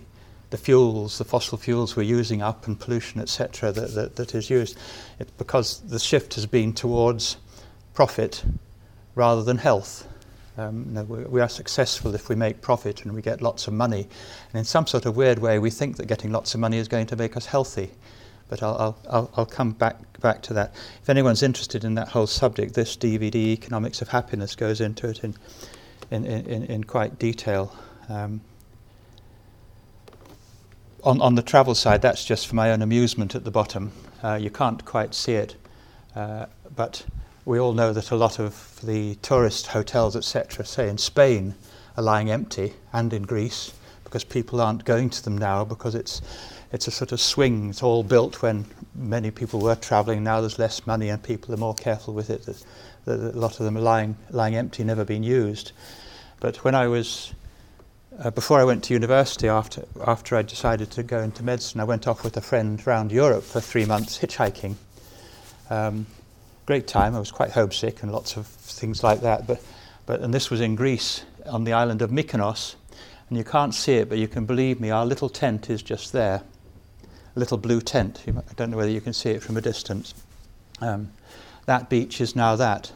the 0.52 0.58
fuels, 0.58 1.18
the 1.18 1.26
fossil 1.26 1.58
fuels 1.58 1.96
we're 1.96 2.04
using 2.04 2.42
up 2.42 2.68
and 2.68 2.80
pollution, 2.80 3.20
etc., 3.20 3.72
that, 3.72 3.94
that, 3.96 4.16
that 4.16 4.36
is 4.36 4.50
used. 4.50 4.78
It's 5.20 5.32
because 5.32 5.82
the 5.82 6.00
shift 6.00 6.36
has 6.36 6.46
been 6.46 6.72
towards 6.72 7.38
profit 7.96 8.44
rather 9.16 9.42
than 9.42 9.58
health. 9.58 10.08
Um, 10.58 10.94
we, 11.08 11.24
we, 11.24 11.42
are 11.42 11.50
successful 11.50 12.14
if 12.16 12.30
we 12.30 12.36
make 12.36 12.62
profit 12.62 13.04
and 13.04 13.14
we 13.14 13.22
get 13.22 13.42
lots 13.42 13.68
of 13.68 13.74
money. 13.74 14.08
And 14.52 14.60
in 14.60 14.66
some 14.66 14.86
sort 14.86 15.06
of 15.06 15.18
weird 15.18 15.40
way, 15.40 15.60
we 15.60 15.70
think 15.70 15.98
that 15.98 16.06
getting 16.06 16.32
lots 16.32 16.54
of 16.54 16.60
money 16.60 16.78
is 16.78 16.88
going 16.88 17.08
to 17.08 17.16
make 17.16 17.36
us 17.36 17.46
healthy. 17.46 17.90
But 18.48 18.62
I'll, 18.62 18.76
I'll, 18.76 18.98
I'll, 19.10 19.32
I'll 19.38 19.46
come 19.46 19.72
back, 19.72 19.98
back 20.22 20.42
to 20.44 20.54
that. 20.54 20.76
If 21.02 21.10
anyone's 21.10 21.42
interested 21.42 21.84
in 21.84 21.96
that 21.96 22.10
whole 22.10 22.28
subject, 22.28 22.74
this 22.74 22.96
DVD, 22.96 23.36
Economics 23.36 24.02
of 24.02 24.10
Happiness, 24.10 24.56
goes 24.56 24.80
into 24.80 25.10
it 25.10 25.24
in, 25.24 25.36
in, 26.12 26.26
in, 26.26 26.64
in 26.66 26.84
quite 26.84 27.18
detail. 27.18 27.76
Um, 28.08 28.42
on, 31.04 31.22
on 31.22 31.36
the 31.36 31.42
travel 31.42 31.76
side, 31.76 32.02
that's 32.02 32.24
just 32.24 32.48
for 32.48 32.56
my 32.56 32.72
own 32.72 32.82
amusement 32.82 33.36
at 33.36 33.44
the 33.44 33.52
bottom. 33.52 33.92
Uh, 34.24 34.36
you 34.36 34.50
can't 34.50 34.86
quite 34.86 35.14
see 35.14 35.34
it, 35.34 35.56
uh, 36.16 36.46
but 36.76 37.06
we 37.46 37.60
all 37.60 37.74
know 37.74 37.94
that 37.94 38.12
a 38.12 38.16
lot 38.16 38.40
of 38.40 38.80
the 38.84 39.16
tourist 39.16 39.68
hotels, 39.68 40.16
etc., 40.16 40.66
say 40.66 40.90
in 40.90 40.98
Spain, 40.98 41.54
are 41.96 42.04
lying 42.04 42.30
empty, 42.32 42.74
and 42.92 43.14
in 43.14 43.24
Greece, 43.24 43.72
because 44.04 44.24
people 44.24 44.60
aren't 44.60 44.84
going 44.84 45.10
to 45.12 45.24
them 45.24 45.38
now 45.38 45.64
because 45.64 45.96
it's 45.96 46.22
it's 46.72 46.88
a 46.88 46.92
sort 46.92 47.12
of 47.12 47.22
swing. 47.22 47.70
It's 47.70 47.84
all 47.84 48.04
built 48.04 48.42
when 48.42 48.66
many 48.96 49.32
people 49.32 49.62
were 49.62 49.76
travelling. 49.76 50.24
Now 50.24 50.42
there's 50.42 50.60
less 50.60 50.86
money 50.86 51.10
and 51.10 51.22
people 51.22 51.54
are 51.54 51.58
more 51.58 51.76
careful 51.76 52.14
with 52.14 52.30
it. 52.30 52.46
That, 52.46 52.64
that 53.06 53.36
a 53.36 53.40
lot 53.40 53.60
of 53.60 53.66
them 53.66 53.78
are 53.78 53.82
lying 53.82 54.18
lying 54.32 54.56
empty, 54.56 54.84
never 54.84 55.06
been 55.06 55.24
used. 55.24 55.72
But 56.40 56.64
when 56.64 56.76
I 56.76 56.88
was 56.88 57.34
uh, 58.20 58.32
before 58.32 58.60
I 58.60 58.64
went 58.64 58.84
to 58.86 58.94
university, 58.94 59.48
after, 59.48 59.86
after 60.06 60.36
I 60.36 60.42
decided 60.42 60.90
to 60.92 61.04
go 61.04 61.20
into 61.20 61.44
medicine, 61.44 61.82
I 61.82 61.84
went 61.84 62.08
off 62.08 62.24
with 62.24 62.38
a 62.38 62.42
friend 62.42 62.82
around 62.88 63.12
Europe 63.12 63.44
for 63.44 63.60
three 63.60 63.86
months 63.86 64.18
hitchhiking. 64.20 64.76
Um, 65.70 66.06
great 66.66 66.88
time. 66.88 67.16
I 67.16 67.20
was 67.20 67.32
quite 67.32 67.52
homesick 67.52 68.02
and 68.02 68.12
lots 68.12 68.38
of 68.38 68.48
things 68.48 69.04
like 69.04 69.22
that. 69.22 69.48
But, 69.48 69.64
but 70.06 70.22
and 70.22 70.34
this 70.34 70.50
was 70.50 70.62
in 70.62 70.76
Greece 70.76 71.24
on 71.46 71.64
the 71.64 71.74
island 71.74 72.02
of 72.02 72.10
Mykonos, 72.10 72.76
and 73.30 73.38
you 73.38 73.44
can't 73.44 73.74
see 73.74 73.94
it, 73.96 74.10
but 74.10 74.18
you 74.18 74.28
can 74.28 74.46
believe 74.46 74.80
me. 74.80 74.90
Our 74.90 75.06
little 75.06 75.30
tent 75.30 75.70
is 75.70 75.82
just 75.82 76.12
there, 76.12 76.42
a 77.36 77.40
little 77.40 77.58
blue 77.58 77.82
tent. 77.82 78.24
I 78.28 78.54
don't 78.56 78.72
know 78.72 78.78
whether 78.78 78.92
you 78.92 79.02
can 79.02 79.14
see 79.14 79.32
it 79.32 79.44
from 79.44 79.58
a 79.58 79.62
distance. 79.62 80.14
Um, 80.82 81.12
that 81.66 81.90
beach 81.90 82.22
is 82.22 82.36
now 82.36 82.56
that 82.56 82.92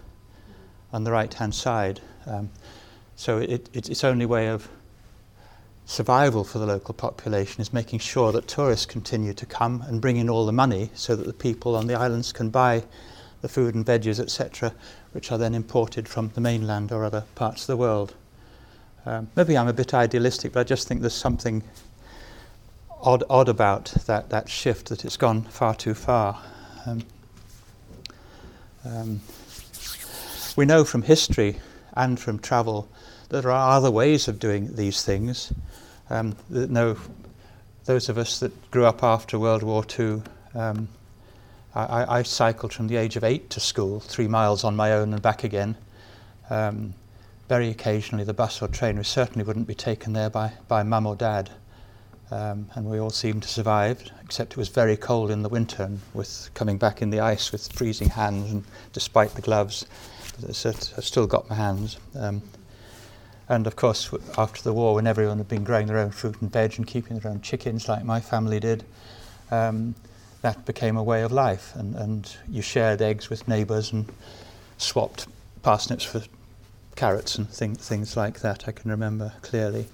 on 0.92 1.04
the 1.04 1.12
right-hand 1.12 1.54
side. 1.54 2.02
Um, 2.26 2.50
so 3.16 3.38
it, 3.38 3.70
its 3.74 4.04
only 4.04 4.26
way 4.26 4.48
of 4.48 4.68
survival 5.86 6.44
for 6.44 6.60
the 6.60 6.66
local 6.66 6.94
population 6.94 7.62
is 7.62 7.74
making 7.74 8.00
sure 8.00 8.32
that 8.32 8.48
tourists 8.48 8.86
continue 8.86 9.34
to 9.34 9.46
come 9.46 9.84
and 9.88 10.00
bring 10.00 10.18
in 10.18 10.30
all 10.30 10.46
the 10.46 10.54
money 10.54 10.92
so 10.94 11.16
that 11.16 11.26
the 11.26 11.34
people 11.34 11.76
on 11.76 11.88
the 11.88 11.96
islands 11.96 12.32
can 12.32 12.50
buy 12.50 12.84
the 13.42 13.50
food 13.50 13.76
and 13.76 13.86
veggies, 13.86 14.20
etc., 14.20 14.74
which 15.12 15.32
are 15.32 15.38
then 15.38 15.54
imported 15.54 16.08
from 16.08 16.30
the 16.36 16.42
mainland 16.42 16.92
or 16.92 17.04
other 17.04 17.24
parts 17.36 17.62
of 17.62 17.68
the 17.68 17.78
world. 17.78 18.14
Um, 19.06 19.30
maybe 19.36 19.58
I'm 19.58 19.68
a 19.68 19.74
bit 19.74 19.94
idealistic, 19.94 20.54
but 20.54 20.60
I 20.60 20.64
just 20.64 20.88
think 20.88 21.02
there's 21.02 21.14
something 21.14 21.64
odd, 23.02 23.24
odd 23.30 23.50
about 23.50 23.86
that, 24.06 24.30
that 24.30 24.50
shift, 24.50 24.90
that 24.90 25.06
it's 25.06 25.18
gone 25.18 25.44
far 25.44 25.74
too 25.74 25.94
far. 25.94 26.42
Um, 26.86 27.04
um, 28.86 29.22
we 30.56 30.66
know 30.66 30.84
from 30.84 31.04
history 31.04 31.60
and 31.94 32.20
from 32.20 32.40
travel 32.40 32.90
that 33.30 33.44
there 33.44 33.52
are 33.52 33.78
other 33.78 33.92
ways 33.92 34.28
of 34.28 34.40
doing 34.40 34.76
these 34.76 35.04
things. 35.04 35.54
Um, 36.10 36.36
no, 36.50 36.98
those 37.86 38.10
of 38.10 38.18
us 38.18 38.40
that 38.40 38.72
grew 38.72 38.86
up 38.86 39.04
after 39.04 39.40
World 39.40 39.64
War 39.64 39.86
II, 39.98 40.22
um, 40.56 40.88
I, 41.76 42.20
I, 42.20 42.24
cycled 42.24 42.74
from 42.74 42.88
the 42.88 42.96
age 42.96 43.16
of 43.16 43.24
eight 43.24 43.50
to 43.52 43.60
school, 43.60 44.00
three 44.00 44.28
miles 44.28 44.64
on 44.64 44.76
my 44.76 44.94
own 44.94 45.14
and 45.14 45.22
back 45.22 45.44
again. 45.44 45.76
Um, 46.50 46.94
very 47.48 47.70
occasionally, 47.70 48.24
the 48.24 48.34
bus 48.34 48.62
or 48.62 48.68
train, 48.68 48.98
we 48.98 49.04
certainly 49.04 49.44
wouldn't 49.44 49.68
be 49.68 49.76
taken 49.76 50.14
there 50.14 50.30
by, 50.30 50.54
by 50.68 50.84
mum 50.84 51.06
or 51.06 51.16
dad. 51.16 51.50
Um, 52.32 52.70
and 52.76 52.86
we 52.86 53.00
all 53.00 53.10
seemed 53.10 53.44
to 53.44 53.50
survive, 53.50 54.04
except 54.24 54.54
it 54.54 54.58
was 54.58 54.70
very 54.70 54.96
cold 54.96 55.32
in 55.32 55.42
the 55.42 55.50
winter 55.50 55.84
and 55.84 56.00
with 56.14 56.52
coming 56.54 56.78
back 56.78 57.02
in 57.02 57.10
the 57.10 57.20
ice 57.20 57.52
with 57.52 57.72
freezing 57.72 58.10
hands, 58.10 58.52
and 58.52 58.64
despite 58.94 59.32
the 59.32 59.42
gloves, 59.42 59.86
I've 60.48 60.56
still 60.56 61.26
got 61.26 61.50
my 61.50 61.56
hands. 61.56 61.98
Um, 62.16 62.44
and 63.48 63.66
of 63.66 63.76
course, 63.76 64.12
after 64.38 64.62
the 64.62 64.74
war, 64.74 64.94
when 64.94 65.08
everyone 65.08 65.40
had 65.40 65.48
been 65.48 65.64
growing 65.64 65.88
their 65.88 65.98
own 65.98 66.12
fruit 66.12 66.40
and 66.40 66.52
veg 66.52 66.76
and 66.78 66.86
keeping 66.86 67.18
their 67.18 67.32
own 67.32 67.42
chickens, 67.42 67.90
like 67.90 68.06
my 68.06 68.20
family 68.20 68.60
did, 68.60 68.86
um, 69.50 69.96
that 70.42 70.66
became 70.66 70.98
a 70.98 71.04
way 71.04 71.22
of 71.22 71.32
life. 71.32 71.76
And, 71.76 71.96
and 71.96 72.36
you 72.48 72.62
shared 72.62 73.02
eggs 73.02 73.30
with 73.30 73.48
neighbours 73.48 73.92
and 73.92 74.06
swapped 74.78 75.28
parsnips 75.62 76.04
for 76.04 76.24
carrots 76.96 77.38
and 77.38 77.50
thing, 77.50 77.76
things 77.76 78.18
like 78.18 78.42
that, 78.42 78.68
I 78.68 78.72
can 78.72 78.92
remember 78.92 79.34
clearly. 79.42 79.88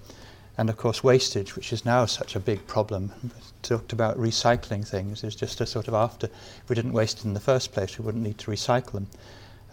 And 0.58 0.70
of 0.70 0.78
course, 0.78 1.04
wastage, 1.04 1.56
which 1.56 1.74
is 1.74 1.86
now 1.86 2.06
such 2.06 2.36
a 2.36 2.40
big 2.40 2.66
problem. 2.66 3.12
We 3.24 3.30
talked 3.62 3.94
about 3.94 4.18
recycling 4.18 4.88
things, 4.88 5.24
is 5.24 5.36
just 5.36 5.60
a 5.60 5.66
sort 5.66 5.88
of 5.88 5.94
after. 5.94 6.28
If 6.28 6.70
we 6.70 6.76
didn't 6.76 6.94
waste 6.94 7.20
it 7.20 7.26
in 7.26 7.34
the 7.34 7.40
first 7.40 7.74
place, 7.74 8.00
we 8.00 8.06
wouldn't 8.06 8.24
need 8.24 8.38
to 8.40 8.52
recycle 8.52 8.94
them. 8.94 9.08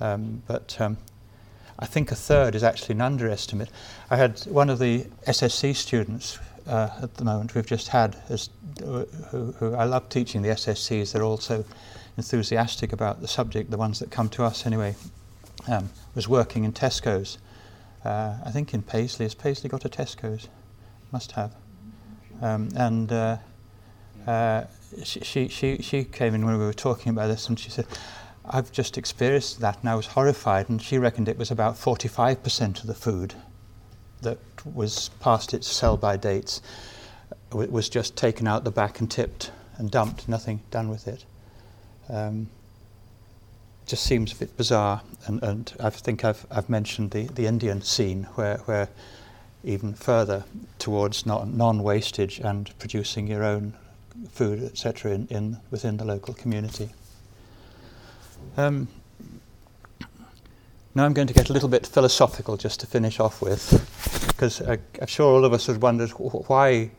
Um, 0.01 0.43
but 0.47 0.77
um, 0.81 0.97
I 1.79 1.87
think 1.87 2.11
a 2.11 2.17
third 2.17 2.55
is 2.55 2.63
actually 2.63 2.97
an 2.97 3.01
underestimate. 3.01 3.71
I 4.11 4.17
had 4.17 4.41
one 4.41 4.69
of 4.69 4.79
the 4.79 5.07
SSC 5.27 5.77
students 5.77 6.39
uh, 6.67 6.89
at 7.03 7.15
the 7.15 7.25
moment 7.25 7.55
we've 7.55 7.67
just 7.67 7.89
had, 7.89 8.17
as, 8.29 8.51
who, 8.81 9.05
who 9.59 9.75
I 9.75 9.85
love 9.85 10.09
teaching 10.09 10.43
the 10.43 10.51
SSCs, 10.51 11.13
they're 11.13 11.23
all 11.23 11.39
so 11.39 11.65
enthusiastic 12.17 12.93
about 12.93 13.21
the 13.21 13.29
subject, 13.29 13.71
the 13.71 13.77
ones 13.77 13.99
that 13.99 14.11
come 14.11 14.29
to 14.31 14.45
us 14.45 14.67
anyway, 14.67 14.95
um, 15.69 15.91
was 16.15 16.29
working 16.29 16.65
in 16.65 16.73
Tesco's. 16.73 17.39
Uh, 18.05 18.35
I 18.45 18.51
think 18.51 18.75
in 18.75 18.83
Paisley. 18.83 19.25
Has 19.25 19.35
Paisley 19.35 19.69
got 19.69 19.85
a 19.85 19.89
Tesco's? 19.89 20.49
Must 21.13 21.33
have. 21.33 21.55
Um, 22.41 22.71
and 22.75 23.13
uh, 23.13 23.37
uh, 24.27 24.65
she, 25.05 25.49
she, 25.49 25.79
she 25.79 26.05
came 26.05 26.35
in 26.35 26.45
when 26.45 26.59
we 26.59 26.65
were 26.65 26.73
talking 26.73 27.11
about 27.11 27.29
this 27.29 27.49
and 27.49 27.59
she 27.59 27.71
said, 27.71 27.87
I've 28.45 28.73
just 28.73 28.99
experienced 28.99 29.61
that 29.61 29.79
and 29.81 29.89
I 29.89 29.95
was 29.95 30.07
horrified, 30.07 30.69
and 30.69 30.83
she 30.83 30.99
reckoned 30.99 31.29
it 31.29 31.39
was 31.39 31.51
about 31.51 31.77
45% 31.77 32.81
of 32.81 32.87
the 32.87 32.95
food 32.95 33.35
that 34.23 34.39
was 34.65 35.11
past 35.21 35.55
its 35.55 35.69
sell 35.69 35.97
by 35.97 36.17
dates 36.17 36.61
was 37.53 37.89
just 37.89 38.17
taken 38.17 38.47
out 38.47 38.65
the 38.65 38.71
back 38.71 39.01
and 39.01 39.11
tipped 39.11 39.51
and 39.77 39.91
dumped, 39.91 40.29
nothing 40.29 40.61
done 40.71 40.89
with 40.89 41.09
it. 41.09 41.25
Um, 42.09 42.49
just 43.87 44.05
seems 44.05 44.33
a 44.33 44.37
bit 44.37 44.57
bizarre, 44.57 45.03
and, 45.27 45.43
and 45.43 45.73
I 45.81 45.91
think 45.91 46.25
I've, 46.25 46.47
I've 46.51 46.71
mentioned 46.71 47.11
the, 47.11 47.25
the 47.27 47.47
Indian 47.47 47.83
scene 47.83 48.25
where, 48.35 48.59
where 48.59 48.89
even 49.65 49.95
further 49.95 50.45
towards 50.79 51.27
non 51.27 51.83
wastage 51.83 52.39
and 52.39 52.77
producing 52.79 53.27
your 53.27 53.45
own 53.45 53.75
food, 54.31 54.63
etc., 54.63 55.13
in, 55.13 55.27
in, 55.29 55.57
within 55.71 55.97
the 55.97 56.05
local 56.05 56.35
community. 56.35 56.91
Um, 58.57 58.89
now 60.95 61.05
I'm 61.05 61.13
going 61.13 61.29
to 61.29 61.35
get 61.35 61.49
a 61.49 61.53
little 61.53 61.69
bit 61.69 61.87
philosophical 61.87 62.57
just 62.57 62.81
to 62.81 62.87
finish 62.87 63.19
off 63.19 63.41
with, 63.41 64.27
because 64.29 64.61
I'm 64.61 65.07
sure 65.07 65.27
all 65.27 65.45
of 65.45 65.53
us 65.53 65.67
have 65.67 65.83
wondered 65.83 66.11
why. 66.11 66.91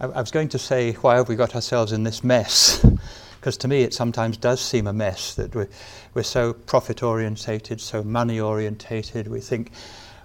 I, 0.00 0.06
was 0.06 0.30
going 0.30 0.48
to 0.48 0.58
say, 0.58 0.92
why 0.94 1.16
have 1.16 1.28
we 1.28 1.36
got 1.36 1.54
ourselves 1.54 1.92
in 1.92 2.04
this 2.04 2.24
mess? 2.24 2.84
Because 3.42 3.56
to 3.56 3.66
me, 3.66 3.82
it 3.82 3.92
sometimes 3.92 4.36
does 4.36 4.60
seem 4.60 4.86
a 4.86 4.92
mess 4.92 5.34
that 5.34 5.52
we're, 5.52 5.68
we're 6.14 6.22
so 6.22 6.52
profit 6.52 7.02
orientated, 7.02 7.80
so 7.80 8.04
money 8.04 8.38
orientated. 8.38 9.26
We 9.26 9.40
think 9.40 9.72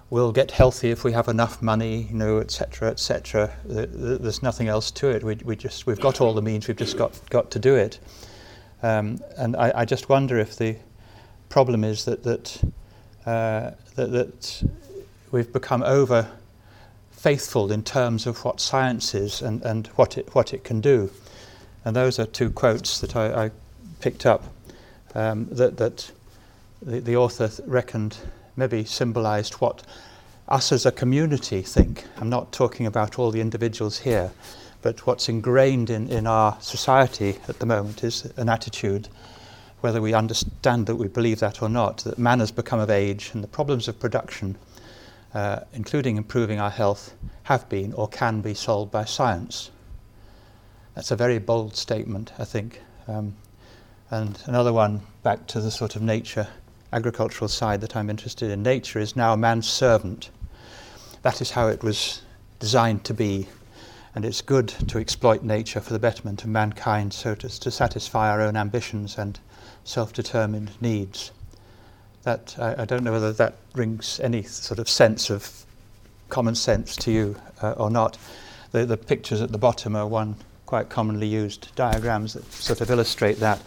we'll 0.08 0.30
get 0.30 0.52
healthy 0.52 0.90
if 0.90 1.02
we 1.02 1.10
have 1.12 1.26
enough 1.26 1.60
money, 1.60 2.02
you 2.02 2.14
know, 2.14 2.38
etc., 2.38 2.90
etc. 2.90 3.52
There's 3.64 4.40
nothing 4.40 4.68
else 4.68 4.92
to 4.92 5.08
it. 5.08 5.24
We, 5.24 5.34
we 5.44 5.56
just 5.56 5.84
we've 5.84 6.00
got 6.00 6.20
all 6.20 6.32
the 6.32 6.42
means. 6.42 6.68
We've 6.68 6.76
just 6.76 6.96
got 6.96 7.20
got 7.28 7.50
to 7.50 7.58
do 7.58 7.74
it. 7.74 7.98
Um, 8.84 9.18
and 9.36 9.56
I, 9.56 9.72
I, 9.74 9.84
just 9.84 10.08
wonder 10.08 10.38
if 10.38 10.56
the 10.56 10.76
problem 11.48 11.82
is 11.82 12.04
that 12.04 12.22
that, 12.22 12.62
uh, 13.28 13.74
that, 13.96 14.10
that 14.10 14.62
we've 15.32 15.52
become 15.52 15.82
over 15.82 16.30
faithful 17.10 17.70
in 17.70 17.82
terms 17.82 18.26
of 18.26 18.42
what 18.42 18.58
science 18.58 19.14
is 19.14 19.42
and, 19.42 19.62
and 19.64 19.88
what 19.88 20.16
it 20.16 20.34
what 20.34 20.54
it 20.54 20.64
can 20.64 20.80
do. 20.80 21.10
And 21.84 21.94
those 21.94 22.18
are 22.18 22.26
two 22.26 22.50
quotes 22.50 23.00
that 23.00 23.16
I, 23.16 23.44
I 23.44 23.50
picked 24.00 24.24
up 24.24 24.44
um, 25.14 25.46
that 25.50 25.76
that 25.76 26.10
the, 26.80 27.00
the 27.00 27.16
author 27.16 27.50
reckoned 27.66 28.16
maybe 28.56 28.84
symbolized 28.84 29.54
what 29.54 29.82
us 30.48 30.72
as 30.72 30.86
a 30.86 30.92
community 30.92 31.60
think. 31.60 32.04
I'm 32.16 32.30
not 32.30 32.50
talking 32.52 32.86
about 32.86 33.18
all 33.18 33.30
the 33.30 33.42
individuals 33.42 33.98
here, 33.98 34.30
but 34.80 35.06
what's 35.06 35.28
ingrained 35.28 35.90
in, 35.90 36.08
in 36.08 36.26
our 36.26 36.56
society 36.60 37.36
at 37.46 37.58
the 37.58 37.66
moment 37.66 38.02
is 38.02 38.24
an 38.38 38.48
attitude, 38.48 39.08
whether 39.80 40.00
we 40.00 40.14
understand 40.14 40.86
that 40.86 40.96
we 40.96 41.08
believe 41.08 41.40
that 41.40 41.62
or 41.62 41.68
not, 41.68 41.98
that 41.98 42.18
man 42.18 42.40
has 42.40 42.50
become 42.50 42.80
of 42.80 42.90
age 42.90 43.30
and 43.32 43.42
the 43.42 43.48
problems 43.48 43.88
of 43.88 43.98
production, 44.00 44.56
uh, 45.34 45.60
including 45.72 46.16
improving 46.16 46.58
our 46.58 46.70
health, 46.70 47.14
have 47.44 47.68
been 47.68 47.92
or 47.92 48.08
can 48.08 48.40
be 48.40 48.54
solved 48.54 48.90
by 48.90 49.04
science. 49.04 49.70
That's 50.94 51.10
a 51.10 51.16
very 51.16 51.38
bold 51.38 51.76
statement, 51.76 52.32
I 52.38 52.44
think. 52.44 52.82
Um, 53.06 53.36
and 54.10 54.38
another 54.46 54.72
one, 54.72 55.02
back 55.22 55.46
to 55.48 55.60
the 55.60 55.70
sort 55.70 55.96
of 55.96 56.02
nature, 56.02 56.48
agricultural 56.92 57.48
side 57.48 57.80
that 57.82 57.94
I'm 57.96 58.10
interested 58.10 58.50
in. 58.50 58.62
Nature 58.62 58.98
is 58.98 59.14
now 59.14 59.36
man's 59.36 59.68
servant. 59.68 60.30
That 61.22 61.40
is 61.40 61.50
how 61.52 61.68
it 61.68 61.82
was 61.82 62.22
designed 62.58 63.04
to 63.04 63.14
be 63.14 63.48
and 64.14 64.24
it's 64.24 64.40
good 64.40 64.66
to 64.66 64.98
exploit 64.98 65.44
nature 65.44 65.80
for 65.80 65.92
the 65.92 65.98
betterment 65.98 66.42
of 66.42 66.48
mankind 66.48 67.12
so 67.12 67.36
as 67.44 67.58
to 67.60 67.70
satisfy 67.70 68.28
our 68.28 68.40
own 68.40 68.56
ambitions 68.56 69.16
and 69.16 69.38
self 69.88 70.12
determined 70.12 70.70
needs. 70.80 71.30
That, 72.24 72.56
I, 72.58 72.82
I, 72.82 72.84
don't 72.84 73.04
know 73.04 73.12
whether 73.12 73.32
that 73.32 73.54
rings 73.74 74.20
any 74.22 74.42
sort 74.42 74.78
of 74.78 74.88
sense 74.88 75.30
of 75.30 75.64
common 76.28 76.54
sense 76.54 76.94
to 76.96 77.10
you 77.10 77.36
uh, 77.62 77.72
or 77.72 77.90
not. 77.90 78.18
The, 78.72 78.84
the 78.84 78.96
pictures 78.96 79.40
at 79.40 79.50
the 79.50 79.58
bottom 79.58 79.96
are 79.96 80.06
one 80.06 80.36
quite 80.66 80.90
commonly 80.90 81.26
used 81.26 81.74
diagrams 81.74 82.34
that 82.34 82.44
sort 82.52 82.80
of 82.82 82.90
illustrate 82.90 83.40
that, 83.40 83.60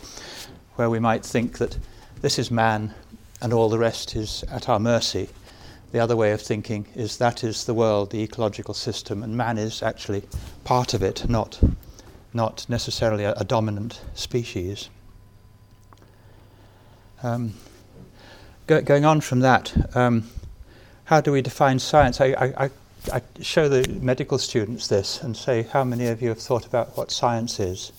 where 0.76 0.90
we 0.90 1.00
might 1.00 1.26
think 1.26 1.58
that 1.58 1.78
this 2.22 2.38
is 2.38 2.52
man 2.52 2.94
and 3.42 3.52
all 3.52 3.70
the 3.70 3.80
rest 3.80 4.16
is 4.16 4.44
at 4.52 4.70
our 4.70 4.80
mercy 4.80 5.28
the 5.92 6.00
other 6.00 6.16
way 6.16 6.32
of 6.32 6.42
thinking 6.42 6.86
is 6.96 7.18
that 7.18 7.44
is 7.44 7.66
the 7.66 7.74
world, 7.74 8.12
the 8.12 8.24
ecological 8.24 8.74
system, 8.74 9.24
and 9.24 9.36
man 9.36 9.58
is 9.58 9.84
actually 9.84 10.24
part 10.64 10.94
of 10.94 11.04
it, 11.04 11.28
not, 11.30 11.60
not 12.34 12.66
necessarily 12.70 13.26
a, 13.26 13.34
a 13.34 13.44
dominant 13.44 14.00
species. 14.14 14.90
Um, 17.24 17.54
go, 18.68 18.82
going 18.82 19.06
on 19.06 19.22
from 19.22 19.42
that, 19.42 19.96
um, 19.96 20.28
how 21.06 21.22
do 21.22 21.32
we 21.32 21.42
define 21.42 21.78
science? 21.78 22.20
I, 22.20 22.54
I, 22.58 22.70
I, 23.14 23.22
show 23.42 23.70
the 23.70 23.88
medical 24.00 24.38
students 24.38 24.88
this 24.88 25.22
and 25.22 25.36
say, 25.36 25.64
how 25.64 25.84
many 25.84 26.08
of 26.08 26.22
you 26.22 26.30
have 26.30 26.40
thought 26.40 26.66
about 26.66 26.98
what 26.98 27.12
science 27.12 27.60
is? 27.60 27.92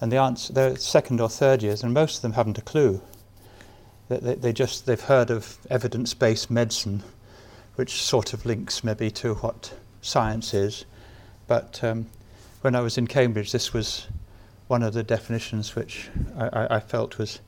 And 0.00 0.10
the 0.12 0.16
answer, 0.16 0.52
they're 0.52 0.76
second 0.76 1.20
or 1.20 1.28
third 1.28 1.62
years, 1.62 1.82
and 1.82 1.92
most 1.92 2.16
of 2.16 2.22
them 2.22 2.32
haven't 2.32 2.58
a 2.58 2.62
clue. 2.62 3.02
They, 4.08 4.18
they, 4.18 4.34
they 4.34 4.52
just, 4.52 4.86
they've 4.86 5.00
heard 5.00 5.30
of 5.30 5.58
evidence-based 5.68 6.50
medicine, 6.50 7.02
which 7.74 8.02
sort 8.02 8.32
of 8.32 8.46
links 8.46 8.82
maybe 8.82 9.10
to 9.10 9.34
what 9.34 9.74
science 10.00 10.54
is. 10.54 10.84
But 11.46 11.82
um, 11.82 12.06
when 12.62 12.74
I 12.74 12.80
was 12.80 12.96
in 12.96 13.06
Cambridge, 13.06 13.52
this 13.52 13.72
was 13.72 14.06
one 14.68 14.82
of 14.82 14.94
the 14.94 15.02
definitions 15.02 15.74
which 15.74 16.08
I, 16.36 16.48
I, 16.48 16.76
I 16.76 16.80
felt 16.80 17.18
was 17.18 17.40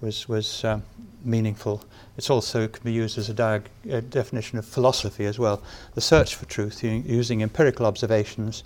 was 0.00 0.28
was 0.28 0.64
um, 0.64 0.82
meaningful. 1.24 1.84
It 2.16 2.30
also 2.30 2.68
can 2.68 2.82
be 2.84 2.92
used 2.92 3.18
as 3.18 3.28
a, 3.30 3.34
diag- 3.34 3.66
a, 3.88 4.00
definition 4.02 4.58
of 4.58 4.66
philosophy 4.66 5.26
as 5.26 5.38
well. 5.38 5.62
The 5.94 6.00
search 6.00 6.34
for 6.34 6.44
truth 6.46 6.82
using 6.82 7.42
empirical 7.42 7.86
observations 7.86 8.62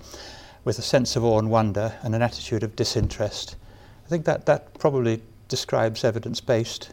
with 0.64 0.78
a 0.78 0.82
sense 0.82 1.14
of 1.14 1.24
awe 1.24 1.38
and 1.38 1.50
wonder 1.50 1.94
and 2.02 2.14
an 2.14 2.22
attitude 2.22 2.62
of 2.62 2.74
disinterest. 2.74 3.56
I 4.04 4.08
think 4.08 4.24
that 4.24 4.46
that 4.46 4.78
probably 4.78 5.22
describes 5.48 6.04
evidence-based 6.04 6.90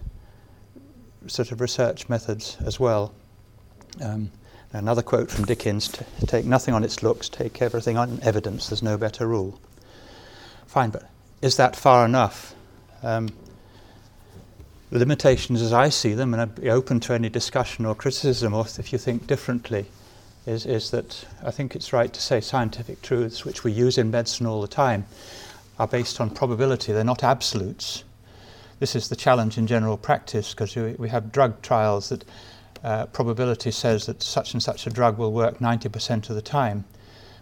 sort 1.27 1.51
of 1.51 1.61
research 1.61 2.09
methods 2.09 2.57
as 2.65 2.79
well. 2.79 3.13
Um, 4.01 4.31
another 4.73 5.01
quote 5.01 5.29
from 5.29 5.45
Dickens: 5.45 5.89
"Take 6.25 6.45
nothing 6.45 6.73
on 6.73 6.83
its 6.83 7.03
looks, 7.03 7.29
take 7.29 7.61
everything 7.61 7.97
on 7.97 8.19
evidence. 8.21 8.69
There's 8.69 8.83
no 8.83 8.97
better 8.97 9.27
rule." 9.27 9.59
Fine, 10.67 10.91
but 10.91 11.09
is 11.41 11.57
that 11.57 11.75
far 11.75 12.05
enough? 12.05 12.55
Um, 13.03 13.29
the 14.91 14.99
limitations 14.99 15.61
as 15.61 15.71
I 15.71 15.87
see 15.87 16.13
them, 16.13 16.33
and 16.33 16.41
I'd 16.41 16.55
be 16.55 16.69
open 16.69 16.99
to 17.01 17.13
any 17.13 17.29
discussion 17.29 17.85
or 17.85 17.95
criticism, 17.95 18.53
or 18.53 18.65
if 18.77 18.91
you 18.91 18.99
think 18.99 19.25
differently, 19.25 19.85
is, 20.45 20.65
is 20.65 20.91
that 20.91 21.25
I 21.41 21.49
think 21.49 21.75
it's 21.75 21.93
right 21.93 22.11
to 22.11 22.21
say 22.21 22.41
scientific 22.41 23.01
truths, 23.01 23.45
which 23.45 23.63
we 23.63 23.71
use 23.71 23.97
in 23.97 24.11
medicine 24.11 24.45
all 24.45 24.61
the 24.61 24.67
time, 24.67 25.05
are 25.79 25.87
based 25.87 26.19
on 26.19 26.29
probability. 26.29 26.91
They're 26.91 27.05
not 27.05 27.23
absolutes. 27.23 28.03
This 28.79 28.93
is 28.93 29.07
the 29.07 29.15
challenge 29.15 29.57
in 29.57 29.65
general 29.65 29.95
practice 29.95 30.51
because 30.53 30.75
we, 30.75 30.91
we 30.93 31.07
have 31.07 31.31
drug 31.31 31.61
trials 31.61 32.09
that 32.09 32.25
uh, 32.83 33.05
probability 33.07 33.71
says 33.71 34.07
that 34.07 34.21
such 34.21 34.53
and 34.53 34.61
such 34.61 34.87
a 34.87 34.89
drug 34.89 35.17
will 35.17 35.31
work 35.31 35.59
90% 35.59 36.29
of 36.29 36.35
the 36.35 36.41
time, 36.41 36.83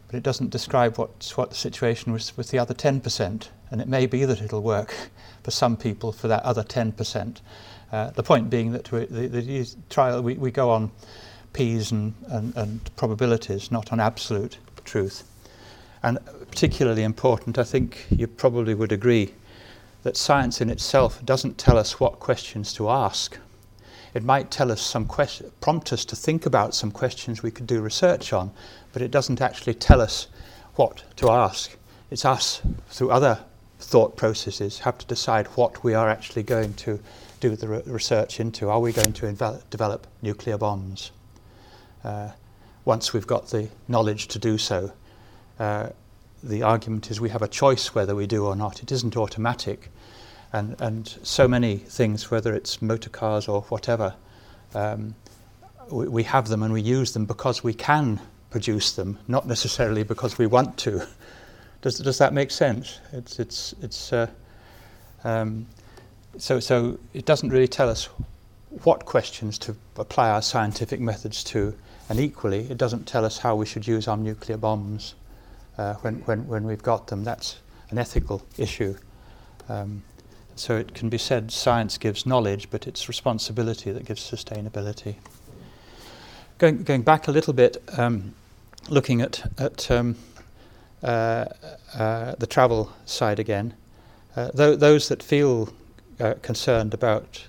but 0.08 0.18
it 0.18 0.24
doesn't 0.24 0.52
describe 0.52 1.00
what, 1.00 1.34
what 1.36 1.50
the 1.50 1.56
situation 1.56 2.14
was 2.14 2.38
with 2.38 2.52
the 2.52 2.60
other 2.60 2.76
10%. 2.76 3.48
And 3.72 3.82
it 3.82 3.88
may 3.88 4.06
be 4.06 4.26
that 4.26 4.42
it'll 4.42 4.62
work 4.62 4.96
for 5.44 5.52
some 5.52 5.78
people 5.78 6.12
for 6.12 6.28
that 6.28 6.44
other 6.44 6.64
10%. 6.64 7.42
Uh, 7.92 8.12
the 8.12 8.24
point 8.24 8.50
being 8.50 8.72
that 8.72 8.92
we, 8.92 9.06
the, 9.06 9.28
the 9.28 9.76
trial, 9.90 10.22
we, 10.22 10.36
we 10.36 10.52
go 10.52 10.70
on 10.70 10.92
P's 11.54 11.92
and, 11.92 12.14
and, 12.28 12.56
and 12.56 12.96
probabilities, 12.96 13.72
not 13.72 13.92
on 13.92 14.00
absolute 14.00 14.58
truth. 14.84 15.24
And 16.04 16.20
particularly 16.50 17.04
important, 17.04 17.58
I 17.58 17.64
think 17.64 18.06
you 18.10 18.28
probably 18.28 18.74
would 18.74 18.92
agree, 18.92 19.34
that 20.04 20.16
science 20.16 20.62
in 20.62 20.70
itself 20.70 21.24
doesn't 21.26 21.58
tell 21.58 21.78
us 21.78 22.00
what 22.00 22.20
questions 22.20 22.74
to 22.74 22.90
ask. 22.90 23.38
It 24.14 24.24
might 24.24 24.50
tell 24.50 24.72
us 24.72 24.82
some 24.82 25.08
prompt 25.62 25.94
us 25.94 26.06
to 26.06 26.16
think 26.16 26.46
about 26.46 26.74
some 26.74 26.90
questions 26.90 27.44
we 27.44 27.52
could 27.52 27.68
do 27.68 27.82
research 27.82 28.34
on, 28.34 28.52
but 28.94 29.02
it 29.02 29.12
doesn't 29.12 29.42
actually 29.42 29.74
tell 29.74 30.02
us 30.02 30.28
what 30.76 31.04
to 31.18 31.30
ask. 31.30 31.76
It's 32.10 32.26
us, 32.26 32.62
through 32.90 33.12
other 33.12 33.40
thought 33.80 34.16
processes, 34.16 34.80
have 34.80 34.98
to 35.00 35.06
decide 35.08 35.48
what 35.48 35.84
we 35.84 35.94
are 35.94 36.10
actually 36.10 36.44
going 36.44 36.74
to 36.76 37.00
do 37.40 37.56
the 37.56 37.68
re- 37.68 37.82
research 37.86 38.40
into. 38.40 38.70
Are 38.70 38.80
we 38.80 38.92
going 38.92 39.14
to 39.14 39.26
invel- 39.26 39.62
develop 39.70 40.06
nuclear 40.22 40.58
bombs? 40.58 41.12
Uh, 42.04 42.30
once 42.86 43.14
we've 43.14 43.28
got 43.28 43.48
the 43.48 43.70
knowledge 43.88 44.28
to 44.30 44.40
do 44.40 44.58
so, 44.58 44.92
uh, 45.60 45.90
the 46.44 46.64
argument 46.64 47.12
is 47.12 47.20
we 47.20 47.30
have 47.30 47.42
a 47.42 47.48
choice 47.48 47.94
whether 47.94 48.16
we 48.16 48.28
do 48.28 48.46
or 48.46 48.56
not. 48.56 48.82
It 48.82 48.92
isn't 48.92 49.16
automatic. 49.18 49.90
And, 50.52 50.76
and 50.80 51.08
so 51.24 51.48
many 51.48 51.78
things, 51.78 52.32
whether 52.32 52.54
it's 52.54 52.82
motor 52.82 53.10
cars 53.10 53.48
or 53.48 53.62
whatever, 53.64 54.16
um, 54.74 55.16
we, 55.92 56.08
we 56.08 56.24
have 56.24 56.48
them 56.48 56.64
and 56.64 56.74
we 56.74 56.82
use 56.82 57.14
them 57.14 57.26
because 57.26 57.64
we 57.64 57.74
can 57.74 58.20
produce 58.50 58.94
them, 58.94 59.20
not 59.28 59.48
necessarily 59.48 60.04
because 60.04 60.38
we 60.38 60.48
want 60.48 60.78
to. 60.78 61.08
Does, 61.82 62.00
does 62.00 62.18
that 62.18 62.34
make 62.34 62.52
sense? 62.52 63.00
It's, 63.14 63.40
it's, 63.40 63.74
it's, 63.82 64.12
uh, 64.12 64.28
um, 65.24 65.66
so, 66.38 66.60
so 66.60 67.00
it 67.14 67.26
doesn't 67.26 67.50
really 67.50 67.68
tell 67.68 67.90
us 67.90 68.10
what 68.84 69.06
questions 69.06 69.58
to 69.60 69.76
apply 69.98 70.30
our 70.30 70.42
scientific 70.42 71.00
methods 71.00 71.44
to, 71.46 71.76
and 72.10 72.20
equally, 72.20 72.70
it 72.70 72.78
doesn't 72.78 73.08
tell 73.08 73.26
us 73.26 73.38
how 73.38 73.56
we 73.56 73.66
should 73.66 73.88
use 73.88 74.08
our 74.08 74.18
nuclear 74.18 74.58
bombs 74.58 75.16
uh, 75.78 75.94
when, 75.96 76.16
when, 76.26 76.48
when 76.48 76.64
we've 76.66 76.84
got 76.84 77.08
them. 77.08 77.24
That's 77.24 77.58
an 77.90 77.98
ethical 77.98 78.46
issue. 78.58 78.96
Um, 79.70 80.04
so 80.56 80.76
it 80.76 80.94
can 80.94 81.08
be 81.08 81.18
said 81.18 81.52
science 81.52 81.98
gives 81.98 82.26
knowledge, 82.26 82.70
but 82.70 82.86
it's 82.86 83.08
responsibility 83.08 83.92
that 83.92 84.06
gives 84.06 84.22
sustainability. 84.22 85.16
Going, 86.58 86.84
going 86.84 87.04
back 87.04 87.30
a 87.30 87.32
little 87.32 87.54
bit, 87.54 87.82
um, 87.98 88.34
looking 88.90 89.22
at, 89.22 89.42
at 89.58 89.90
um, 89.90 90.18
the 91.02 92.48
travel 92.50 92.92
side 93.06 93.40
again. 93.40 93.74
Uh, 94.36 94.52
th- 94.52 94.80
those 94.80 95.10
that 95.10 95.24
feel 95.24 95.74
concerned 96.42 96.94
about 96.94 97.46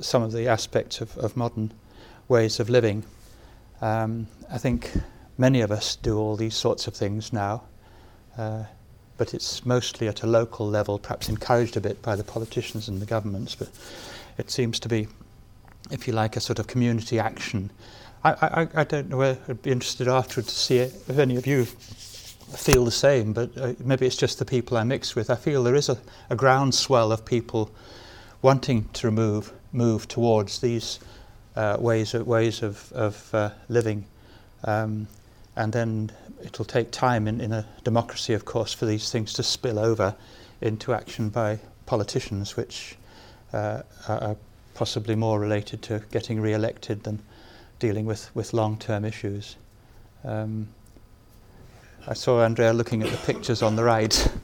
some 0.00 0.22
of 0.22 0.32
the 0.32 0.48
aspects 0.48 1.00
of, 1.00 1.16
of 1.18 1.36
modern 1.36 1.72
ways 2.28 2.60
of 2.60 2.68
living, 2.68 3.04
um, 3.80 4.26
I 4.50 4.58
think 4.58 4.92
many 5.38 5.60
of 5.60 5.70
us 5.70 5.96
do 5.96 6.18
all 6.18 6.36
these 6.36 6.54
sorts 6.54 6.86
of 6.86 6.94
things 6.94 7.32
now, 7.32 7.62
uh, 8.38 8.64
but 9.16 9.34
it's 9.34 9.64
mostly 9.64 10.08
at 10.08 10.22
a 10.22 10.26
local 10.26 10.68
level, 10.68 10.98
perhaps 10.98 11.28
encouraged 11.28 11.76
a 11.76 11.80
bit 11.80 12.02
by 12.02 12.16
the 12.16 12.24
politicians 12.24 12.88
and 12.88 13.00
the 13.00 13.06
governments. 13.06 13.54
But 13.54 13.68
it 14.38 14.50
seems 14.50 14.78
to 14.80 14.88
be, 14.88 15.08
if 15.90 16.06
you 16.06 16.12
like, 16.12 16.36
a 16.36 16.40
sort 16.40 16.58
of 16.58 16.66
community 16.66 17.18
action. 17.18 17.70
I, 18.24 18.30
I, 18.30 18.68
I 18.74 18.84
don't 18.84 19.08
know. 19.08 19.22
I'd 19.22 19.62
be 19.62 19.70
interested 19.70 20.08
afterwards 20.08 20.52
to 20.52 20.58
see 20.58 20.78
if 20.78 21.18
any 21.18 21.36
of 21.36 21.46
you 21.46 21.66
feel 22.54 22.84
the 22.84 22.90
same, 22.90 23.32
but 23.32 23.56
uh, 23.58 23.74
maybe 23.84 24.06
it's 24.06 24.16
just 24.16 24.38
the 24.38 24.44
people 24.44 24.76
I 24.76 24.84
mix 24.84 25.14
with. 25.14 25.30
I 25.30 25.36
feel 25.36 25.62
there 25.62 25.74
is 25.74 25.88
a, 25.88 25.98
a 26.30 26.36
groundswell 26.36 27.12
of 27.12 27.24
people 27.24 27.70
wanting 28.42 28.88
to 28.94 29.10
move 29.10 29.52
move 29.72 30.08
towards 30.08 30.60
these 30.60 31.00
uh, 31.54 31.76
ways 31.78 32.14
of, 32.14 32.26
ways 32.26 32.62
of, 32.62 32.92
of 32.92 33.34
uh, 33.34 33.50
living, 33.68 34.06
um, 34.64 35.06
and 35.56 35.72
then 35.72 36.10
it'll 36.42 36.64
take 36.64 36.90
time 36.90 37.28
in, 37.28 37.40
in 37.40 37.52
a 37.52 37.66
democracy, 37.84 38.32
of 38.32 38.44
course, 38.44 38.72
for 38.72 38.86
these 38.86 39.10
things 39.10 39.32
to 39.34 39.42
spill 39.42 39.78
over 39.78 40.14
into 40.60 40.94
action 40.94 41.28
by 41.28 41.58
politicians, 41.84 42.56
which 42.56 42.96
uh, 43.52 43.82
are 44.08 44.36
possibly 44.74 45.14
more 45.14 45.40
related 45.40 45.82
to 45.82 46.02
getting 46.10 46.40
re-elected 46.40 47.02
than 47.02 47.18
dealing 47.78 48.06
with, 48.06 48.34
with 48.34 48.52
long-term 48.52 49.04
issues. 49.04 49.56
Um, 50.24 50.68
I 52.08 52.14
saw 52.14 52.44
Andrea 52.44 52.72
looking 52.72 53.02
at 53.02 53.10
the 53.10 53.16
pictures 53.16 53.62
on 53.62 53.76
the 53.76 53.84
right. 53.84 54.28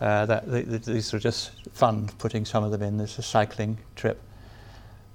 Uh, 0.00 0.26
that 0.26 0.50
the, 0.50 0.62
the, 0.62 0.78
these 0.92 1.14
are 1.14 1.20
just 1.20 1.52
fun 1.72 2.10
putting 2.18 2.44
some 2.44 2.64
of 2.64 2.72
them 2.72 2.82
in. 2.82 2.98
There's 2.98 3.16
a 3.16 3.22
cycling 3.22 3.78
trip. 3.94 4.20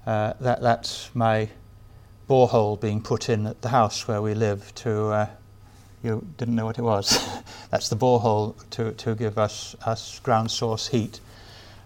Uh, 0.06 0.32
that 0.40 0.62
that's 0.62 1.10
my 1.14 1.50
borehole 2.28 2.80
being 2.80 3.02
put 3.02 3.28
in 3.28 3.46
at 3.46 3.60
the 3.60 3.68
house 3.68 4.08
where 4.08 4.22
we 4.22 4.32
live. 4.32 4.74
To 4.76 5.08
uh, 5.08 5.26
you 6.02 6.26
didn't 6.38 6.56
know 6.56 6.64
what 6.64 6.78
it 6.78 6.82
was. 6.82 7.22
that's 7.70 7.90
the 7.90 7.94
borehole 7.94 8.54
to 8.70 8.92
to 8.92 9.14
give 9.14 9.36
us 9.36 9.76
us 9.84 10.18
ground 10.20 10.50
source 10.50 10.88
heat, 10.88 11.20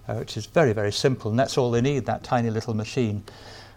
uh, 0.06 0.14
which 0.14 0.36
is 0.36 0.46
very 0.46 0.72
very 0.72 0.92
simple, 0.92 1.32
and 1.32 1.38
that's 1.38 1.58
all 1.58 1.72
they 1.72 1.82
need. 1.82 2.06
That 2.06 2.22
tiny 2.22 2.48
little 2.48 2.74
machine, 2.74 3.24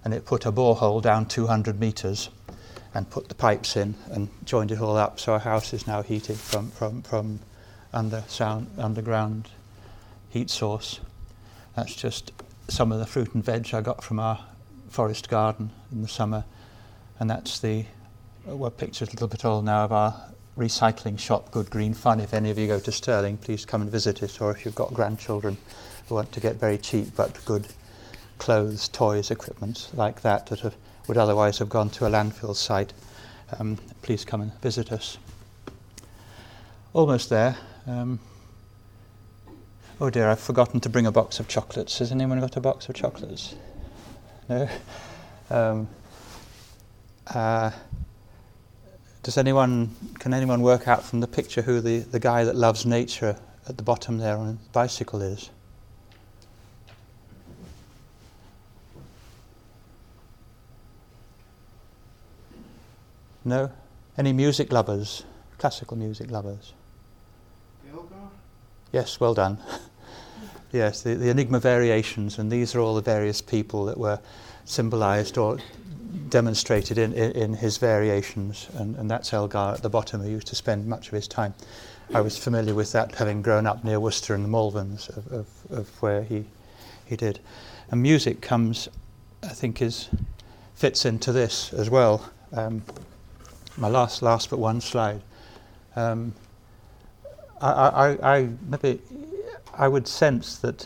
and 0.06 0.14
it 0.14 0.26
put 0.26 0.46
a 0.46 0.52
borehole 0.52 1.02
down 1.02 1.26
200 1.26 1.80
meters 1.80 2.30
and 2.98 3.08
put 3.12 3.30
the 3.30 3.36
pipes 3.36 3.78
in 3.78 3.94
and 4.10 4.28
joined 4.44 4.72
it 4.72 4.82
all 4.82 4.98
up. 4.98 5.20
So 5.20 5.34
our 5.34 5.40
house 5.40 5.72
is 5.72 5.86
now 5.86 6.02
heated 6.02 6.36
from, 6.36 6.72
from, 6.72 7.04
from 7.04 7.40
under 7.94 8.24
sound, 8.28 8.72
underground 8.76 9.50
heat 10.32 10.50
source. 10.50 11.00
That's 11.76 11.94
just 11.94 12.32
some 12.68 12.92
of 12.92 12.98
the 12.98 13.06
fruit 13.06 13.36
and 13.36 13.46
veg 13.46 13.72
I 13.72 13.82
got 13.82 14.04
from 14.04 14.20
our 14.20 14.44
forest 14.90 15.30
garden 15.30 15.70
in 15.92 16.02
the 16.02 16.08
summer. 16.08 16.44
And 17.20 17.30
that's 17.30 17.60
the, 17.60 17.86
well, 18.46 18.72
pictured 18.72 19.10
a 19.10 19.12
little 19.12 19.28
bit 19.28 19.46
old 19.46 19.66
now 19.66 19.84
of 19.84 19.92
our 19.92 20.16
recycling 20.58 21.20
shop, 21.20 21.52
Good 21.52 21.70
Green 21.70 21.94
Fun. 21.94 22.20
If 22.20 22.34
any 22.34 22.50
of 22.50 22.58
you 22.58 22.66
go 22.66 22.80
to 22.80 22.92
Stirling, 22.92 23.38
please 23.38 23.64
come 23.64 23.84
and 23.84 23.92
visit 23.92 24.24
it. 24.24 24.42
Or 24.42 24.50
if 24.50 24.66
you've 24.66 24.74
got 24.74 24.92
grandchildren 24.92 25.58
who 26.10 26.16
want 26.16 26.32
to 26.32 26.40
get 26.40 26.56
very 26.56 26.80
cheap 26.80 27.16
but 27.16 27.46
good 27.46 27.68
clothes, 28.40 28.88
toys, 28.88 29.30
equipment 29.30 29.92
like 29.94 30.22
that 30.22 30.48
that 30.48 30.62
have 30.62 30.74
would 31.08 31.18
otherwise 31.18 31.60
have 31.60 31.70
gone 31.70 31.90
to 31.92 32.06
a 32.06 32.10
landfill 32.10 32.56
site, 32.56 32.94
um, 33.60 33.78
please 34.02 34.26
come 34.26 34.42
and 34.42 34.54
visit 34.62 34.92
us. 34.92 35.18
Almost 36.94 37.30
there. 37.30 37.58
Um, 37.86 38.20
oh 40.02 40.10
dear, 40.10 40.30
I've 40.30 40.40
forgotten 40.40 40.80
to 40.82 40.90
bring 40.90 41.06
a 41.06 41.12
box 41.12 41.40
of 41.40 41.48
chocolates. 41.48 42.00
Has 42.00 42.12
anyone 42.12 42.40
got 42.40 42.58
a 42.58 42.62
box 42.62 42.90
of 42.90 42.96
chocolates? 42.96 43.56
No? 44.50 44.68
Um, 45.50 45.88
uh, 47.28 47.72
does 49.24 49.38
anyone 49.38 49.94
can 50.20 50.34
anyone 50.34 50.62
work 50.62 50.88
out 50.88 51.04
from 51.04 51.20
the 51.20 51.28
picture 51.28 51.62
who 51.62 51.82
the, 51.82 52.00
the 52.00 52.20
guy 52.20 52.44
that 52.46 52.56
loves 52.56 52.86
nature 52.86 53.38
at 53.68 53.78
the 53.78 53.84
bottom 53.84 54.18
there 54.18 54.38
on 54.38 54.48
a 54.48 54.72
bicycle 54.72 55.22
is? 55.22 55.50
No? 63.48 63.72
Any 64.18 64.34
music 64.34 64.74
lovers? 64.74 65.24
Classical 65.58 65.96
music 65.96 66.30
lovers? 66.30 66.74
Elgar? 67.90 68.28
Yes, 68.92 69.22
well 69.22 69.34
done. 69.34 69.58
yes, 70.74 71.02
the, 71.02 71.16
the 71.16 71.30
Enigma 71.30 71.62
variations, 71.62 72.40
and 72.40 72.52
these 72.52 72.76
are 72.76 72.82
all 72.82 72.94
the 72.94 73.02
various 73.02 73.42
people 73.42 73.86
that 73.86 73.98
were 73.98 74.20
symbolized 74.66 75.38
or 75.38 75.60
demonstrated 76.28 76.98
in, 76.98 77.14
in, 77.14 77.32
in 77.32 77.54
his 77.54 77.78
variations, 77.78 78.68
and, 78.74 78.98
and 78.98 79.10
that's 79.10 79.32
Elgar 79.32 79.76
at 79.76 79.82
the 79.82 79.90
bottom, 79.90 80.22
who 80.22 80.30
used 80.30 80.48
to 80.48 80.56
spend 80.56 80.86
much 80.86 81.08
of 81.08 81.14
his 81.14 81.30
time. 81.30 81.54
I 82.14 82.20
was 82.20 82.38
familiar 82.38 82.76
with 82.76 82.92
that, 82.92 83.16
having 83.16 83.42
grown 83.42 83.66
up 83.66 83.82
near 83.82 84.02
Worcester 84.02 84.36
and 84.36 84.44
the 84.44 84.50
Malverns, 84.50 85.08
of, 85.16 85.32
of, 85.32 85.48
of 85.70 86.02
where 86.02 86.24
he, 86.24 86.44
he 87.06 87.16
did. 87.16 87.40
And 87.92 88.02
music 88.02 88.42
comes, 88.42 88.90
I 89.42 89.54
think, 89.54 89.82
is 89.82 90.10
fits 90.76 91.06
into 91.06 91.32
this 91.32 91.72
as 91.74 91.90
well. 91.90 92.30
Um, 92.52 92.84
my 93.78 93.88
last, 93.88 94.22
last 94.22 94.50
but 94.50 94.60
one 94.60 94.82
slide. 94.82 95.22
Um, 95.96 96.34
I, 97.62 97.72
I, 97.72 98.36
I, 98.38 98.50
maybe 98.68 99.00
I 99.74 99.88
would 99.88 100.08
sense 100.08 100.58
that 100.60 100.86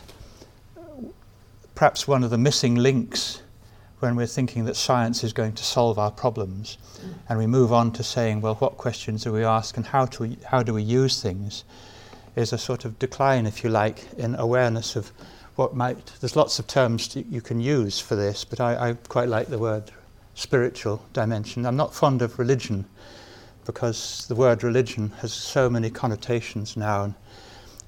perhaps 1.74 2.06
one 2.06 2.22
of 2.22 2.30
the 2.30 2.38
missing 2.38 2.76
links 2.76 3.42
when 4.00 4.16
we're 4.16 4.26
thinking 4.26 4.64
that 4.64 4.76
science 4.76 5.22
is 5.22 5.32
going 5.32 5.52
to 5.52 5.62
solve 5.62 5.98
our 5.98 6.10
problems, 6.10 6.76
and 7.28 7.38
we 7.38 7.46
move 7.46 7.72
on 7.72 7.92
to 7.92 8.02
saying, 8.02 8.40
well, 8.40 8.56
what 8.56 8.76
questions 8.76 9.22
do 9.22 9.32
we 9.32 9.44
ask 9.44 9.76
and 9.76 9.86
how, 9.86 10.04
to, 10.06 10.36
how 10.46 10.62
do 10.62 10.74
we 10.74 10.82
use 10.82 11.22
things, 11.22 11.64
is 12.34 12.52
a 12.52 12.58
sort 12.58 12.84
of 12.84 12.98
decline, 12.98 13.46
if 13.46 13.62
you 13.62 13.70
like, 13.70 14.04
in 14.18 14.34
awareness 14.34 14.96
of 14.96 15.12
what 15.54 15.76
might. 15.76 16.12
There's 16.20 16.34
lots 16.34 16.58
of 16.58 16.66
terms 16.66 17.14
you 17.14 17.40
can 17.40 17.60
use 17.60 18.00
for 18.00 18.16
this, 18.16 18.44
but 18.44 18.60
I, 18.60 18.90
I 18.90 18.94
quite 18.94 19.28
like 19.28 19.48
the 19.48 19.58
word 19.58 19.92
spiritual 20.34 21.04
dimension. 21.12 21.66
I'm 21.66 21.76
not 21.76 21.94
fond 21.94 22.22
of 22.22 22.38
religion 22.38 22.86
because 23.64 24.26
the 24.28 24.34
word 24.34 24.62
religion 24.62 25.10
has 25.20 25.32
so 25.32 25.70
many 25.70 25.90
connotations 25.90 26.76
now, 26.76 27.04
and 27.04 27.14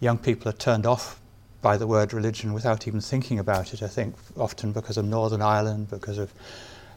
young 0.00 0.18
people 0.18 0.48
are 0.48 0.52
turned 0.52 0.86
off 0.86 1.20
by 1.62 1.76
the 1.76 1.86
word 1.86 2.12
religion 2.12 2.52
without 2.52 2.86
even 2.86 3.00
thinking 3.00 3.38
about 3.38 3.72
it, 3.72 3.82
I 3.82 3.88
think, 3.88 4.14
often 4.36 4.72
because 4.72 4.96
of 4.96 5.06
Northern 5.06 5.42
Ireland, 5.42 5.88
because 5.88 6.18
of, 6.18 6.32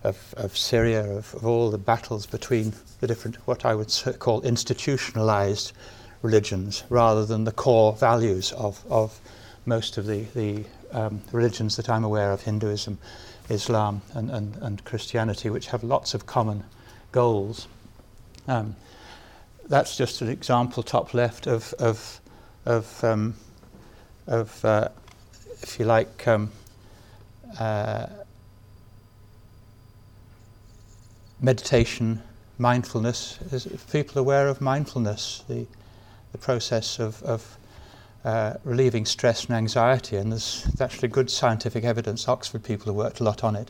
of, 0.04 0.34
of 0.36 0.58
Syria, 0.58 1.04
of, 1.04 1.34
of, 1.36 1.46
all 1.46 1.72
the 1.72 1.78
battles 1.78 2.26
between 2.26 2.74
the 3.00 3.08
different, 3.08 3.38
what 3.48 3.66
I 3.66 3.74
would 3.74 3.94
call 4.20 4.42
institutionalized 4.42 5.72
religions, 6.22 6.84
rather 6.90 7.26
than 7.26 7.46
the 7.46 7.52
core 7.52 7.94
values 7.94 8.52
of, 8.52 8.84
of 8.90 9.20
most 9.66 9.98
of 9.98 10.06
the, 10.06 10.24
the 10.36 10.66
um, 10.92 11.22
religions 11.32 11.78
that 11.78 11.90
I'm 11.90 12.04
aware 12.04 12.32
of, 12.32 12.42
Hinduism, 12.42 12.98
Islam, 13.50 14.02
and, 14.14 14.30
and, 14.30 14.56
and 14.58 14.84
Christianity, 14.84 15.50
which 15.50 15.68
have 15.68 15.84
lots 15.84 16.14
of 16.14 16.26
common 16.26 16.64
goals. 17.12 17.68
Um, 18.48 18.76
that's 19.68 19.98
just 19.98 20.22
an 20.22 20.30
example, 20.30 20.84
top 20.84 21.14
left, 21.14 21.48
of, 21.48 21.74
of, 21.80 22.22
of 22.66 23.04
um, 23.04 23.36
of, 24.28 24.64
uh, 24.66 24.90
if 25.62 25.80
you 25.80 25.86
like, 25.86 26.28
um, 26.28 26.52
uh, 27.60 28.08
meditation, 31.42 32.22
mindfulness. 32.58 33.40
Is 33.52 33.68
people 33.92 34.20
aware 34.20 34.48
of 34.48 34.60
mindfulness, 34.60 35.44
the, 35.48 35.66
the 36.34 36.38
process 36.38 37.00
of, 37.00 37.24
of 37.24 37.58
uh, 38.24 38.56
relieving 38.64 39.06
stress 39.06 39.46
and 39.46 39.56
anxiety? 39.56 40.18
And 40.18 40.32
there's 40.32 40.68
actually 40.80 41.08
good 41.10 41.30
scientific 41.30 41.84
evidence, 41.84 42.28
Oxford 42.28 42.64
people 42.64 42.86
have 42.88 42.96
worked 42.96 43.20
a 43.20 43.24
lot 43.24 43.44
on 43.44 43.56
it, 43.56 43.70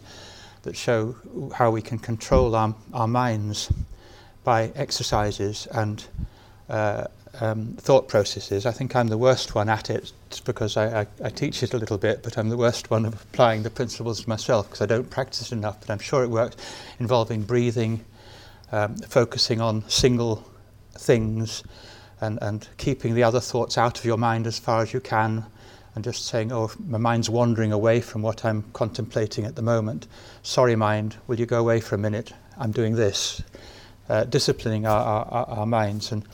that 0.63 0.75
show 0.75 1.15
how 1.55 1.71
we 1.71 1.81
can 1.81 1.99
control 1.99 2.55
our, 2.55 2.75
our 2.93 3.07
minds 3.07 3.71
by 4.43 4.71
exercises 4.75 5.67
and 5.71 6.05
uh, 6.69 7.05
um, 7.39 7.75
thought 7.77 8.07
processes. 8.07 8.65
I 8.65 8.71
think 8.71 8.95
I'm 8.95 9.07
the 9.07 9.17
worst 9.17 9.55
one 9.55 9.69
at 9.69 9.89
it 9.89 10.11
because 10.45 10.77
I, 10.77 11.01
I, 11.01 11.07
I, 11.23 11.29
teach 11.29 11.63
it 11.63 11.73
a 11.73 11.77
little 11.77 11.97
bit, 11.97 12.23
but 12.23 12.37
I'm 12.37 12.49
the 12.49 12.57
worst 12.57 12.89
one 12.89 13.05
of 13.05 13.13
applying 13.13 13.63
the 13.63 13.69
principles 13.69 14.27
myself 14.27 14.67
because 14.67 14.81
I 14.81 14.85
don't 14.85 15.09
practice 15.09 15.51
enough. 15.51 15.79
But 15.81 15.89
I'm 15.89 15.99
sure 15.99 16.23
it 16.23 16.29
works, 16.29 16.55
involving 16.99 17.43
breathing, 17.43 18.03
um, 18.71 18.95
focusing 18.97 19.61
on 19.61 19.87
single 19.89 20.43
things, 20.93 21.63
and, 22.21 22.39
and 22.41 22.67
keeping 22.77 23.13
the 23.13 23.23
other 23.23 23.39
thoughts 23.39 23.77
out 23.77 23.99
of 23.99 24.05
your 24.05 24.17
mind 24.17 24.47
as 24.47 24.59
far 24.59 24.81
as 24.81 24.93
you 24.93 24.99
can, 24.99 25.45
and 25.95 26.03
just 26.03 26.25
saying, 26.25 26.51
Oh, 26.51 26.71
my 26.85 26.97
mind's 26.97 27.29
wandering 27.29 27.71
away 27.71 28.01
from 28.01 28.21
what 28.21 28.45
I'm 28.45 28.63
contemplating 28.73 29.45
at 29.45 29.55
the 29.55 29.61
moment. 29.61 30.07
Sorry, 30.43 30.75
mind, 30.75 31.15
will 31.27 31.39
you 31.39 31.45
go 31.45 31.59
away 31.59 31.79
for 31.79 31.95
a 31.95 31.97
minute? 31.97 32.33
I'm 32.57 32.71
doing 32.71 32.95
this. 32.95 33.41
Uh, 34.09 34.23
disciplining 34.23 34.85
our, 34.85 35.25
our, 35.25 35.45
our 35.49 35.65
minds. 35.65 36.11
and 36.11 36.25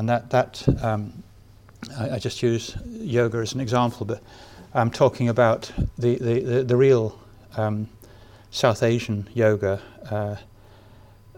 and 0.00 0.08
that, 0.08 0.30
that 0.30 0.66
um, 0.82 1.22
I, 1.98 2.12
I, 2.12 2.18
just 2.18 2.42
use 2.42 2.74
yoga 2.86 3.36
as 3.36 3.52
an 3.52 3.60
example, 3.60 4.06
but 4.06 4.22
I'm 4.72 4.90
talking 4.90 5.28
about 5.28 5.70
the, 5.98 6.16
the, 6.16 6.40
the, 6.40 6.64
the 6.64 6.76
real 6.76 7.18
um, 7.58 7.86
South 8.50 8.82
Asian 8.82 9.28
yoga. 9.34 9.82
Uh, 10.10 10.36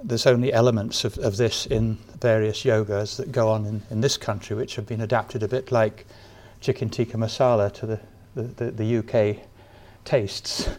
there's 0.00 0.28
only 0.28 0.52
elements 0.52 1.04
of, 1.04 1.18
of 1.18 1.38
this 1.38 1.66
in 1.66 1.98
various 2.22 2.62
yogas 2.62 3.16
that 3.16 3.32
go 3.32 3.48
on 3.48 3.66
in, 3.66 3.82
in 3.90 4.00
this 4.00 4.16
country, 4.16 4.56
which 4.56 4.76
have 4.76 4.86
been 4.86 5.00
adapted 5.00 5.42
a 5.42 5.48
bit 5.48 5.72
like 5.72 6.06
chicken 6.60 6.88
tikka 6.88 7.16
masala 7.16 7.72
to 7.72 7.84
the, 7.84 8.00
the, 8.34 8.42
the, 8.42 8.70
the 8.70 8.96
UK 8.98 9.44
tastes. 10.04 10.70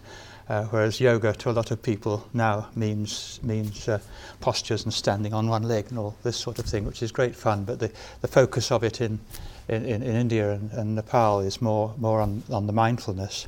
Uh, 0.49 0.65
whereas 0.65 0.99
yoga 0.99 1.31
to 1.31 1.49
a 1.49 1.53
lot 1.53 1.71
of 1.71 1.81
people 1.81 2.27
now 2.33 2.67
means 2.75 3.39
means 3.43 3.87
uh, 3.87 3.97
postures 4.41 4.83
and 4.83 4.93
standing 4.93 5.33
on 5.33 5.47
one 5.47 5.63
leg 5.63 5.85
and 5.87 5.97
all 5.97 6.13
this 6.23 6.35
sort 6.35 6.59
of 6.59 6.65
thing, 6.65 6.83
which 6.83 7.01
is 7.01 7.13
great 7.13 7.33
fun. 7.33 7.63
But 7.63 7.79
the, 7.79 7.89
the 8.19 8.27
focus 8.27 8.69
of 8.69 8.83
it 8.83 8.99
in 8.99 9.21
in, 9.69 9.85
in, 9.85 10.03
in 10.03 10.15
India 10.17 10.51
and, 10.51 10.69
and, 10.73 10.95
Nepal 10.95 11.39
is 11.39 11.61
more 11.61 11.95
more 11.97 12.19
on, 12.19 12.43
on 12.51 12.67
the 12.67 12.73
mindfulness. 12.73 13.47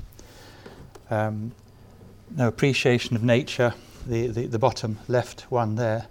Um, 1.09 1.51
no 2.33 2.47
appreciation 2.47 3.17
of 3.17 3.23
nature. 3.23 3.73
The, 4.07 4.27
the, 4.27 4.45
the 4.47 4.59
bottom 4.59 4.97
left 5.09 5.41
one 5.51 5.75
there. 5.75 6.07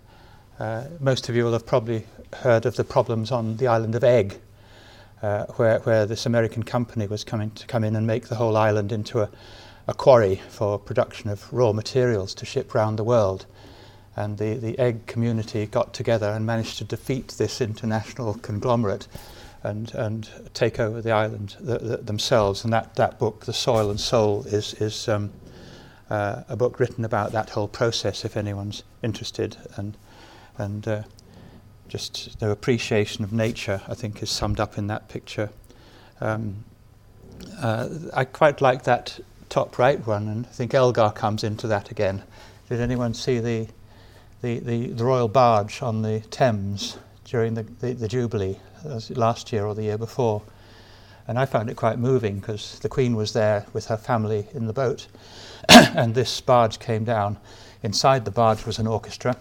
Uh, 0.59 0.85
most 1.01 1.29
of 1.29 1.35
you 1.35 1.43
will 1.43 1.53
have 1.53 1.67
probably 1.67 2.07
heard 2.33 2.65
of 2.65 2.77
the 2.77 2.85
problems 2.85 3.33
on 3.33 3.57
the 3.57 3.67
island 3.67 3.95
of 3.97 4.05
Eigg, 4.05 4.39
uh, 5.21 5.47
where, 5.57 5.81
where 5.81 6.07
this 6.07 6.27
American 6.27 6.63
company 6.63 7.09
was 7.09 7.25
coming 7.25 7.51
to 7.53 7.67
come 7.67 7.83
in 7.83 7.97
and 7.97 8.07
make 8.07 8.29
the 8.29 8.37
whole 8.37 8.57
island 8.57 8.93
into 8.93 9.21
a, 9.21 9.29
a 9.89 9.95
quarry 9.95 10.41
for 10.49 10.79
production 10.79 11.29
of 11.29 11.53
raw 11.53 11.73
materials 11.73 12.35
to 12.35 12.47
ship 12.47 12.73
round 12.73 13.01
the 13.01 13.05
world. 13.05 13.47
And 14.15 14.39
the, 14.39 14.55
the 14.55 14.75
Eigg 14.75 15.07
community 15.07 15.67
got 15.67 15.93
together 15.93 16.29
and 16.29 16.47
managed 16.47 16.79
to 16.79 16.85
defeat 16.85 17.35
this 17.37 17.61
international 17.61 18.35
conglomerate 18.35 19.09
and, 19.65 19.93
and 19.95 20.29
take 20.55 20.79
over 20.79 21.03
the 21.03 21.11
island 21.11 21.57
th- 21.67 21.81
th- 21.81 22.01
themselves. 22.01 22.63
And 22.63 22.73
that, 22.73 22.95
that 22.95 23.19
book, 23.19 23.45
The 23.45 23.53
Soil 23.53 23.91
and 23.91 23.99
Soul, 23.99 24.45
is, 24.47 24.75
is 24.75 25.09
um, 25.09 25.33
uh, 26.11 26.43
a 26.49 26.55
book 26.55 26.79
written 26.79 27.05
about 27.05 27.33
that 27.33 27.51
whole 27.51 27.67
process 27.67 28.25
if 28.25 28.37
anyone's 28.37 28.85
interested. 29.03 29.57
And, 29.75 29.97
and 30.59 30.87
uh, 30.87 31.03
just 31.89 32.39
the 32.41 32.51
appreciation 32.51 33.25
of 33.25 33.33
nature, 33.33 33.81
I 33.89 33.95
think, 33.95 34.23
is 34.23 34.31
summed 34.31 34.61
up 34.61 34.79
in 34.79 34.87
that 34.89 35.09
picture. 35.09 35.51
Um, 36.21 36.65
uh, 37.59 37.89
I 38.13 38.25
quite 38.25 38.61
like 38.61 38.85
that 38.85 39.21
top 39.49 39.79
right 39.79 40.05
one, 40.07 40.29
and 40.29 40.47
I 40.47 40.49
think 40.49 40.75
Elgar 40.75 41.11
comes 41.13 41.45
into 41.45 41.67
that 41.69 41.91
again. 41.91 42.23
Did 42.69 42.81
anyone 42.81 43.15
see 43.15 43.39
the, 43.39 43.69
the, 44.43 44.59
the, 44.59 44.87
the 44.89 45.05
Royal 45.05 45.29
Barge 45.29 45.83
on 45.83 46.03
the 46.03 46.21
Thames 46.31 46.99
during 47.25 47.55
the, 47.55 47.63
the, 47.63 47.93
the 47.93 48.09
Jubilee 48.09 48.59
last 49.11 49.53
year 49.53 49.67
or 49.67 49.75
the 49.75 49.85
year 49.85 49.99
before? 49.99 50.43
And 51.27 51.39
I 51.39 51.47
found 51.47 51.71
it 51.71 51.77
quite 51.77 51.99
moving 51.99 52.41
because 52.41 52.79
the 52.81 52.89
Queen 52.89 53.17
was 53.17 53.33
there 53.33 53.65
with 53.73 53.87
her 53.87 53.97
family 53.97 54.49
in 54.53 54.67
the 54.67 54.73
boat, 54.73 55.07
and 55.69 56.15
this 56.15 56.41
barge 56.41 56.79
came 56.79 57.05
down. 57.05 57.39
Inside 57.83 58.25
the 58.25 58.31
barge 58.31 58.67
was 58.67 58.79
an 58.79 58.87
orchestra, 58.87 59.37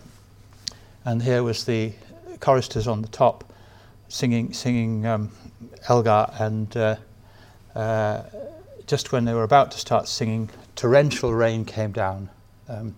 and 1.06 1.22
here 1.22 1.44
was 1.44 1.66
the 1.66 1.94
choristers 2.40 2.88
on 2.88 3.02
the 3.02 3.08
top 3.08 3.44
singing, 4.08 4.54
singing 4.54 5.06
um, 5.06 5.32
Elgar 5.90 6.32
and 6.40 6.76
uh, 6.78 6.96
uh, 7.76 8.24
just 8.86 9.12
when 9.12 9.26
they 9.26 9.34
were 9.34 9.44
about 9.44 9.72
to 9.72 9.78
start 9.78 10.08
singing, 10.08 10.50
torrential 10.76 11.34
rain 11.34 11.66
came 11.66 11.92
down. 11.92 12.30
Um, 12.70 12.96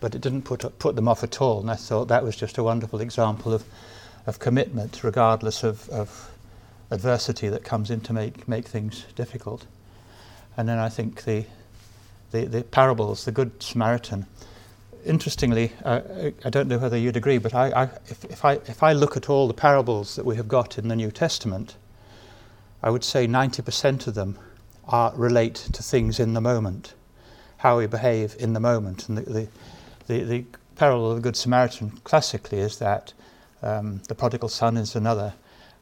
but 0.00 0.14
it 0.14 0.20
didn't 0.20 0.42
put, 0.42 0.78
put 0.78 0.94
them 0.94 1.08
off 1.08 1.24
at 1.24 1.40
all. 1.40 1.60
And 1.60 1.70
I 1.70 1.74
thought 1.74 2.08
that 2.08 2.22
was 2.22 2.36
just 2.36 2.58
a 2.58 2.62
wonderful 2.62 3.00
example 3.00 3.52
of, 3.52 3.64
of 4.26 4.38
commitment, 4.38 5.02
regardless 5.02 5.64
of, 5.64 5.88
of 5.88 6.30
adversity 6.90 7.48
that 7.48 7.64
comes 7.64 7.90
in 7.90 8.00
to 8.02 8.12
make, 8.12 8.46
make 8.46 8.66
things 8.66 9.04
difficult. 9.16 9.66
And 10.56 10.68
then 10.68 10.78
I 10.78 10.88
think 10.88 11.24
the, 11.24 11.46
the, 12.30 12.44
the 12.44 12.62
parables, 12.62 13.24
the 13.24 13.32
Good 13.32 13.62
Samaritan, 13.62 14.26
interestingly, 15.04 15.72
uh, 15.84 16.00
I 16.44 16.50
don't 16.50 16.68
know 16.68 16.78
whether 16.78 16.96
you'd 16.96 17.16
agree, 17.16 17.38
but 17.38 17.54
I, 17.54 17.70
I, 17.70 17.82
if, 18.06 18.24
if, 18.24 18.44
I, 18.44 18.52
if 18.54 18.82
I 18.82 18.92
look 18.92 19.16
at 19.16 19.28
all 19.28 19.48
the 19.48 19.54
parables 19.54 20.16
that 20.16 20.24
we 20.24 20.36
have 20.36 20.48
got 20.48 20.78
in 20.78 20.88
the 20.88 20.96
New 20.96 21.10
Testament, 21.10 21.76
I 22.82 22.90
would 22.90 23.04
say 23.04 23.26
90% 23.26 24.06
of 24.06 24.14
them 24.14 24.38
are, 24.86 25.12
relate 25.16 25.56
to 25.56 25.82
things 25.82 26.20
in 26.20 26.34
the 26.34 26.40
moment, 26.40 26.94
how 27.58 27.78
we 27.78 27.86
behave 27.86 28.36
in 28.38 28.52
the 28.52 28.60
moment. 28.60 29.08
And 29.08 29.18
the, 29.18 29.22
the, 29.22 29.48
the, 30.06 30.24
the 30.24 30.44
parable 30.76 31.10
of 31.10 31.16
the 31.16 31.22
Good 31.22 31.36
Samaritan 31.36 31.90
classically 32.04 32.58
is 32.58 32.78
that 32.78 33.12
um, 33.62 34.00
the 34.08 34.14
prodigal 34.14 34.48
son 34.48 34.76
is 34.76 34.94
another, 34.94 35.34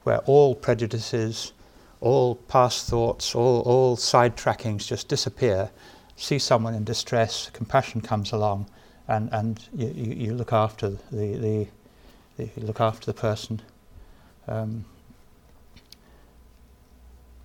where 0.04 0.18
all 0.20 0.54
prejudices, 0.54 1.52
all 2.00 2.34
past 2.34 2.88
thoughts, 2.88 3.34
all, 3.34 3.60
all 3.62 3.96
sidetrackings 3.96 4.86
just 4.86 5.08
disappear. 5.08 5.70
See 6.16 6.38
someone 6.38 6.74
in 6.74 6.84
distress, 6.84 7.50
compassion 7.52 8.00
comes 8.00 8.32
along, 8.32 8.66
and, 9.08 9.32
and 9.32 9.68
you, 9.74 9.88
you, 9.88 10.34
look 10.34 10.52
after 10.52 10.90
the, 10.90 10.98
the, 11.10 11.66
the, 12.36 12.50
look 12.56 12.80
after 12.80 13.06
the 13.06 13.14
person. 13.14 13.62
Um, 14.48 14.84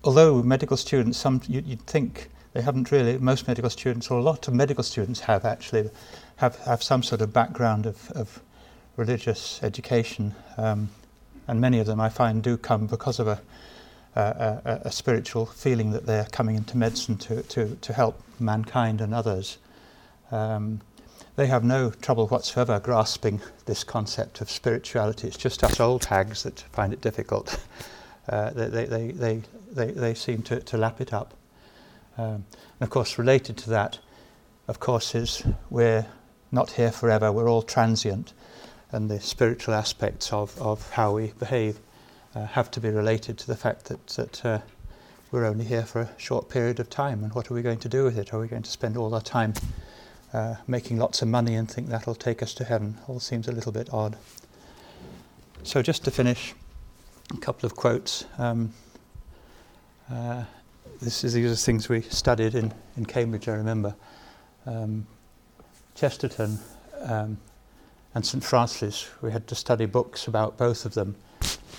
although 0.04 0.42
medical 0.42 0.76
students, 0.76 1.18
some 1.18 1.40
you, 1.46 1.62
would 1.62 1.86
think 1.86 2.28
they 2.52 2.62
haven't 2.62 2.90
really. 2.90 3.16
Most 3.18 3.48
medical 3.48 3.70
students, 3.70 4.10
or 4.10 4.18
a 4.18 4.22
lot 4.22 4.46
of 4.48 4.54
medical 4.54 4.84
students, 4.84 5.20
have 5.20 5.44
actually 5.44 5.90
have, 6.36 6.56
have 6.58 6.82
some 6.82 7.02
sort 7.02 7.20
of 7.20 7.32
background 7.32 7.86
of, 7.86 8.10
of 8.10 8.40
religious 8.96 9.62
education, 9.62 10.34
um, 10.58 10.90
and 11.48 11.60
many 11.60 11.78
of 11.78 11.86
them 11.86 12.00
I 12.00 12.08
find 12.08 12.42
do 12.42 12.56
come 12.56 12.86
because 12.86 13.18
of 13.18 13.28
a, 13.28 13.40
a, 14.14 14.20
a, 14.20 14.80
a 14.86 14.92
spiritual 14.92 15.46
feeling 15.46 15.92
that 15.92 16.06
they're 16.06 16.26
coming 16.26 16.56
into 16.56 16.76
medicine 16.76 17.16
to, 17.18 17.42
to, 17.42 17.76
to 17.76 17.92
help 17.92 18.20
mankind 18.38 19.00
and 19.00 19.14
others. 19.14 19.58
Um, 20.30 20.80
they 21.36 21.46
have 21.46 21.64
no 21.64 21.90
trouble 21.90 22.26
whatsoever 22.28 22.78
grasping 22.78 23.40
this 23.64 23.84
concept 23.84 24.40
of 24.40 24.50
spirituality. 24.50 25.28
It's 25.28 25.36
just 25.36 25.64
us 25.64 25.80
old 25.80 26.04
hags 26.04 26.42
that 26.42 26.60
find 26.72 26.92
it 26.92 27.00
difficult. 27.00 27.58
Uh, 28.28 28.50
they, 28.50 28.86
they, 28.86 29.10
they, 29.10 29.42
they, 29.72 29.90
they, 29.90 30.14
seem 30.14 30.42
to, 30.42 30.60
to 30.60 30.76
lap 30.76 31.00
it 31.00 31.12
up. 31.12 31.34
Um, 32.16 32.44
and 32.54 32.82
of 32.82 32.88
course, 32.88 33.18
related 33.18 33.56
to 33.58 33.70
that, 33.70 33.98
of 34.68 34.78
course, 34.78 35.16
is 35.16 35.42
we're 35.70 36.06
not 36.52 36.70
here 36.70 36.92
forever, 36.92 37.32
we're 37.32 37.50
all 37.50 37.62
transient, 37.62 38.32
and 38.92 39.10
the 39.10 39.18
spiritual 39.20 39.74
aspects 39.74 40.32
of, 40.32 40.56
of 40.62 40.88
how 40.90 41.14
we 41.14 41.32
behave 41.40 41.80
uh, 42.36 42.46
have 42.46 42.70
to 42.70 42.80
be 42.80 42.90
related 42.90 43.38
to 43.38 43.48
the 43.48 43.56
fact 43.56 43.86
that, 43.86 44.06
that 44.06 44.44
uh, 44.44 44.60
we're 45.32 45.44
only 45.44 45.64
here 45.64 45.84
for 45.84 46.02
a 46.02 46.10
short 46.16 46.48
period 46.48 46.78
of 46.78 46.88
time, 46.88 47.24
and 47.24 47.34
what 47.34 47.50
are 47.50 47.54
we 47.54 47.62
going 47.62 47.80
to 47.80 47.88
do 47.88 48.04
with 48.04 48.16
it? 48.18 48.32
Are 48.32 48.38
we 48.38 48.46
going 48.46 48.62
to 48.62 48.70
spend 48.70 48.96
all 48.96 49.14
our 49.14 49.20
time 49.20 49.54
uh, 50.32 50.56
making 50.66 50.98
lots 50.98 51.22
of 51.22 51.28
money 51.28 51.54
and 51.54 51.70
think 51.70 51.88
that'll 51.88 52.14
take 52.14 52.42
us 52.42 52.54
to 52.54 52.64
heaven? 52.64 52.98
All 53.08 53.20
seems 53.20 53.48
a 53.48 53.52
little 53.52 53.72
bit 53.72 53.88
odd. 53.92 54.16
So, 55.62 55.82
just 55.82 56.04
to 56.04 56.10
finish, 56.10 56.54
a 57.32 57.36
couple 57.38 57.66
of 57.66 57.76
quotes. 57.76 58.24
Um, 58.38 58.72
uh, 60.10 60.44
this 61.00 61.24
is, 61.24 61.32
these 61.34 61.50
are 61.50 61.56
things 61.56 61.88
we 61.88 62.02
studied 62.02 62.54
in, 62.54 62.72
in 62.96 63.06
Cambridge, 63.06 63.48
I 63.48 63.54
remember. 63.54 63.94
Um, 64.66 65.06
Chesterton 65.94 66.58
um, 67.02 67.38
and 68.14 68.24
St. 68.24 68.42
Francis, 68.42 69.08
we 69.20 69.30
had 69.30 69.46
to 69.48 69.54
study 69.54 69.86
books 69.86 70.26
about 70.26 70.56
both 70.56 70.84
of 70.84 70.94
them. 70.94 71.16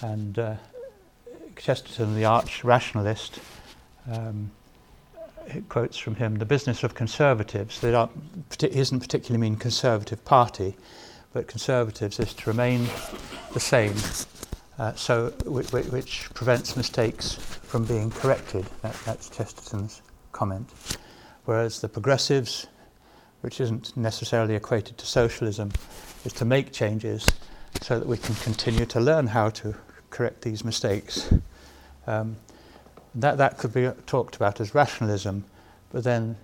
And 0.02 0.38
uh, 0.40 0.56
Chesterton, 1.56 2.16
the 2.16 2.26
arch 2.26 2.64
rationalist, 2.64 3.40
um, 4.12 4.52
it 5.48 5.70
quotes 5.70 5.98
from 5.98 6.16
him 6.16 6.36
the 6.36 6.46
business 6.46 6.84
of 6.84 6.94
conservatives, 6.94 7.80
that 7.82 7.94
are, 7.94 8.10
isn't 8.62 9.00
particularly 9.00 9.42
mean 9.42 9.56
conservative 9.56 10.24
party, 10.26 10.76
but 11.34 11.48
conservatives 11.48 12.20
is 12.20 12.34
to 12.34 12.50
remain 12.50 12.88
the 13.54 13.60
same, 13.60 13.96
uh, 14.78 14.94
so 14.94 15.32
which, 15.46 15.72
which, 15.72 16.30
prevents 16.34 16.78
mistakes 16.78 17.34
from 17.34 17.86
being 17.86 18.12
corrected. 18.12 18.66
That, 18.82 18.96
that's 19.06 19.30
Chesterton's 19.30 20.02
comment. 20.32 20.70
Whereas 21.46 21.82
the 21.82 21.90
progressives, 21.90 22.68
which 23.42 23.60
isn't 23.60 23.96
necessarily 23.98 24.56
equated 24.56 24.98
to 25.00 25.06
socialism, 25.06 25.72
is 26.24 26.34
to 26.34 26.46
make 26.46 26.72
changes 26.72 27.28
so 27.82 28.00
that 28.00 28.08
we 28.08 28.18
can 28.18 28.36
continue 28.36 28.86
to 28.86 29.00
learn 29.00 29.28
how 29.28 29.50
to 29.50 29.76
correct 30.10 30.42
these 30.42 30.64
mistakes. 30.64 31.34
Um, 32.08 32.38
that, 33.16 33.38
that 33.38 33.58
could 33.58 33.74
be 33.74 33.90
talked 34.06 34.36
about 34.36 34.60
as 34.60 34.74
rationalism, 34.74 35.46
but 35.92 36.04
then 36.04 36.36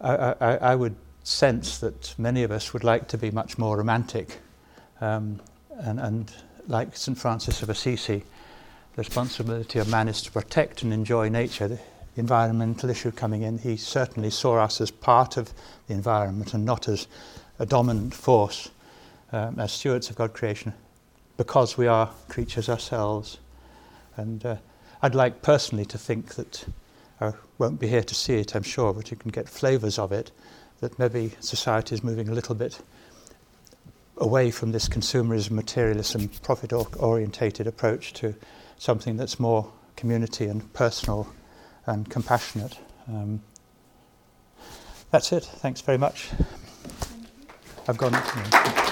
I, 0.00 0.34
I, 0.40 0.56
I 0.56 0.74
would 0.74 0.96
sense 1.22 1.78
that 1.78 2.14
many 2.18 2.42
of 2.42 2.50
us 2.50 2.72
would 2.72 2.84
like 2.84 3.08
to 3.08 3.18
be 3.18 3.30
much 3.30 3.58
more 3.58 3.76
romantic. 3.76 4.38
Um, 5.00 5.40
and, 5.70 5.98
and 5.98 6.32
like 6.68 6.96
St. 6.96 7.16
Francis 7.16 7.62
of 7.62 7.70
Assisi, 7.70 8.18
the 8.18 8.98
responsibility 8.98 9.78
of 9.78 9.88
man 9.88 10.08
is 10.08 10.22
to 10.22 10.30
protect 10.30 10.82
and 10.82 10.92
enjoy 10.92 11.28
nature. 11.28 11.68
The 11.68 11.80
environmental 12.16 12.90
issue 12.90 13.10
coming 13.10 13.42
in, 13.42 13.58
he 13.58 13.76
certainly 13.76 14.30
saw 14.30 14.58
us 14.58 14.80
as 14.80 14.90
part 14.90 15.36
of 15.36 15.52
the 15.88 15.94
environment 15.94 16.54
and 16.54 16.64
not 16.64 16.88
as 16.88 17.08
a 17.58 17.66
dominant 17.66 18.14
force, 18.14 18.70
um, 19.32 19.58
as 19.58 19.72
stewards 19.72 20.10
of 20.10 20.16
God's 20.16 20.34
creation, 20.34 20.74
because 21.36 21.76
we 21.76 21.86
are 21.86 22.10
creatures 22.28 22.68
ourselves. 22.68 23.38
And 24.16 24.44
uh, 24.46 24.56
I'd 25.04 25.14
like 25.14 25.42
personally 25.42 25.84
to 25.84 25.98
think 25.98 26.36
that 26.36 26.64
I 27.20 27.34
won't 27.58 27.78
be 27.78 27.88
here 27.88 28.02
to 28.02 28.14
see 28.14 28.36
it, 28.36 28.56
I'm 28.56 28.62
sure, 28.62 28.94
but 28.94 29.10
you 29.10 29.18
can 29.18 29.30
get 29.30 29.50
flavours 29.50 29.98
of 29.98 30.12
it, 30.12 30.30
that 30.80 30.98
maybe 30.98 31.32
society 31.40 31.94
is 31.94 32.02
moving 32.02 32.30
a 32.30 32.32
little 32.32 32.54
bit 32.54 32.80
away 34.16 34.50
from 34.50 34.72
this 34.72 34.88
consumerism, 34.88 35.50
materialism, 35.50 36.28
profit 36.42 36.72
orientated 36.72 37.66
approach 37.66 38.14
to 38.14 38.34
something 38.78 39.18
that's 39.18 39.38
more 39.38 39.70
community 39.94 40.46
and 40.46 40.72
personal 40.72 41.30
and 41.84 42.08
compassionate. 42.08 42.78
Um, 43.06 43.42
that's 45.10 45.32
it. 45.32 45.44
Thanks 45.44 45.82
very 45.82 45.98
much. 45.98 46.30
I've 47.86 47.98
gone. 47.98 48.82